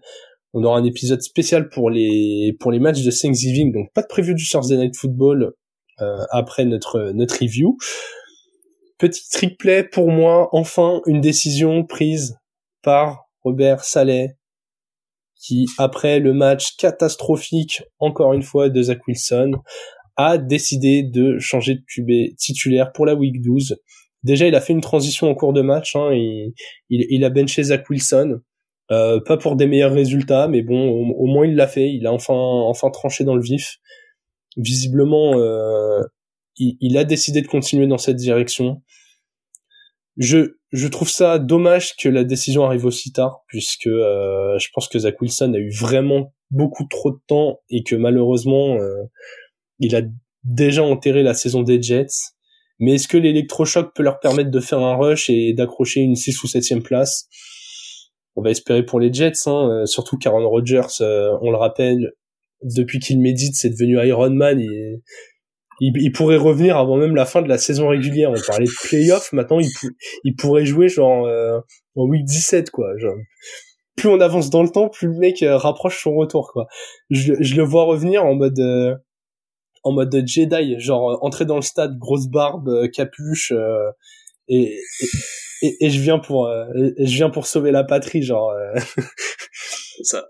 on 0.53 0.63
aura 0.63 0.77
un 0.77 0.85
épisode 0.85 1.21
spécial 1.21 1.67
pour 1.67 1.89
les 1.89 2.55
pour 2.61 2.71
les 2.71 2.79
matchs 2.79 3.03
de 3.03 3.11
Thanksgiving, 3.11 3.73
donc 3.73 3.91
pas 3.93 4.01
de 4.01 4.07
prévu 4.07 4.33
du 4.35 4.47
Thursday 4.47 4.77
Night 4.77 4.95
Football 4.95 5.51
après 6.31 6.63
notre 6.63 7.11
notre 7.13 7.39
review. 7.41 7.77
Petit 8.97 9.29
trick 9.29 9.57
play 9.57 9.83
pour 9.83 10.09
moi, 10.09 10.49
enfin 10.53 11.01
une 11.05 11.21
décision 11.21 11.83
prise 11.83 12.37
par 12.81 13.25
Robert 13.43 13.83
Saleh, 13.83 14.37
qui 15.35 15.65
après 15.77 16.19
le 16.19 16.33
match 16.33 16.75
catastrophique, 16.77 17.83
encore 17.99 18.33
une 18.33 18.43
fois, 18.43 18.69
de 18.69 18.81
Zach 18.81 19.05
Wilson, 19.07 19.51
a 20.17 20.37
décidé 20.37 21.03
de 21.03 21.37
changer 21.39 21.75
de 21.75 21.83
QB 21.87 22.35
titulaire 22.37 22.91
pour 22.93 23.05
la 23.05 23.15
week 23.15 23.41
12. 23.41 23.77
Déjà, 24.23 24.47
il 24.47 24.55
a 24.55 24.61
fait 24.61 24.73
une 24.73 24.81
transition 24.81 25.29
en 25.29 25.35
cours 25.35 25.53
de 25.53 25.61
match, 25.61 25.95
hein, 25.95 26.11
il, 26.13 26.53
il, 26.89 27.23
a 27.23 27.29
benché 27.29 27.63
Zach 27.63 27.89
Wilson. 27.89 28.39
Euh, 28.91 29.19
pas 29.19 29.37
pour 29.37 29.55
des 29.55 29.67
meilleurs 29.67 29.93
résultats, 29.93 30.47
mais 30.47 30.61
bon, 30.61 30.89
au, 30.89 31.25
moins 31.25 31.45
il 31.45 31.55
l'a 31.55 31.67
fait. 31.67 31.91
Il 31.91 32.05
a 32.07 32.13
enfin, 32.13 32.33
enfin 32.33 32.89
tranché 32.91 33.23
dans 33.23 33.35
le 33.35 33.41
vif. 33.41 33.77
Visiblement, 34.57 35.37
euh, 35.37 36.01
il, 36.57 36.97
a 36.97 37.03
décidé 37.03 37.41
de 37.41 37.47
continuer 37.47 37.87
dans 37.87 37.97
cette 37.97 38.15
direction. 38.15 38.81
Je, 40.17 40.57
je 40.71 40.87
trouve 40.87 41.09
ça 41.09 41.39
dommage 41.39 41.95
que 41.95 42.07
la 42.07 42.23
décision 42.23 42.63
arrive 42.63 42.85
aussi 42.85 43.11
tard, 43.11 43.43
puisque 43.47 43.87
euh, 43.87 44.57
je 44.59 44.67
pense 44.73 44.87
que 44.87 44.99
Zach 44.99 45.19
Wilson 45.21 45.53
a 45.53 45.57
eu 45.57 45.71
vraiment 45.71 46.33
beaucoup 46.51 46.85
trop 46.85 47.11
de 47.11 47.19
temps 47.27 47.59
et 47.69 47.83
que 47.83 47.95
malheureusement, 47.95 48.75
euh, 48.75 49.03
il 49.79 49.95
a 49.95 50.01
déjà 50.43 50.83
enterré 50.83 51.23
la 51.23 51.33
saison 51.33 51.63
des 51.63 51.81
Jets. 51.81 52.31
Mais 52.79 52.95
est-ce 52.95 53.07
que 53.07 53.17
l'électrochoc 53.17 53.93
peut 53.95 54.03
leur 54.03 54.19
permettre 54.19 54.51
de 54.51 54.59
faire 54.59 54.79
un 54.79 54.95
rush 54.95 55.29
et 55.29 55.53
d'accrocher 55.53 56.01
une 56.01 56.15
6 56.15 56.43
ou 56.43 56.47
7 56.47 56.83
place? 56.83 57.27
On 58.35 58.41
va 58.41 58.51
espérer 58.51 58.83
pour 58.83 58.99
les 58.99 59.11
Jets, 59.13 59.47
hein, 59.47 59.69
euh, 59.69 59.85
surtout 59.85 60.17
qu'Aaron 60.17 60.47
Rodgers, 60.47 60.99
on 60.99 61.51
le 61.51 61.57
rappelle, 61.57 62.11
depuis 62.63 62.99
qu'il 62.99 63.19
médite, 63.21 63.55
c'est 63.55 63.69
devenu 63.69 63.97
Iron 64.05 64.31
Man 64.31 64.59
et 64.59 65.01
il, 65.79 66.11
pourrait 66.11 66.37
revenir 66.37 66.77
avant 66.77 66.97
même 66.97 67.15
la 67.15 67.25
fin 67.25 67.41
de 67.41 67.49
la 67.49 67.57
saison 67.57 67.89
régulière. 67.89 68.31
On 68.31 68.47
parlait 68.47 68.65
de 68.65 68.87
playoff, 68.87 69.33
maintenant 69.33 69.59
il, 69.59 69.69
il 70.23 70.35
pourrait 70.35 70.65
jouer 70.65 70.89
genre 70.89 71.25
euh, 71.25 71.59
en 71.95 72.05
week 72.05 72.25
17 72.25 72.71
quoi. 72.71 72.97
Genre, 72.97 73.15
plus 73.95 74.09
on 74.09 74.19
avance 74.19 74.49
dans 74.49 74.63
le 74.63 74.69
temps, 74.69 74.89
plus 74.89 75.07
le 75.07 75.17
mec 75.17 75.43
euh, 75.43 75.57
rapproche 75.57 76.01
son 76.01 76.15
retour 76.15 76.51
quoi. 76.53 76.67
Je, 77.09 77.33
je 77.39 77.55
le 77.55 77.63
vois 77.63 77.83
revenir 77.83 78.25
en 78.25 78.35
mode 78.35 78.59
euh, 78.59 78.95
en 79.83 79.91
mode 79.91 80.23
Jedi, 80.25 80.79
genre 80.79 81.19
entrer 81.21 81.45
dans 81.45 81.57
le 81.57 81.61
stade, 81.61 81.97
grosse 81.97 82.27
barbe, 82.27 82.89
capuche 82.91 83.53
et, 84.47 84.79
et, 85.61 85.77
et, 85.79 85.89
je 85.89 85.99
viens 85.99 86.17
pour 86.17 86.49
je 86.75 87.15
viens 87.15 87.29
pour 87.29 87.45
sauver 87.45 87.71
la 87.71 87.83
patrie 87.83 88.23
genre. 88.23 88.51
ça 90.03 90.25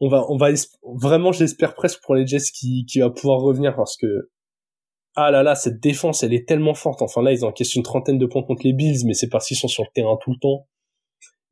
on 0.00 0.08
va, 0.08 0.24
on 0.28 0.36
va 0.36 0.48
vraiment, 0.82 1.32
j'espère 1.32 1.74
presque 1.74 2.00
pour 2.02 2.14
les 2.14 2.26
Jets 2.26 2.50
qui, 2.52 2.84
qui 2.86 3.00
va 3.00 3.10
pouvoir 3.10 3.40
revenir 3.40 3.74
parce 3.76 3.96
que 3.96 4.30
ah 5.16 5.30
là 5.30 5.42
là, 5.42 5.54
cette 5.54 5.80
défense, 5.80 6.24
elle 6.24 6.34
est 6.34 6.46
tellement 6.46 6.74
forte. 6.74 7.00
Enfin 7.00 7.22
là, 7.22 7.32
ils 7.32 7.44
ont 7.44 7.48
encaissé 7.48 7.76
une 7.76 7.84
trentaine 7.84 8.18
de 8.18 8.26
points 8.26 8.42
contre 8.42 8.62
les 8.64 8.72
Bills, 8.72 9.06
mais 9.06 9.14
c'est 9.14 9.28
parce 9.28 9.46
qu'ils 9.46 9.56
sont 9.56 9.68
sur 9.68 9.84
le 9.84 9.88
terrain 9.94 10.16
tout 10.22 10.32
le 10.32 10.38
temps. 10.40 10.66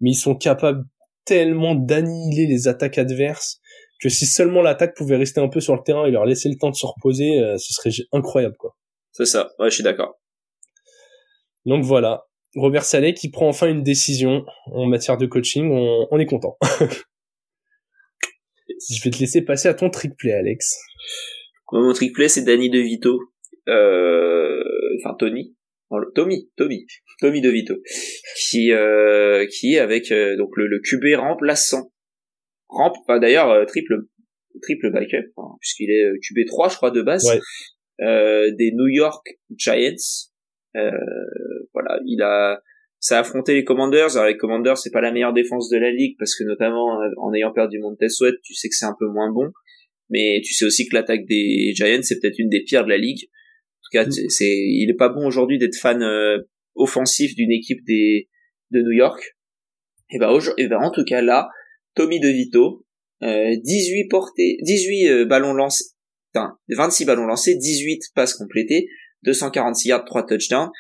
Mais 0.01 0.11
ils 0.11 0.17
sont 0.17 0.35
capables 0.35 0.85
tellement 1.25 1.77
d'annihiler 1.77 2.47
les 2.47 2.67
attaques 2.67 2.99
adverses 2.99 3.61
que 4.01 4.09
si 4.09 4.27
seulement 4.27 4.63
l'attaque 4.63 4.97
pouvait 4.97 5.17
rester 5.17 5.41
un 5.41 5.49
peu 5.49 5.61
sur 5.61 5.77
le 5.77 5.83
terrain 5.85 6.07
et 6.07 6.11
leur 6.11 6.25
laisser 6.25 6.49
le 6.49 6.57
temps 6.57 6.71
de 6.71 6.75
se 6.75 6.87
reposer, 6.87 7.39
euh, 7.39 7.57
ce 7.57 7.73
serait 7.73 7.91
incroyable 8.13 8.57
quoi. 8.59 8.75
C'est 9.13 9.27
ça. 9.27 9.51
Ouais, 9.61 9.71
je 9.71 9.75
suis 9.77 9.85
d'accord. 9.85 10.19
Donc 11.67 11.85
voilà, 11.85 12.25
Robert 12.57 12.83
Saleh 12.83 13.15
qui 13.15 13.31
prend 13.31 13.47
enfin 13.47 13.69
une 13.69 13.85
décision 13.85 14.45
en 14.73 14.87
matière 14.87 15.19
de 15.19 15.27
coaching, 15.27 15.71
on, 15.71 16.09
on 16.11 16.19
est 16.19 16.27
content. 16.27 16.57
Je 18.91 19.03
vais 19.05 19.11
te 19.11 19.19
laisser 19.19 19.43
passer 19.43 19.69
à 19.69 19.75
ton 19.75 19.91
trick 19.91 20.17
play, 20.17 20.33
Alex. 20.33 20.79
Mon 21.73 21.93
trick 21.93 22.15
play, 22.15 22.29
c'est 22.29 22.45
Danny 22.45 22.71
DeVito. 22.71 23.21
Euh, 23.69 24.63
enfin, 25.01 25.15
Tony. 25.19 25.55
Tommy, 26.15 26.51
Tommy, 26.57 26.87
Tommy 27.21 27.41
DeVito, 27.41 27.75
qui 28.49 28.73
euh, 28.73 29.47
qui 29.47 29.79
avec 29.79 30.11
euh, 30.11 30.37
donc 30.37 30.51
le, 30.57 30.67
le 30.67 30.81
QB 30.81 31.19
remplaçant, 31.19 31.93
rampe, 32.69 32.95
enfin 33.03 33.19
d'ailleurs 33.19 33.51
euh, 33.51 33.65
triple 33.65 34.07
triple 34.63 34.91
backup 34.91 35.33
hein, 35.37 35.57
puisqu'il 35.61 35.91
est 35.91 36.05
QB 36.21 36.47
3 36.47 36.69
je 36.69 36.77
crois 36.77 36.91
de 36.91 37.03
base 37.03 37.27
des 37.99 38.73
New 38.75 38.89
York 38.89 39.39
Giants. 39.57 40.31
voilà, 40.75 42.01
il 42.07 42.23
a 42.23 42.61
ça 43.03 43.17
a 43.17 43.21
affronté 43.21 43.53
les 43.53 43.65
Commanders. 43.65 44.17
Alors 44.17 44.29
les 44.29 44.37
Commanders, 44.37 44.79
c'est 44.79 44.93
pas 44.93 45.01
la 45.01 45.11
meilleure 45.11 45.33
défense 45.33 45.69
de 45.69 45.77
la 45.77 45.91
ligue 45.91 46.15
parce 46.19 46.37
que 46.37 46.45
notamment 46.45 47.03
euh, 47.03 47.09
en 47.19 47.35
ayant 47.35 47.53
perdu 47.53 47.81
Montez 47.81 48.09
Sweat, 48.09 48.37
tu 48.45 48.55
sais 48.55 48.69
que 48.69 48.77
c'est 48.77 48.87
un 48.87 48.95
peu 48.97 49.09
moins 49.09 49.31
bon. 49.31 49.51
Mais 50.09 50.41
tu 50.45 50.55
sais 50.55 50.65
aussi 50.65 50.89
que 50.89 50.95
l'attaque 50.95 51.27
des 51.27 51.73
Giants, 51.75 52.03
c'est 52.03 52.21
peut-être 52.21 52.39
une 52.39 52.49
des 52.49 52.63
pires 52.63 52.85
de 52.85 52.91
la 52.91 52.99
ligue. 52.99 53.25
En 53.25 53.83
tout 53.83 54.05
cas, 54.05 54.07
mm. 54.07 54.29
c'est, 54.29 54.55
il 54.55 54.89
est 54.89 54.97
pas 54.97 55.09
bon 55.09 55.27
aujourd'hui 55.27 55.59
d'être 55.59 55.75
fan 55.75 56.01
euh, 56.01 56.39
offensif 56.77 57.35
d'une 57.35 57.51
équipe 57.51 57.85
des 57.85 58.29
de 58.71 58.81
New 58.81 58.93
York. 58.93 59.37
Et 60.11 60.19
ben, 60.19 60.39
et 60.57 60.69
ben 60.69 60.79
en 60.79 60.93
tout 60.93 61.05
cas 61.05 61.23
là, 61.23 61.49
Tommy 61.97 62.21
DeVito, 62.21 62.87
euh, 63.25 63.57
18 63.65 64.09
portées, 64.11 64.59
18 64.63 65.09
euh, 65.09 65.25
ballons 65.25 65.55
lancés, 65.55 65.87
enfin 66.35 66.57
26 66.69 67.07
ballons 67.07 67.27
lancés, 67.27 67.57
18 67.57 68.01
passes 68.15 68.35
complétées, 68.35 68.87
246 69.25 69.89
yards, 69.89 70.05
3 70.05 70.27
touchdowns. 70.27 70.71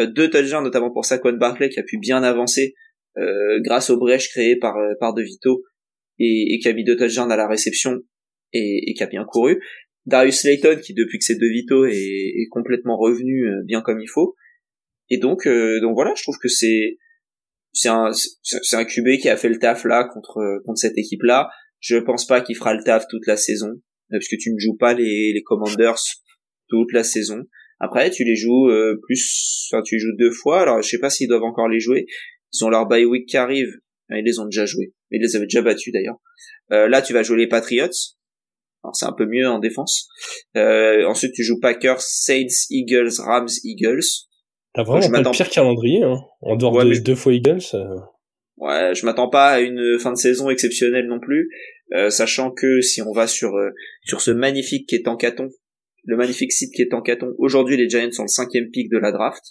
Euh, 0.00 0.06
deux 0.06 0.30
touchdowns 0.30 0.64
notamment 0.64 0.90
pour 0.90 1.04
Saquon 1.04 1.32
Barkley 1.32 1.68
qui 1.68 1.80
a 1.80 1.82
pu 1.82 1.98
bien 1.98 2.22
avancer 2.22 2.74
euh, 3.16 3.60
grâce 3.60 3.90
aux 3.90 3.98
brèches 3.98 4.28
créées 4.28 4.56
par 4.56 4.76
euh, 4.76 4.94
par 5.00 5.14
De 5.14 5.22
Vito 5.22 5.64
et, 6.18 6.54
et 6.54 6.58
qui 6.58 6.68
a 6.68 6.72
mis 6.72 6.84
deux 6.84 6.96
touchdowns 6.96 7.32
à 7.32 7.36
la 7.36 7.48
réception 7.48 7.98
et, 8.52 8.90
et 8.90 8.94
qui 8.94 9.02
a 9.02 9.06
bien 9.06 9.24
couru. 9.24 9.60
Darius 10.06 10.40
Slayton 10.40 10.80
qui 10.82 10.94
depuis 10.94 11.18
que 11.18 11.24
c'est 11.24 11.38
De 11.38 11.46
Vito 11.46 11.84
est, 11.84 11.94
est 11.94 12.48
complètement 12.50 12.96
revenu 12.96 13.46
bien 13.66 13.82
comme 13.82 14.00
il 14.00 14.08
faut. 14.08 14.36
Et 15.10 15.18
donc 15.18 15.46
donc 15.46 15.94
voilà, 15.94 16.14
je 16.16 16.22
trouve 16.22 16.38
que 16.40 16.48
c'est 16.48 16.98
c'est 17.72 17.88
un 17.88 18.10
c'est 18.12 18.76
un 18.76 18.84
QB 18.84 19.18
qui 19.20 19.28
a 19.28 19.36
fait 19.36 19.48
le 19.48 19.58
taf 19.58 19.84
là 19.84 20.04
contre 20.04 20.62
contre 20.64 20.78
cette 20.78 20.96
équipe 20.96 21.22
là. 21.22 21.50
Je 21.80 21.96
pense 21.96 22.26
pas 22.26 22.40
qu'il 22.40 22.56
fera 22.56 22.74
le 22.74 22.82
taf 22.82 23.06
toute 23.08 23.26
la 23.26 23.36
saison 23.36 23.70
parce 24.10 24.28
que 24.28 24.36
tu 24.36 24.52
ne 24.52 24.58
joues 24.58 24.76
pas 24.76 24.94
les 24.94 25.32
les 25.34 25.42
Commanders 25.42 26.00
toute 26.68 26.92
la 26.92 27.04
saison. 27.04 27.42
Après, 27.80 28.10
tu 28.10 28.24
les 28.24 28.34
joues 28.34 28.68
euh, 28.68 28.98
plus, 29.02 29.68
enfin, 29.70 29.82
tu 29.82 29.98
joues 29.98 30.16
deux 30.18 30.32
fois. 30.32 30.62
Alors, 30.62 30.82
je 30.82 30.88
sais 30.88 30.98
pas 30.98 31.10
s'ils 31.10 31.28
doivent 31.28 31.44
encore 31.44 31.68
les 31.68 31.80
jouer. 31.80 32.06
Ils 32.52 32.64
ont 32.64 32.70
leur 32.70 32.86
bye 32.86 33.04
week 33.04 33.26
qui 33.26 33.36
arrive. 33.36 33.70
Ils 34.10 34.24
les 34.24 34.38
ont 34.40 34.46
déjà 34.46 34.66
joués. 34.66 34.94
Ils 35.10 35.20
les 35.20 35.36
avaient 35.36 35.46
déjà 35.46 35.62
battus 35.62 35.92
d'ailleurs. 35.92 36.18
Euh, 36.72 36.88
là, 36.88 37.02
tu 37.02 37.12
vas 37.12 37.22
jouer 37.22 37.36
les 37.36 37.46
Patriots. 37.46 37.90
Alors, 38.82 38.96
c'est 38.96 39.06
un 39.06 39.12
peu 39.12 39.26
mieux 39.26 39.46
en 39.46 39.58
défense. 39.58 40.08
Euh, 40.56 41.04
ensuite, 41.06 41.32
tu 41.32 41.44
joues 41.44 41.60
Packers, 41.60 42.00
Saints, 42.00 42.66
Eagles, 42.70 43.12
Rams, 43.18 43.48
Eagles. 43.64 44.04
T'as 44.74 44.82
vraiment 44.82 45.10
pas 45.10 45.22
le 45.22 45.30
pire 45.30 45.50
calendrier, 45.50 46.02
hein. 46.02 46.20
En 46.40 46.56
dehors 46.56 46.84
de 46.84 46.98
deux 46.98 47.14
fois 47.14 47.32
Eagles. 47.32 47.62
Euh. 47.74 47.96
Ouais, 48.56 48.94
je 48.94 49.04
m'attends 49.06 49.28
pas 49.28 49.50
à 49.50 49.60
une 49.60 49.98
fin 49.98 50.10
de 50.10 50.16
saison 50.16 50.50
exceptionnelle 50.50 51.06
non 51.06 51.20
plus, 51.20 51.48
sachant 52.08 52.50
que 52.50 52.80
si 52.80 53.00
on 53.02 53.12
va 53.12 53.28
sur 53.28 53.52
sur 54.02 54.20
ce 54.20 54.32
magnifique 54.32 54.88
qui 54.88 54.96
est 54.96 55.06
en 55.06 55.16
caton, 55.16 55.48
le 56.04 56.16
magnifique 56.16 56.52
site 56.52 56.72
qui 56.74 56.82
est 56.82 56.94
en 56.94 57.02
caton. 57.02 57.34
Aujourd'hui, 57.38 57.76
les 57.76 57.88
Giants 57.88 58.10
sont 58.12 58.22
le 58.22 58.28
cinquième 58.28 58.70
pick 58.70 58.90
de 58.90 58.98
la 58.98 59.12
draft. 59.12 59.42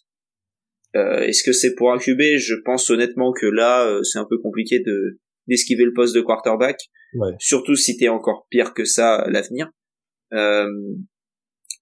Euh, 0.96 1.20
Est-ce 1.20 1.44
que 1.44 1.54
c'est 1.54 1.76
pour 1.76 1.92
un 1.92 1.98
QB 1.98 2.22
Je 2.38 2.56
pense 2.66 2.90
honnêtement 2.90 3.34
que 3.34 3.46
là, 3.46 3.86
euh, 3.86 4.04
c'est 4.04 4.20
un 4.20 4.26
peu 4.30 4.38
compliqué 4.38 4.80
de 4.80 5.20
d'esquiver 5.48 5.86
le 5.86 5.94
poste 5.94 6.16
de 6.16 6.22
quarterback. 6.22 6.78
Ouais. 7.14 7.32
Surtout 7.40 7.76
si 7.76 7.98
t'es 7.98 8.10
encore 8.10 8.48
pire 8.50 8.74
que 8.74 8.84
ça 8.84 9.16
à 9.16 9.30
l'avenir. 9.30 9.72
Euh, 10.34 10.68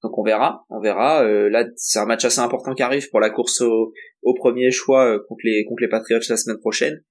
donc 0.04 0.18
on 0.18 0.24
verra, 0.24 0.66
on 0.70 0.80
verra. 0.80 1.26
Euh, 1.26 1.50
là, 1.50 1.66
c'est 1.76 2.00
un 2.00 2.06
match 2.06 2.26
assez 2.26 2.40
important 2.40 2.74
qui 2.76 2.84
arrive 2.84 3.10
pour 3.10 3.20
la 3.20 3.32
course 3.32 3.62
au, 3.62 3.92
au 4.22 4.34
premier 4.36 4.72
choix 4.72 5.06
euh, 5.08 5.20
contre 5.28 5.42
les 5.44 5.66
contre 5.66 5.82
les 5.82 5.90
Patriots 5.90 6.20
la 6.30 6.38
semaine 6.38 6.60
prochaine. 6.60 7.04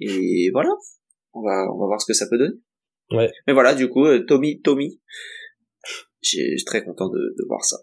Et 0.00 0.50
voilà, 0.52 0.70
on 1.34 1.42
va 1.42 1.66
on 1.74 1.78
va 1.78 1.86
voir 1.86 2.00
ce 2.00 2.06
que 2.06 2.16
ça 2.16 2.26
peut 2.30 2.38
donner. 2.38 2.56
Ouais. 3.10 3.30
Mais 3.46 3.52
voilà, 3.52 3.74
du 3.74 3.88
coup, 3.88 4.06
Tommy 4.20 4.62
Tommy 4.62 5.00
je 6.22 6.28
suis 6.28 6.64
très 6.64 6.84
content 6.84 7.08
de, 7.08 7.18
de 7.18 7.44
voir 7.48 7.64
ça. 7.64 7.78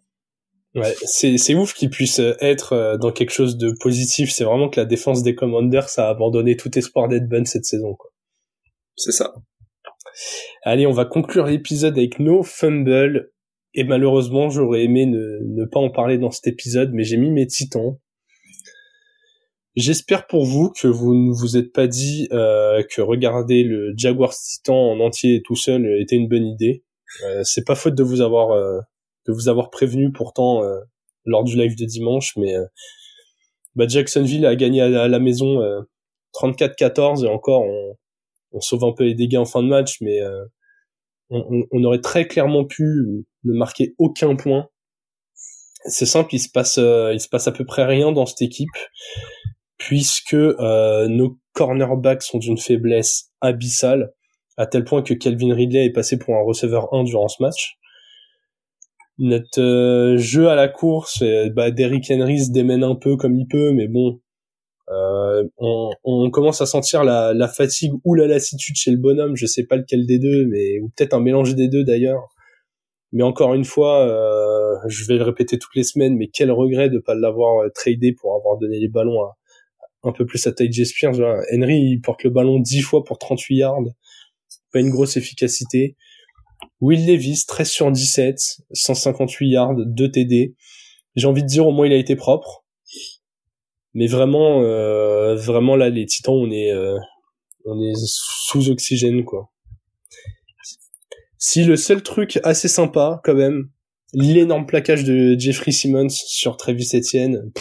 Ouais, 0.76 0.94
c'est 1.06 1.38
c'est 1.38 1.56
ouf 1.56 1.74
qu'il 1.74 1.90
puisse 1.90 2.20
être 2.20 2.74
euh, 2.74 2.98
dans 2.98 3.12
quelque 3.12 3.32
chose 3.32 3.58
de 3.58 3.74
positif. 3.80 4.32
C'est 4.32 4.44
vraiment 4.44 4.70
que 4.70 4.80
la 4.80 4.86
défense 4.86 5.24
des 5.24 5.34
Commanders 5.34 5.88
a 5.98 6.10
abandonné 6.10 6.56
tout 6.56 6.78
espoir 6.78 7.08
d'être 7.08 7.28
bonne 7.28 7.46
cette 7.46 7.66
saison. 7.66 7.96
quoi. 7.96 8.12
C'est 8.96 9.12
ça. 9.12 9.34
Allez, 10.64 10.86
on 10.86 10.92
va 10.92 11.06
conclure 11.06 11.46
l'épisode 11.46 11.98
avec 11.98 12.20
nos 12.20 12.44
fumbles. 12.44 13.32
Et 13.74 13.84
malheureusement, 13.84 14.50
j'aurais 14.50 14.84
aimé 14.84 15.06
ne, 15.06 15.40
ne 15.44 15.66
pas 15.66 15.80
en 15.80 15.90
parler 15.90 16.18
dans 16.18 16.32
cet 16.32 16.48
épisode, 16.48 16.92
mais 16.94 17.04
j'ai 17.04 17.18
mis 17.18 17.30
mes 17.30 17.46
titans. 17.46 18.00
J'espère 19.76 20.26
pour 20.26 20.46
vous 20.46 20.72
que 20.72 20.88
vous 20.88 21.14
ne 21.14 21.32
vous 21.32 21.58
êtes 21.58 21.72
pas 21.72 21.86
dit 21.86 22.28
euh, 22.32 22.82
que 22.90 23.02
regarder 23.02 23.64
le 23.64 23.94
Jaguars 23.96 24.34
Titan 24.34 24.92
en 24.92 25.00
entier 25.00 25.44
tout 25.46 25.56
seul 25.56 25.86
était 26.02 26.16
une 26.16 26.28
bonne 26.28 26.48
idée. 26.48 26.84
Euh, 27.24 27.42
c'est 27.44 27.66
pas 27.66 27.76
faute 27.76 27.96
de 27.96 28.04
vous 28.04 28.22
avoir 28.22 28.52
euh, 28.52 28.80
de 29.28 29.34
vous 29.34 29.50
avoir 29.50 29.70
prévenu 29.70 30.12
pourtant 30.12 30.64
euh, 30.64 30.80
lors 31.26 31.44
du 31.44 31.56
live 31.56 31.78
de 31.78 31.86
dimanche, 31.86 32.36
mais 32.38 32.56
euh, 32.56 32.66
bah 33.76 33.88
Jacksonville 33.88 34.46
a 34.46 34.56
gagné 34.56 34.82
à, 34.82 35.08
la 35.08 35.20
maison 35.20 35.60
34-14 36.34 37.26
et 37.26 37.28
encore 37.28 37.64
on, 37.64 37.96
on, 38.54 38.62
sauve 38.62 38.86
un 38.86 38.94
peu 38.94 39.04
les 39.04 39.14
dégâts 39.14 39.38
en 39.38 39.46
fin 39.46 39.62
de 39.62 39.68
match, 39.68 39.98
mais 40.02 40.20
on, 41.30 41.64
on, 41.70 41.84
aurait 41.84 42.02
très 42.02 42.28
clairement 42.28 42.66
pu 42.66 43.26
ne 43.44 43.54
marquer 43.54 43.94
aucun 44.00 44.36
point. 44.36 44.70
C'est 45.86 46.08
simple, 46.08 46.34
il 46.34 46.40
se 46.40 46.50
passe 46.50 46.78
il 46.78 47.20
se 47.20 47.30
passe 47.30 47.48
à 47.48 47.52
peu 47.52 47.66
près 47.66 47.86
rien 47.86 48.12
dans 48.12 48.26
cette 48.26 48.42
équipe 48.42 48.70
puisque 49.78 50.34
nos 50.34 51.38
cornerbacks 51.54 52.24
sont 52.24 52.40
d'une 52.40 52.58
faiblesse 52.58 53.30
abyssale 53.42 54.12
à 54.58 54.66
tel 54.66 54.84
point 54.84 55.02
que 55.02 55.14
Calvin 55.14 55.54
Ridley 55.54 55.86
est 55.86 55.92
passé 55.92 56.18
pour 56.18 56.36
un 56.36 56.44
receveur 56.44 56.94
1 56.94 57.04
durant 57.04 57.28
ce 57.28 57.42
match. 57.42 57.78
Notre 59.20 59.62
euh, 59.62 60.18
jeu 60.18 60.50
à 60.50 60.56
la 60.56 60.68
course, 60.68 61.24
bah, 61.56 61.72
Derrick 61.72 62.10
Henry 62.12 62.40
se 62.40 62.52
démène 62.52 62.84
un 62.84 62.96
peu 62.96 63.16
comme 63.16 63.36
il 63.36 63.48
peut, 63.48 63.72
mais 63.72 63.88
bon, 63.88 64.20
euh, 64.90 65.44
on, 65.58 65.90
on, 66.06 66.30
commence 66.32 66.62
à 66.62 66.66
sentir 66.66 67.04
la, 67.04 67.34
la, 67.34 67.48
fatigue 67.50 67.92
ou 68.06 68.14
la 68.14 68.26
lassitude 68.26 68.76
chez 68.78 68.92
le 68.92 68.98
bonhomme, 68.98 69.36
je 69.36 69.46
sais 69.46 69.66
pas 69.66 69.76
lequel 69.76 70.06
des 70.06 70.18
deux, 70.18 70.46
mais 70.46 70.80
ou 70.80 70.90
peut-être 70.96 71.14
un 71.14 71.20
mélange 71.20 71.56
des 71.56 71.68
deux 71.68 71.84
d'ailleurs. 71.84 72.30
Mais 73.12 73.24
encore 73.24 73.54
une 73.54 73.66
fois, 73.66 74.02
euh, 74.08 74.78
je 74.88 75.06
vais 75.06 75.18
le 75.18 75.24
répéter 75.24 75.58
toutes 75.60 75.76
les 75.76 75.84
semaines, 75.84 76.16
mais 76.16 76.28
quel 76.28 76.52
regret 76.52 76.90
de 76.90 77.00
pas 77.00 77.16
l'avoir 77.16 77.64
euh, 77.64 77.70
tradé 77.74 78.14
pour 78.14 78.36
avoir 78.36 78.58
donné 78.58 78.80
les 78.80 78.88
ballons 78.88 79.22
à, 79.24 79.38
un 80.04 80.12
peu 80.14 80.26
plus 80.26 80.46
à 80.48 80.54
Ty 80.54 80.86
Spears. 80.86 81.20
Henry 81.54 81.80
il 81.80 82.02
porte 82.02 82.24
le 82.24 82.30
ballon 82.30 82.60
10 82.60 82.82
fois 82.82 83.04
pour 83.04 83.18
38 83.18 83.56
yards 83.58 83.82
pas 84.72 84.80
une 84.80 84.90
grosse 84.90 85.18
efficacité. 85.18 85.96
Will 86.82 87.06
Levis, 87.08 87.46
13 87.48 87.70
sur 87.70 87.92
17, 87.92 88.40
158 88.72 89.50
yards, 89.50 89.76
2 89.78 90.12
TD. 90.12 90.56
J'ai 91.16 91.28
envie 91.28 91.42
de 91.42 91.48
dire 91.48 91.66
au 91.68 91.72
moins 91.72 91.88
il 91.88 91.94
a 91.94 91.98
été 91.98 92.16
propre. 92.16 92.66
Mais 93.94 94.08
vraiment, 94.08 94.62
euh, 94.62 95.36
vraiment 95.36 95.76
là, 95.76 95.90
les 95.90 96.06
Titans, 96.06 96.36
on 96.36 96.52
est, 96.52 96.72
euh, 96.72 96.98
on 97.66 97.82
est 97.82 97.96
sous 97.96 98.70
oxygène 98.70 99.26
quoi. 99.26 99.52
Si 101.40 101.64
le 101.64 101.76
seul 101.76 102.04
truc 102.04 102.40
assez 102.44 102.68
sympa 102.68 103.22
quand 103.24 103.34
même, 103.34 103.70
l'énorme 104.14 104.66
plaquage 104.66 105.04
de 105.04 105.36
Jeffrey 105.38 105.72
Simmons 105.72 106.10
sur 106.10 106.58
Travis 106.58 106.90
Etienne, 106.94 107.52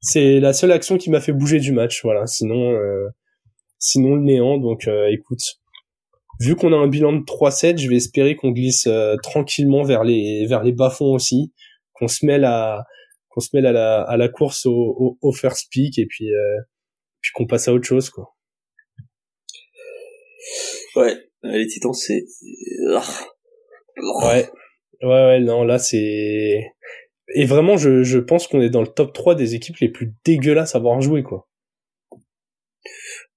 c'est 0.00 0.40
la 0.40 0.52
seule 0.52 0.72
action 0.72 0.98
qui 0.98 1.10
m'a 1.10 1.20
fait 1.20 1.32
bouger 1.32 1.60
du 1.60 1.72
match. 1.72 2.02
Voilà. 2.02 2.26
Sinon, 2.26 2.72
euh, 2.72 3.08
sinon 3.78 4.16
le 4.16 4.22
néant. 4.22 4.58
Donc, 4.58 4.88
écoute, 5.10 5.61
vu 6.42 6.56
qu'on 6.56 6.72
a 6.72 6.76
un 6.76 6.88
bilan 6.88 7.12
de 7.12 7.24
3-7, 7.24 7.78
je 7.78 7.88
vais 7.88 7.96
espérer 7.96 8.34
qu'on 8.36 8.50
glisse 8.50 8.86
euh, 8.86 9.16
tranquillement 9.22 9.82
vers 9.84 10.04
les 10.04 10.46
vers 10.46 10.62
les 10.62 10.72
bas-fonds 10.72 11.14
aussi, 11.14 11.52
qu'on 11.92 12.08
se 12.08 12.26
mêle 12.26 12.44
à 12.44 12.84
qu'on 13.28 13.40
se 13.40 13.50
mêle 13.54 13.66
à 13.66 13.72
la 13.72 14.02
à 14.02 14.16
la 14.16 14.28
course 14.28 14.66
au, 14.66 15.18
au, 15.20 15.32
first 15.32 15.68
pick 15.70 15.98
et 15.98 16.06
puis 16.06 16.32
euh, 16.32 16.60
puis 17.20 17.30
qu'on 17.34 17.46
passe 17.46 17.68
à 17.68 17.72
autre 17.72 17.86
chose 17.86 18.10
quoi. 18.10 18.34
Ouais, 20.96 21.16
les 21.44 21.66
Titans 21.66 21.94
c'est 21.94 22.24
ouais. 24.02 24.48
Ouais 25.02 25.08
ouais 25.08 25.40
non 25.40 25.64
là 25.64 25.78
c'est 25.78 26.72
et 27.34 27.44
vraiment 27.44 27.76
je 27.76 28.02
je 28.02 28.18
pense 28.18 28.46
qu'on 28.46 28.60
est 28.60 28.70
dans 28.70 28.82
le 28.82 28.88
top 28.88 29.12
3 29.12 29.34
des 29.34 29.54
équipes 29.54 29.78
les 29.78 29.88
plus 29.90 30.12
dégueulasses 30.24 30.74
à 30.74 30.78
avoir 30.78 31.00
joué 31.00 31.22
quoi. 31.22 31.48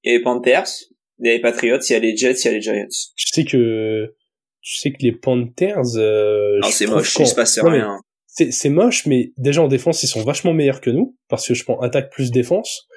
Et 0.03 0.21
Panthers 0.21 0.94
il 1.19 1.27
y 1.27 1.29
a 1.29 1.33
les 1.33 1.41
Patriots, 1.41 1.79
il 1.89 1.93
y 1.93 1.95
a 1.95 1.99
les 1.99 2.15
Jets, 2.15 2.33
il 2.43 2.45
y 2.45 2.47
a 2.47 2.51
les 2.51 2.61
Giants. 2.61 2.87
Tu 3.15 3.27
sais 3.27 3.45
que 3.45 4.13
tu 4.61 4.77
sais 4.79 4.91
que 4.91 4.97
les 5.01 5.11
Panthers. 5.11 5.95
Euh, 5.95 6.59
non, 6.61 6.69
c'est 6.69 6.87
moche, 6.87 7.15
il 7.19 7.27
se 7.27 7.35
passe 7.35 7.59
rien. 7.59 7.99
C'est, 8.27 8.51
c'est 8.51 8.69
moche, 8.69 9.05
mais 9.05 9.31
déjà 9.37 9.61
en 9.61 9.67
défense, 9.67 10.03
ils 10.03 10.07
sont 10.07 10.23
vachement 10.23 10.53
meilleurs 10.53 10.81
que 10.81 10.89
nous 10.89 11.15
parce 11.29 11.47
que 11.47 11.53
je 11.53 11.63
prends 11.63 11.79
attaque 11.79 12.11
plus 12.11 12.31
défense. 12.31 12.87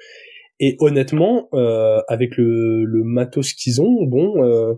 Et 0.59 0.75
honnêtement, 0.79 1.47
euh, 1.53 2.01
avec 2.09 2.35
le, 2.35 2.83
le 2.83 3.03
matos 3.05 3.53
qu'ils 3.53 3.81
ont, 3.81 4.03
bon, 4.03 4.43
euh, 4.43 4.73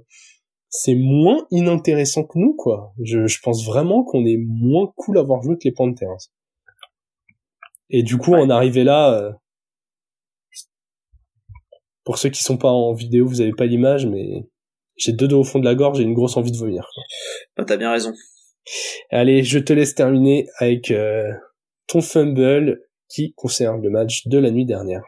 c'est 0.69 0.93
moins 0.93 1.47
inintéressant 1.49 2.23
que 2.23 2.37
nous, 2.37 2.53
quoi. 2.55 2.93
Je, 3.03 3.25
je 3.25 3.39
pense 3.41 3.65
vraiment 3.65 4.03
qu'on 4.03 4.23
est 4.25 4.37
moins 4.37 4.93
cool 4.95 5.17
à 5.17 5.21
avoir 5.21 5.41
joué 5.41 5.55
que 5.55 5.63
les 5.65 5.71
Panthers. 5.71 6.29
Et 7.89 8.03
du 8.03 8.17
coup, 8.17 8.33
on 8.33 8.49
arrivait 8.51 8.83
là, 8.83 9.13
euh, 9.13 9.31
pour 12.03 12.17
ceux 12.17 12.29
qui 12.29 12.43
sont 12.43 12.57
pas 12.57 12.71
en 12.71 12.93
vidéo, 12.93 13.27
vous 13.27 13.41
avez 13.41 13.53
pas 13.53 13.65
l'image, 13.65 14.05
mais 14.05 14.47
j'ai 14.97 15.13
deux 15.13 15.27
dos 15.27 15.41
au 15.41 15.43
fond 15.43 15.59
de 15.59 15.65
la 15.65 15.75
gorge 15.75 15.99
et 15.99 16.03
une 16.03 16.13
grosse 16.13 16.37
envie 16.37 16.51
de 16.51 16.57
vomir. 16.57 16.87
Bah, 17.57 17.65
t'as 17.65 17.77
bien 17.77 17.91
raison. 17.91 18.13
Allez, 19.09 19.43
je 19.43 19.59
te 19.59 19.73
laisse 19.73 19.95
terminer 19.95 20.47
avec 20.59 20.91
euh, 20.91 21.31
ton 21.87 22.01
fumble 22.01 22.81
qui 23.09 23.33
concerne 23.33 23.81
le 23.81 23.89
match 23.89 24.27
de 24.27 24.37
la 24.37 24.51
nuit 24.51 24.65
dernière. 24.65 25.03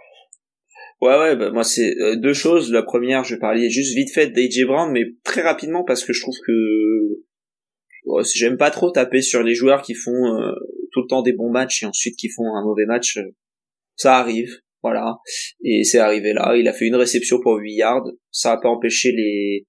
Ouais, 1.02 1.18
ouais, 1.18 1.36
bah, 1.36 1.52
moi 1.52 1.64
c'est 1.64 1.96
euh, 2.00 2.16
deux 2.16 2.34
choses. 2.34 2.72
La 2.72 2.82
première, 2.84 3.24
je 3.24 3.36
parler 3.36 3.70
juste 3.70 3.96
vite 3.96 4.12
fait 4.14 4.30
d'AJ 4.30 4.66
Brown, 4.66 4.92
mais 4.92 5.04
très 5.24 5.42
rapidement 5.42 5.84
parce 5.84 6.04
que 6.04 6.14
je 6.14 6.22
trouve 6.22 6.38
que 6.46 6.54
j'aime 8.36 8.58
pas 8.58 8.72
trop 8.72 8.92
taper 8.92 9.22
sur 9.22 9.44
les 9.44 9.54
joueurs 9.54 9.82
qui 9.82 9.94
font 9.96 10.12
euh, 10.12 10.52
tout 10.92 11.02
le 11.02 11.08
temps 11.08 11.22
des 11.22 11.34
bons 11.34 11.52
matchs 11.52 11.84
et 11.84 11.86
ensuite 11.86 12.16
qui 12.16 12.30
font 12.30 12.56
un 12.56 12.64
mauvais 12.64 12.86
match. 12.86 13.20
Ça 13.96 14.18
arrive. 14.18 14.63
Voilà. 14.84 15.18
Et 15.64 15.84
c'est 15.86 16.00
arrivé 16.00 16.34
là. 16.34 16.56
Il 16.58 16.68
a 16.68 16.74
fait 16.74 16.86
une 16.86 16.96
réception 16.96 17.40
pour 17.40 17.56
8 17.56 17.74
yards. 17.74 18.12
Ça 18.32 18.52
a 18.52 18.58
pas 18.58 18.70
empêché 18.70 19.12
les, 19.14 19.66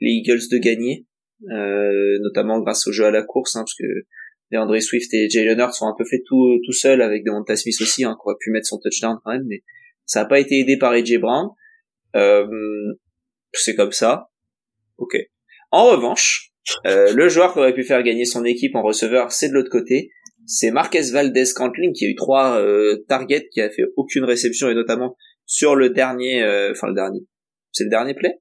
les 0.00 0.10
Eagles 0.10 0.48
de 0.50 0.58
gagner, 0.58 1.06
euh, 1.50 2.18
notamment 2.20 2.60
grâce 2.60 2.86
au 2.86 2.92
jeu 2.92 3.06
à 3.06 3.10
la 3.10 3.22
course, 3.22 3.56
hein, 3.56 3.60
parce 3.60 3.74
que 3.74 3.86
DeAndre 4.52 4.80
Swift 4.82 5.12
et 5.14 5.30
Jalen 5.30 5.58
Hurts 5.58 5.74
sont 5.74 5.86
un 5.86 5.94
peu 5.96 6.04
fait 6.04 6.22
tout 6.26 6.58
tout 6.66 6.72
seul 6.72 7.00
avec 7.00 7.24
Devonta 7.24 7.56
Smith 7.56 7.80
aussi, 7.80 8.04
hein, 8.04 8.14
qui 8.20 8.28
aurait 8.28 8.36
pu 8.38 8.50
mettre 8.50 8.66
son 8.66 8.78
touchdown 8.78 9.18
quand 9.24 9.32
même, 9.32 9.46
mais 9.48 9.62
ça 10.04 10.20
a 10.20 10.24
pas 10.26 10.38
été 10.38 10.58
aidé 10.58 10.76
par 10.76 10.92
AJ 10.92 11.18
Brown. 11.18 11.48
Euh, 12.14 12.46
c'est 13.52 13.74
comme 13.74 13.92
ça. 13.92 14.28
Ok. 14.98 15.16
En 15.70 15.86
revanche, 15.86 16.52
euh, 16.86 17.12
le 17.14 17.28
joueur 17.28 17.54
qui 17.54 17.60
aurait 17.60 17.74
pu 17.74 17.84
faire 17.84 18.02
gagner 18.02 18.26
son 18.26 18.44
équipe 18.44 18.74
en 18.74 18.82
receveur, 18.82 19.32
c'est 19.32 19.48
de 19.48 19.54
l'autre 19.54 19.70
côté 19.70 20.10
c'est 20.52 20.70
Marquez 20.70 21.10
Valdez 21.12 21.44
Cantling 21.54 21.92
qui 21.94 22.04
a 22.04 22.08
eu 22.08 22.14
trois 22.14 22.60
euh, 22.60 23.04
targets, 23.08 23.48
qui 23.50 23.60
a 23.62 23.70
fait 23.70 23.84
aucune 23.96 24.24
réception 24.24 24.68
et 24.68 24.74
notamment 24.74 25.16
sur 25.46 25.74
le 25.74 25.90
dernier, 25.90 26.42
euh, 26.42 26.72
enfin 26.72 26.88
le 26.88 26.94
dernier, 26.94 27.20
c'est 27.72 27.84
le 27.84 27.90
dernier 27.90 28.14
play? 28.14 28.38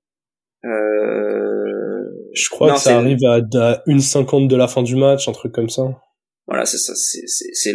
Euh... 0.65 2.03
Je 2.33 2.49
crois 2.49 2.73
que 2.73 2.79
ça 2.79 2.97
arrive 2.97 3.23
à, 3.25 3.81
une 3.87 4.01
cinquante 4.01 4.49
de 4.49 4.55
la 4.57 4.67
fin 4.67 4.83
du 4.83 4.95
match, 4.95 5.27
un 5.29 5.31
truc 5.31 5.53
comme 5.53 5.69
ça. 5.69 5.83
Voilà, 6.47 6.65
c'est 6.65 6.77
ça, 6.77 6.93
c'est 6.95 7.73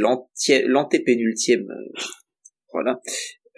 l'antépénultième. 0.66 1.70
Euh, 1.70 2.00
voilà. 2.72 3.00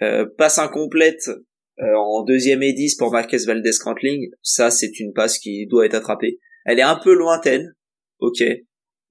Euh, 0.01 0.25
passe 0.37 0.59
incomplète 0.59 1.29
en 1.77 2.23
deuxième 2.23 2.63
et 2.63 2.73
10 2.73 2.95
pour 2.95 3.11
Marquez 3.11 3.37
Valdez 3.45 3.71
Cantling. 3.81 4.29
Ça, 4.41 4.71
c'est 4.71 4.99
une 4.99 5.13
passe 5.13 5.39
qui 5.39 5.65
doit 5.67 5.85
être 5.85 5.95
attrapée. 5.95 6.39
Elle 6.65 6.79
est 6.79 6.83
un 6.83 6.99
peu 7.01 7.13
lointaine, 7.13 7.73
ok, 8.19 8.43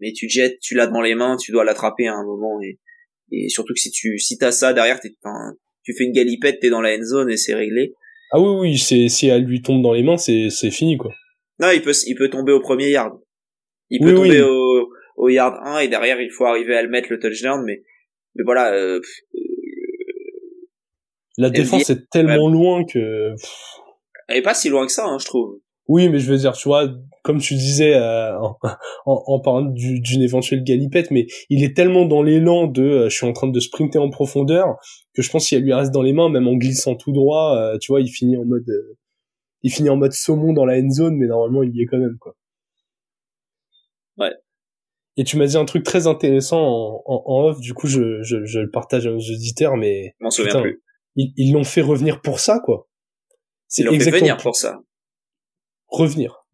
mais 0.00 0.12
tu 0.12 0.28
jettes, 0.28 0.58
tu 0.60 0.74
l'as 0.74 0.86
dans 0.86 1.00
les 1.00 1.14
mains, 1.14 1.36
tu 1.36 1.52
dois 1.52 1.64
l'attraper 1.64 2.06
à 2.06 2.14
un 2.14 2.24
moment 2.24 2.60
et, 2.62 2.78
et 3.32 3.48
surtout 3.48 3.74
que 3.74 3.80
si 3.80 3.90
tu 3.90 4.18
si 4.18 4.38
t'as 4.38 4.52
ça 4.52 4.72
derrière, 4.72 5.00
tu 5.00 5.94
fais 5.96 6.04
une 6.04 6.12
galipette, 6.12 6.60
t'es 6.60 6.70
dans 6.70 6.80
la 6.80 6.96
end 6.96 7.02
zone 7.02 7.30
et 7.30 7.36
c'est 7.36 7.54
réglé. 7.54 7.94
Ah 8.30 8.40
oui 8.40 8.48
oui, 8.60 8.78
c'est 8.78 9.08
si 9.08 9.28
elle 9.28 9.44
lui 9.44 9.62
tombe 9.62 9.82
dans 9.82 9.92
les 9.92 10.02
mains, 10.02 10.16
c'est 10.16 10.50
c'est 10.50 10.70
fini 10.70 10.96
quoi. 10.96 11.12
Non, 11.60 11.70
il 11.70 11.82
peut 11.82 11.94
il 12.06 12.14
peut 12.14 12.28
tomber 12.28 12.52
au 12.52 12.60
premier 12.60 12.90
yard. 12.90 13.18
Il 13.90 14.00
peut 14.00 14.14
tomber 14.14 14.42
au 14.42 14.90
au 15.16 15.28
yard 15.28 15.56
1 15.64 15.80
et 15.80 15.88
derrière 15.88 16.20
il 16.20 16.30
faut 16.30 16.44
arriver 16.44 16.76
à 16.76 16.82
le 16.82 16.88
mettre 16.88 17.08
le 17.10 17.18
touchdown 17.18 17.62
mais 17.64 17.82
mais 18.36 18.44
voilà 18.44 18.72
euh, 18.72 19.00
la 21.36 21.50
défense 21.50 21.90
est 21.90 22.08
tellement 22.08 22.48
loin 22.48 22.84
que 22.84 23.34
elle 24.28 24.36
est 24.36 24.42
pas 24.42 24.54
si 24.54 24.68
loin 24.68 24.86
que 24.86 24.92
ça 24.92 25.06
hein, 25.06 25.18
je 25.18 25.26
trouve. 25.26 25.60
Oui, 25.88 26.10
mais 26.10 26.18
je 26.18 26.30
veux 26.30 26.36
dire, 26.36 26.52
tu 26.52 26.68
vois, 26.68 26.86
comme 27.24 27.40
tu 27.40 27.54
disais 27.54 27.94
euh, 27.94 28.38
en, 28.38 28.58
en, 29.06 29.40
parlant 29.40 29.62
d'une 29.62 30.22
éventuelle 30.22 30.62
galipette, 30.62 31.10
mais 31.10 31.26
il 31.48 31.64
est 31.64 31.74
tellement 31.74 32.04
dans 32.04 32.22
l'élan 32.22 32.66
de 32.66 32.82
euh, 32.82 33.08
je 33.08 33.16
suis 33.16 33.26
en 33.26 33.32
train 33.32 33.48
de 33.48 33.60
sprinter 33.60 33.98
en 33.98 34.10
profondeur 34.10 34.76
que 35.14 35.22
je 35.22 35.30
pense 35.30 35.46
si 35.46 35.54
elle 35.54 35.62
lui 35.62 35.72
reste 35.72 35.90
dans 35.90 36.02
les 36.02 36.12
mains, 36.12 36.28
même 36.28 36.46
en 36.46 36.56
glissant 36.56 36.94
tout 36.94 37.12
droit, 37.12 37.56
euh, 37.56 37.78
tu 37.78 37.90
vois, 37.90 38.02
il 38.02 38.08
finit 38.08 38.36
en 38.36 38.44
mode 38.44 38.70
il 39.62 39.72
finit 39.72 39.88
en 39.88 39.96
mode 39.96 40.12
saumon 40.12 40.52
dans 40.52 40.66
la 40.66 40.78
end 40.78 40.90
zone, 40.90 41.16
mais 41.16 41.26
normalement 41.26 41.62
il 41.62 41.74
y 41.74 41.82
est 41.82 41.86
quand 41.86 41.98
même 41.98 42.18
quoi. 42.20 42.36
Ouais. 44.18 44.34
Et 45.16 45.24
tu 45.24 45.36
m'as 45.36 45.46
dit 45.46 45.56
un 45.56 45.64
truc 45.64 45.84
très 45.84 46.06
intéressant 46.06 46.60
en, 46.60 47.02
en, 47.06 47.44
off, 47.46 47.60
du 47.60 47.72
coup 47.72 47.86
je, 47.88 48.22
je, 48.22 48.44
je, 48.44 48.60
le 48.60 48.70
partage 48.70 49.06
aux 49.06 49.16
auditeurs, 49.16 49.76
mais 49.76 50.14
m'en 50.20 50.30
souviens 50.30 50.60
plus. 50.60 50.82
Ils 51.16 51.52
l'ont 51.52 51.64
fait 51.64 51.80
revenir 51.80 52.20
pour 52.20 52.38
ça, 52.38 52.60
quoi. 52.64 52.88
C'est 53.66 53.82
ils 53.82 53.86
l'ont 53.86 53.98
fait 53.98 54.12
venir 54.12 54.36
pour 54.36 54.54
ça. 54.54 54.80
Revenir. 55.88 56.44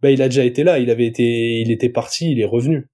bah 0.00 0.10
il 0.10 0.22
a 0.22 0.28
déjà 0.28 0.44
été 0.44 0.64
là, 0.64 0.78
il 0.78 0.90
avait 0.90 1.06
été, 1.06 1.60
il 1.60 1.70
était 1.70 1.90
parti, 1.90 2.30
il 2.30 2.40
est 2.40 2.46
revenu. 2.46 2.88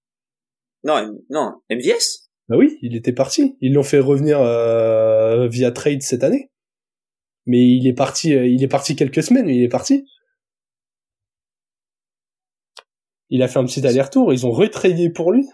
Non, 0.83 1.19
non, 1.31 1.61
MVS. 1.71 2.31
Bah 2.49 2.57
oui, 2.57 2.79
il 2.83 2.95
était 2.95 3.13
parti. 3.13 3.57
Ils 3.61 3.73
l'ont 3.73 3.83
fait 3.83 3.99
revenir 3.99 4.41
euh, 4.41 5.49
via 5.49 5.73
trade 5.73 6.03
cette 6.03 6.25
année. 6.25 6.51
Mais 7.47 7.61
il 7.61 7.87
est 7.87 7.95
parti, 7.95 8.35
euh, 8.35 8.47
il 8.47 8.63
est 8.63 8.69
parti 8.69 8.97
quelques 8.97 9.23
semaines, 9.23 9.47
mais 9.47 9.57
il 9.57 9.63
est 9.63 9.69
parti. 9.69 10.07
Il 13.31 13.43
a 13.43 13.49
fait 13.49 13.59
un 13.59 13.65
petit 13.65 13.87
aller-retour, 13.87 14.33
ils 14.33 14.47
ont 14.47 14.51
retrayé 14.51 15.11
pour 15.11 15.33
lui. 15.33 15.47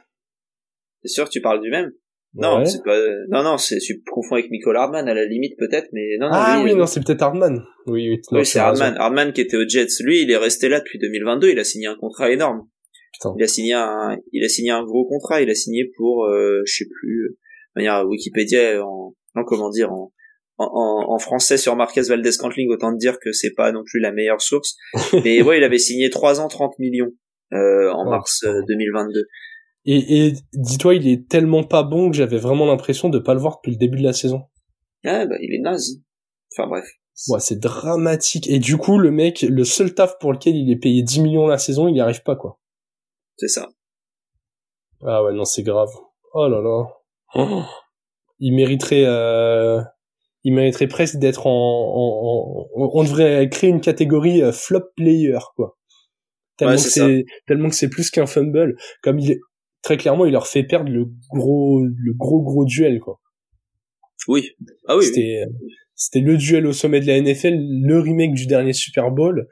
C'est 1.03 1.09
sûr 1.09 1.28
tu 1.28 1.40
parles 1.40 1.62
du 1.62 1.70
même 1.70 1.92
Non, 2.35 2.64
c'est 2.64 2.83
pas 2.85 2.97
non 3.28 3.43
non, 3.43 3.59
c'est 3.59 3.78
tu 3.78 4.03
confonds 4.09 4.37
avec 4.37 4.51
Michael 4.51 4.76
Hardman 4.76 5.09
à 5.09 5.14
la 5.14 5.24
limite 5.24 5.59
peut-être 5.59 5.89
mais 5.93 6.16
non 6.20 6.26
non 6.26 6.33
Ah 6.35 6.61
oui, 6.62 6.74
non, 6.74 6.87
c'est 6.87 7.05
peut-être 7.05 7.22
Hardman. 7.22 7.61
Oui 7.87 8.09
oui, 8.09 8.20
oui 8.31 8.47
c'est 8.47 8.61
Hardman, 8.61 8.95
Hardman 8.97 9.33
qui 9.33 9.41
était 9.41 9.57
aux 9.57 9.66
Jets. 9.66 10.03
Lui, 10.05 10.22
il 10.22 10.31
est 10.31 10.37
resté 10.37 10.68
là 10.68 10.78
depuis 10.78 10.99
2022, 11.01 11.51
il 11.51 11.59
a 11.59 11.64
signé 11.64 11.89
un 11.89 11.97
contrat 11.97 12.31
énorme. 12.31 12.68
Putain. 13.12 13.35
Il 13.37 13.43
a 13.43 13.49
signé 13.49 13.72
un 13.74 14.16
il 14.33 14.45
a 14.45 14.49
signé 14.49 14.70
un 14.70 14.85
gros 14.85 15.07
contrat, 15.09 15.43
il 15.43 15.51
a 15.51 15.55
signé 15.55 15.91
pour 15.97 16.26
euh, 16.26 16.62
je 16.66 16.72
sais 16.72 16.87
plus 16.89 17.31
de 17.31 17.81
manière 17.81 18.07
Wikipédia 18.07 18.85
en, 18.85 19.14
en 19.35 19.45
comment 19.45 19.70
dire 19.70 19.93
en 19.93 20.12
en, 20.59 21.07
en, 21.09 21.18
français 21.18 21.57
sur 21.57 21.74
Marquez 21.74 22.03
Valdez 22.03 22.33
Cantling, 22.39 22.70
autant 22.70 22.93
dire 22.93 23.18
que 23.18 23.33
c'est 23.33 23.55
pas 23.55 23.72
non 23.72 23.83
plus 23.83 23.99
la 23.99 24.12
meilleure 24.12 24.43
source. 24.43 24.76
Mais 25.24 25.41
ouais, 25.41 25.57
il 25.57 25.64
avait 25.64 25.78
signé 25.78 26.11
3 26.11 26.39
ans 26.41 26.49
30 26.49 26.78
millions. 26.78 27.12
Euh, 27.53 27.91
en 27.91 28.09
mars 28.09 28.45
2022. 28.45 29.26
Et, 29.85 30.26
et 30.26 30.33
dis-toi, 30.53 30.95
il 30.95 31.09
est 31.09 31.28
tellement 31.28 31.64
pas 31.64 31.83
bon 31.83 32.11
que 32.11 32.16
j'avais 32.16 32.39
vraiment 32.39 32.66
l'impression 32.66 33.09
de 33.09 33.18
pas 33.18 33.35
le 33.35 33.41
voir 33.41 33.57
depuis 33.57 33.72
le 33.72 33.78
début 33.78 33.99
de 33.99 34.05
la 34.05 34.12
saison. 34.12 34.43
Ah 35.05 35.26
bah 35.26 35.37
il 35.41 35.55
est 35.55 35.62
naze. 35.62 36.03
Enfin 36.53 36.68
bref. 36.68 36.87
Ouais, 37.28 37.41
c'est 37.41 37.59
dramatique. 37.59 38.49
Et 38.49 38.59
du 38.59 38.76
coup, 38.76 38.99
le 38.99 39.11
mec, 39.11 39.43
le 39.43 39.64
seul 39.64 39.95
taf 39.95 40.18
pour 40.18 40.33
lequel 40.33 40.57
il 40.57 40.70
est 40.70 40.76
payé 40.76 41.03
10 41.03 41.20
millions 41.20 41.47
la 41.47 41.59
saison, 41.59 41.87
il 41.87 41.93
n'y 41.93 42.01
arrive 42.01 42.22
pas, 42.22 42.37
quoi. 42.37 42.59
C'est 43.37 43.49
ça. 43.49 43.68
Ah 45.03 45.22
ouais, 45.22 45.33
non, 45.33 45.45
c'est 45.45 45.62
grave. 45.62 45.91
Oh 46.33 46.49
là 46.49 46.61
là. 46.61 46.87
Oh. 47.35 47.62
Il 48.39 48.55
mériterait, 48.55 49.05
euh... 49.05 49.83
il 50.45 50.55
mériterait 50.55 50.89
presque 50.89 51.16
d'être 51.16 51.47
en, 51.47 51.51
en, 51.51 52.68
en, 52.74 52.91
on 52.95 53.03
devrait 53.03 53.49
créer 53.51 53.68
une 53.68 53.83
catégorie 53.83 54.43
euh, 54.43 54.53
flop 54.53 54.85
player, 54.97 55.39
quoi 55.57 55.76
tellement 56.61 56.76
que 56.76 56.81
c'est 56.81 57.24
tellement 57.47 57.68
que 57.68 57.74
c'est 57.74 57.89
plus 57.89 58.11
qu'un 58.11 58.26
fumble 58.26 58.76
comme 59.03 59.18
il 59.18 59.33
est 59.33 59.41
très 59.83 59.97
clairement 59.97 60.24
il 60.24 60.33
leur 60.33 60.47
fait 60.47 60.64
perdre 60.64 60.91
le 60.91 61.07
gros 61.33 61.83
le 61.83 62.12
gros 62.14 62.43
gros 62.43 62.64
duel 62.64 63.01
quoi. 63.01 63.20
Oui. 64.28 64.51
Ah 64.87 64.97
oui 64.97 65.05
c'était 65.05 65.45
c'était 65.95 66.20
le 66.20 66.37
duel 66.37 66.66
au 66.66 66.72
sommet 66.72 67.01
de 67.01 67.07
la 67.07 67.20
NFL 67.20 67.57
le 67.57 68.01
remake 68.01 68.35
du 68.35 68.47
dernier 68.47 68.72
Super 68.72 69.11
Bowl. 69.11 69.49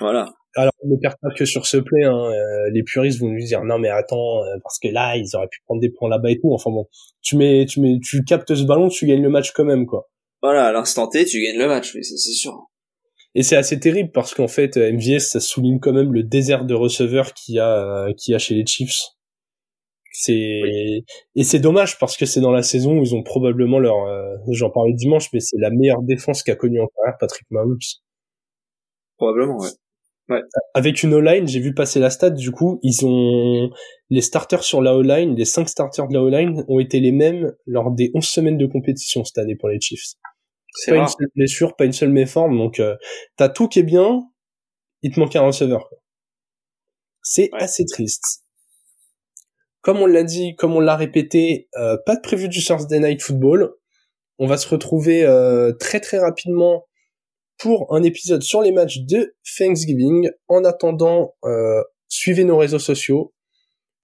Voilà. 0.00 0.32
Alors 0.54 0.72
on 0.84 0.88
ne 0.88 0.96
perd 1.00 1.14
pas 1.20 1.30
que 1.34 1.44
sur 1.44 1.66
ce 1.66 1.78
play 1.78 2.04
hein. 2.04 2.30
Euh, 2.30 2.70
les 2.72 2.82
puristes 2.82 3.20
vont 3.20 3.28
nous 3.28 3.44
dire 3.44 3.64
non 3.64 3.78
mais 3.78 3.88
attends 3.88 4.42
euh, 4.44 4.56
parce 4.62 4.78
que 4.78 4.88
là 4.88 5.16
ils 5.16 5.34
auraient 5.34 5.48
pu 5.48 5.60
prendre 5.64 5.80
des 5.80 5.90
points 5.90 6.10
là-bas 6.10 6.30
et 6.30 6.38
tout. 6.38 6.52
Enfin 6.52 6.70
bon 6.70 6.86
tu 7.22 7.36
mets 7.36 7.66
tu 7.66 7.80
mets 7.80 7.98
tu 8.02 8.22
captes 8.24 8.54
ce 8.54 8.64
ballon 8.64 8.88
tu 8.88 9.06
gagnes 9.06 9.22
le 9.22 9.30
match 9.30 9.52
quand 9.52 9.64
même 9.64 9.86
quoi. 9.86 10.08
Voilà 10.42 10.66
à 10.66 10.72
l'instant 10.72 11.08
T 11.08 11.24
tu 11.24 11.40
gagnes 11.42 11.58
le 11.58 11.68
match 11.68 11.94
oui 11.94 12.04
c'est 12.04 12.16
sûr. 12.16 12.68
Et 13.34 13.42
c'est 13.42 13.56
assez 13.56 13.80
terrible 13.80 14.10
parce 14.12 14.34
qu'en 14.34 14.48
fait, 14.48 14.76
MVS, 14.76 15.20
ça 15.20 15.40
souligne 15.40 15.80
quand 15.80 15.92
même 15.92 16.12
le 16.12 16.22
désert 16.22 16.66
de 16.66 16.74
receveurs 16.74 17.32
qu'il 17.32 17.54
y 17.54 17.60
a, 17.60 18.08
qu'il 18.18 18.32
y 18.32 18.34
a 18.34 18.38
chez 18.38 18.54
les 18.54 18.66
Chiefs. 18.66 18.98
C'est 20.12 21.04
et 21.34 21.42
c'est 21.42 21.58
dommage 21.58 21.98
parce 21.98 22.16
que 22.16 22.26
c'est 22.26 22.40
dans 22.40 22.50
la 22.50 22.62
saison 22.62 22.98
où 22.98 23.02
ils 23.02 23.14
ont 23.14 23.22
probablement 23.22 23.78
leur, 23.78 24.04
euh, 24.04 24.36
j'en 24.50 24.70
parlais 24.70 24.92
dimanche, 24.92 25.28
mais 25.32 25.40
c'est 25.40 25.56
la 25.58 25.70
meilleure 25.70 26.02
défense 26.02 26.42
qu'a 26.42 26.54
connue 26.54 26.80
en 26.80 26.86
carrière 26.86 27.16
Patrick 27.18 27.46
Mahomes. 27.50 27.78
Probablement, 29.16 29.58
ouais. 29.58 29.70
Ouais. 30.28 30.40
Avec 30.74 31.02
une 31.02 31.14
O-line, 31.14 31.48
j'ai 31.48 31.60
vu 31.60 31.74
passer 31.74 31.98
la 31.98 32.10
stat, 32.10 32.30
du 32.30 32.52
coup, 32.52 32.78
ils 32.82 33.04
ont, 33.04 33.70
les 34.08 34.20
starters 34.20 34.62
sur 34.62 34.80
la 34.80 34.94
O-line, 34.94 35.34
les 35.34 35.44
cinq 35.44 35.68
starters 35.68 36.06
de 36.08 36.14
la 36.14 36.22
O-line 36.22 36.64
ont 36.68 36.78
été 36.78 37.00
les 37.00 37.12
mêmes 37.12 37.52
lors 37.66 37.90
des 37.90 38.10
11 38.14 38.24
semaines 38.24 38.58
de 38.58 38.66
compétition 38.66 39.24
cette 39.24 39.38
année 39.38 39.56
pour 39.56 39.68
les 39.68 39.80
Chiefs. 39.80 40.14
C'est 40.74 40.92
pas 40.92 40.98
une 40.98 41.08
seule 41.08 41.28
blessure, 41.34 41.76
pas 41.76 41.84
une 41.84 41.92
seule 41.92 42.12
méforme, 42.12 42.56
donc 42.56 42.80
euh, 42.80 42.96
t'as 43.36 43.48
tout 43.48 43.68
qui 43.68 43.80
est 43.80 43.84
bien, 43.84 44.22
il 45.02 45.12
te 45.12 45.20
manque 45.20 45.36
un 45.36 45.42
receveur. 45.42 45.90
C'est 47.22 47.50
assez 47.52 47.84
triste. 47.84 48.41
Comme 49.82 49.98
on 49.98 50.06
l'a 50.06 50.22
dit, 50.22 50.54
comme 50.56 50.74
on 50.74 50.80
l'a 50.80 50.96
répété, 50.96 51.68
euh, 51.76 51.96
pas 52.06 52.16
de 52.16 52.20
prévu 52.20 52.48
du 52.48 52.64
Thursday 52.64 53.00
Night 53.00 53.20
Football. 53.20 53.74
On 54.38 54.46
va 54.46 54.56
se 54.56 54.68
retrouver 54.68 55.24
euh, 55.24 55.72
très 55.72 56.00
très 56.00 56.18
rapidement 56.18 56.86
pour 57.58 57.94
un 57.94 58.02
épisode 58.02 58.42
sur 58.42 58.62
les 58.62 58.72
matchs 58.72 59.00
de 59.00 59.34
Thanksgiving. 59.58 60.30
En 60.48 60.64
attendant, 60.64 61.34
euh, 61.44 61.82
suivez 62.08 62.44
nos 62.44 62.56
réseaux 62.56 62.78
sociaux. 62.78 63.34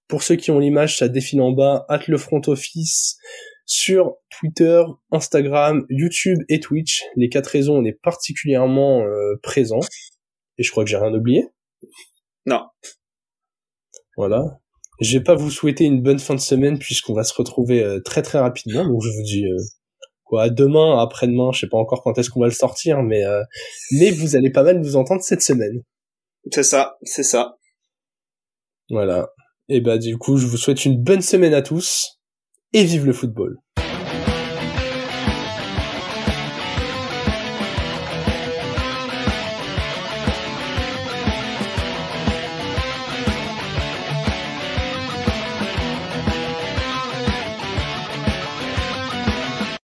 Pour 0.07 0.23
ceux 0.23 0.35
qui 0.35 0.51
ont 0.51 0.59
l'image, 0.59 0.97
ça 0.97 1.07
défile 1.07 1.41
en 1.41 1.51
bas, 1.51 1.85
at 1.87 2.01
le 2.07 2.17
front 2.17 2.41
office, 2.47 3.17
sur 3.65 4.15
Twitter, 4.31 4.81
Instagram, 5.11 5.85
YouTube 5.89 6.39
et 6.49 6.59
Twitch. 6.59 7.03
Les 7.15 7.29
quatre 7.29 7.47
raisons, 7.47 7.77
on 7.77 7.85
est 7.85 7.99
particulièrement 8.01 9.01
euh, 9.01 9.35
présent. 9.43 9.79
Et 10.57 10.63
je 10.63 10.71
crois 10.71 10.83
que 10.83 10.89
j'ai 10.89 10.97
rien 10.97 11.13
oublié. 11.13 11.47
Non. 12.45 12.63
Voilà. 14.17 14.59
Je 14.99 15.17
vais 15.17 15.23
pas 15.23 15.35
vous 15.35 15.49
souhaiter 15.49 15.85
une 15.85 16.01
bonne 16.01 16.19
fin 16.19 16.35
de 16.35 16.39
semaine 16.39 16.77
puisqu'on 16.77 17.13
va 17.13 17.23
se 17.23 17.33
retrouver 17.33 17.83
euh, 17.83 17.99
très 18.01 18.21
très 18.21 18.39
rapidement. 18.39 18.85
Donc 18.85 19.01
je 19.01 19.09
vous 19.09 19.23
dis 19.23 19.45
euh, 19.45 19.57
quoi 20.23 20.49
demain, 20.49 20.99
après-demain, 20.99 21.51
je 21.53 21.61
sais 21.61 21.69
pas 21.69 21.77
encore 21.77 22.03
quand 22.03 22.17
est-ce 22.17 22.29
qu'on 22.29 22.41
va 22.41 22.47
le 22.47 22.53
sortir, 22.53 23.01
mais 23.01 23.23
mais 23.91 24.11
vous 24.11 24.35
allez 24.35 24.51
pas 24.51 24.63
mal 24.63 24.79
nous 24.79 24.95
entendre 24.95 25.21
cette 25.21 25.41
semaine. 25.41 25.81
C'est 26.51 26.63
ça, 26.63 26.97
c'est 27.03 27.23
ça. 27.23 27.57
Voilà. 28.89 29.29
Et 29.67 29.81
bah 29.81 29.97
du 29.97 30.17
coup, 30.17 30.37
je 30.37 30.47
vous 30.47 30.57
souhaite 30.57 30.85
une 30.85 31.01
bonne 31.01 31.21
semaine 31.21 31.53
à 31.53 31.61
tous 31.61 32.19
et 32.73 32.83
vive 32.83 33.05
le 33.05 33.13
football. 33.13 33.57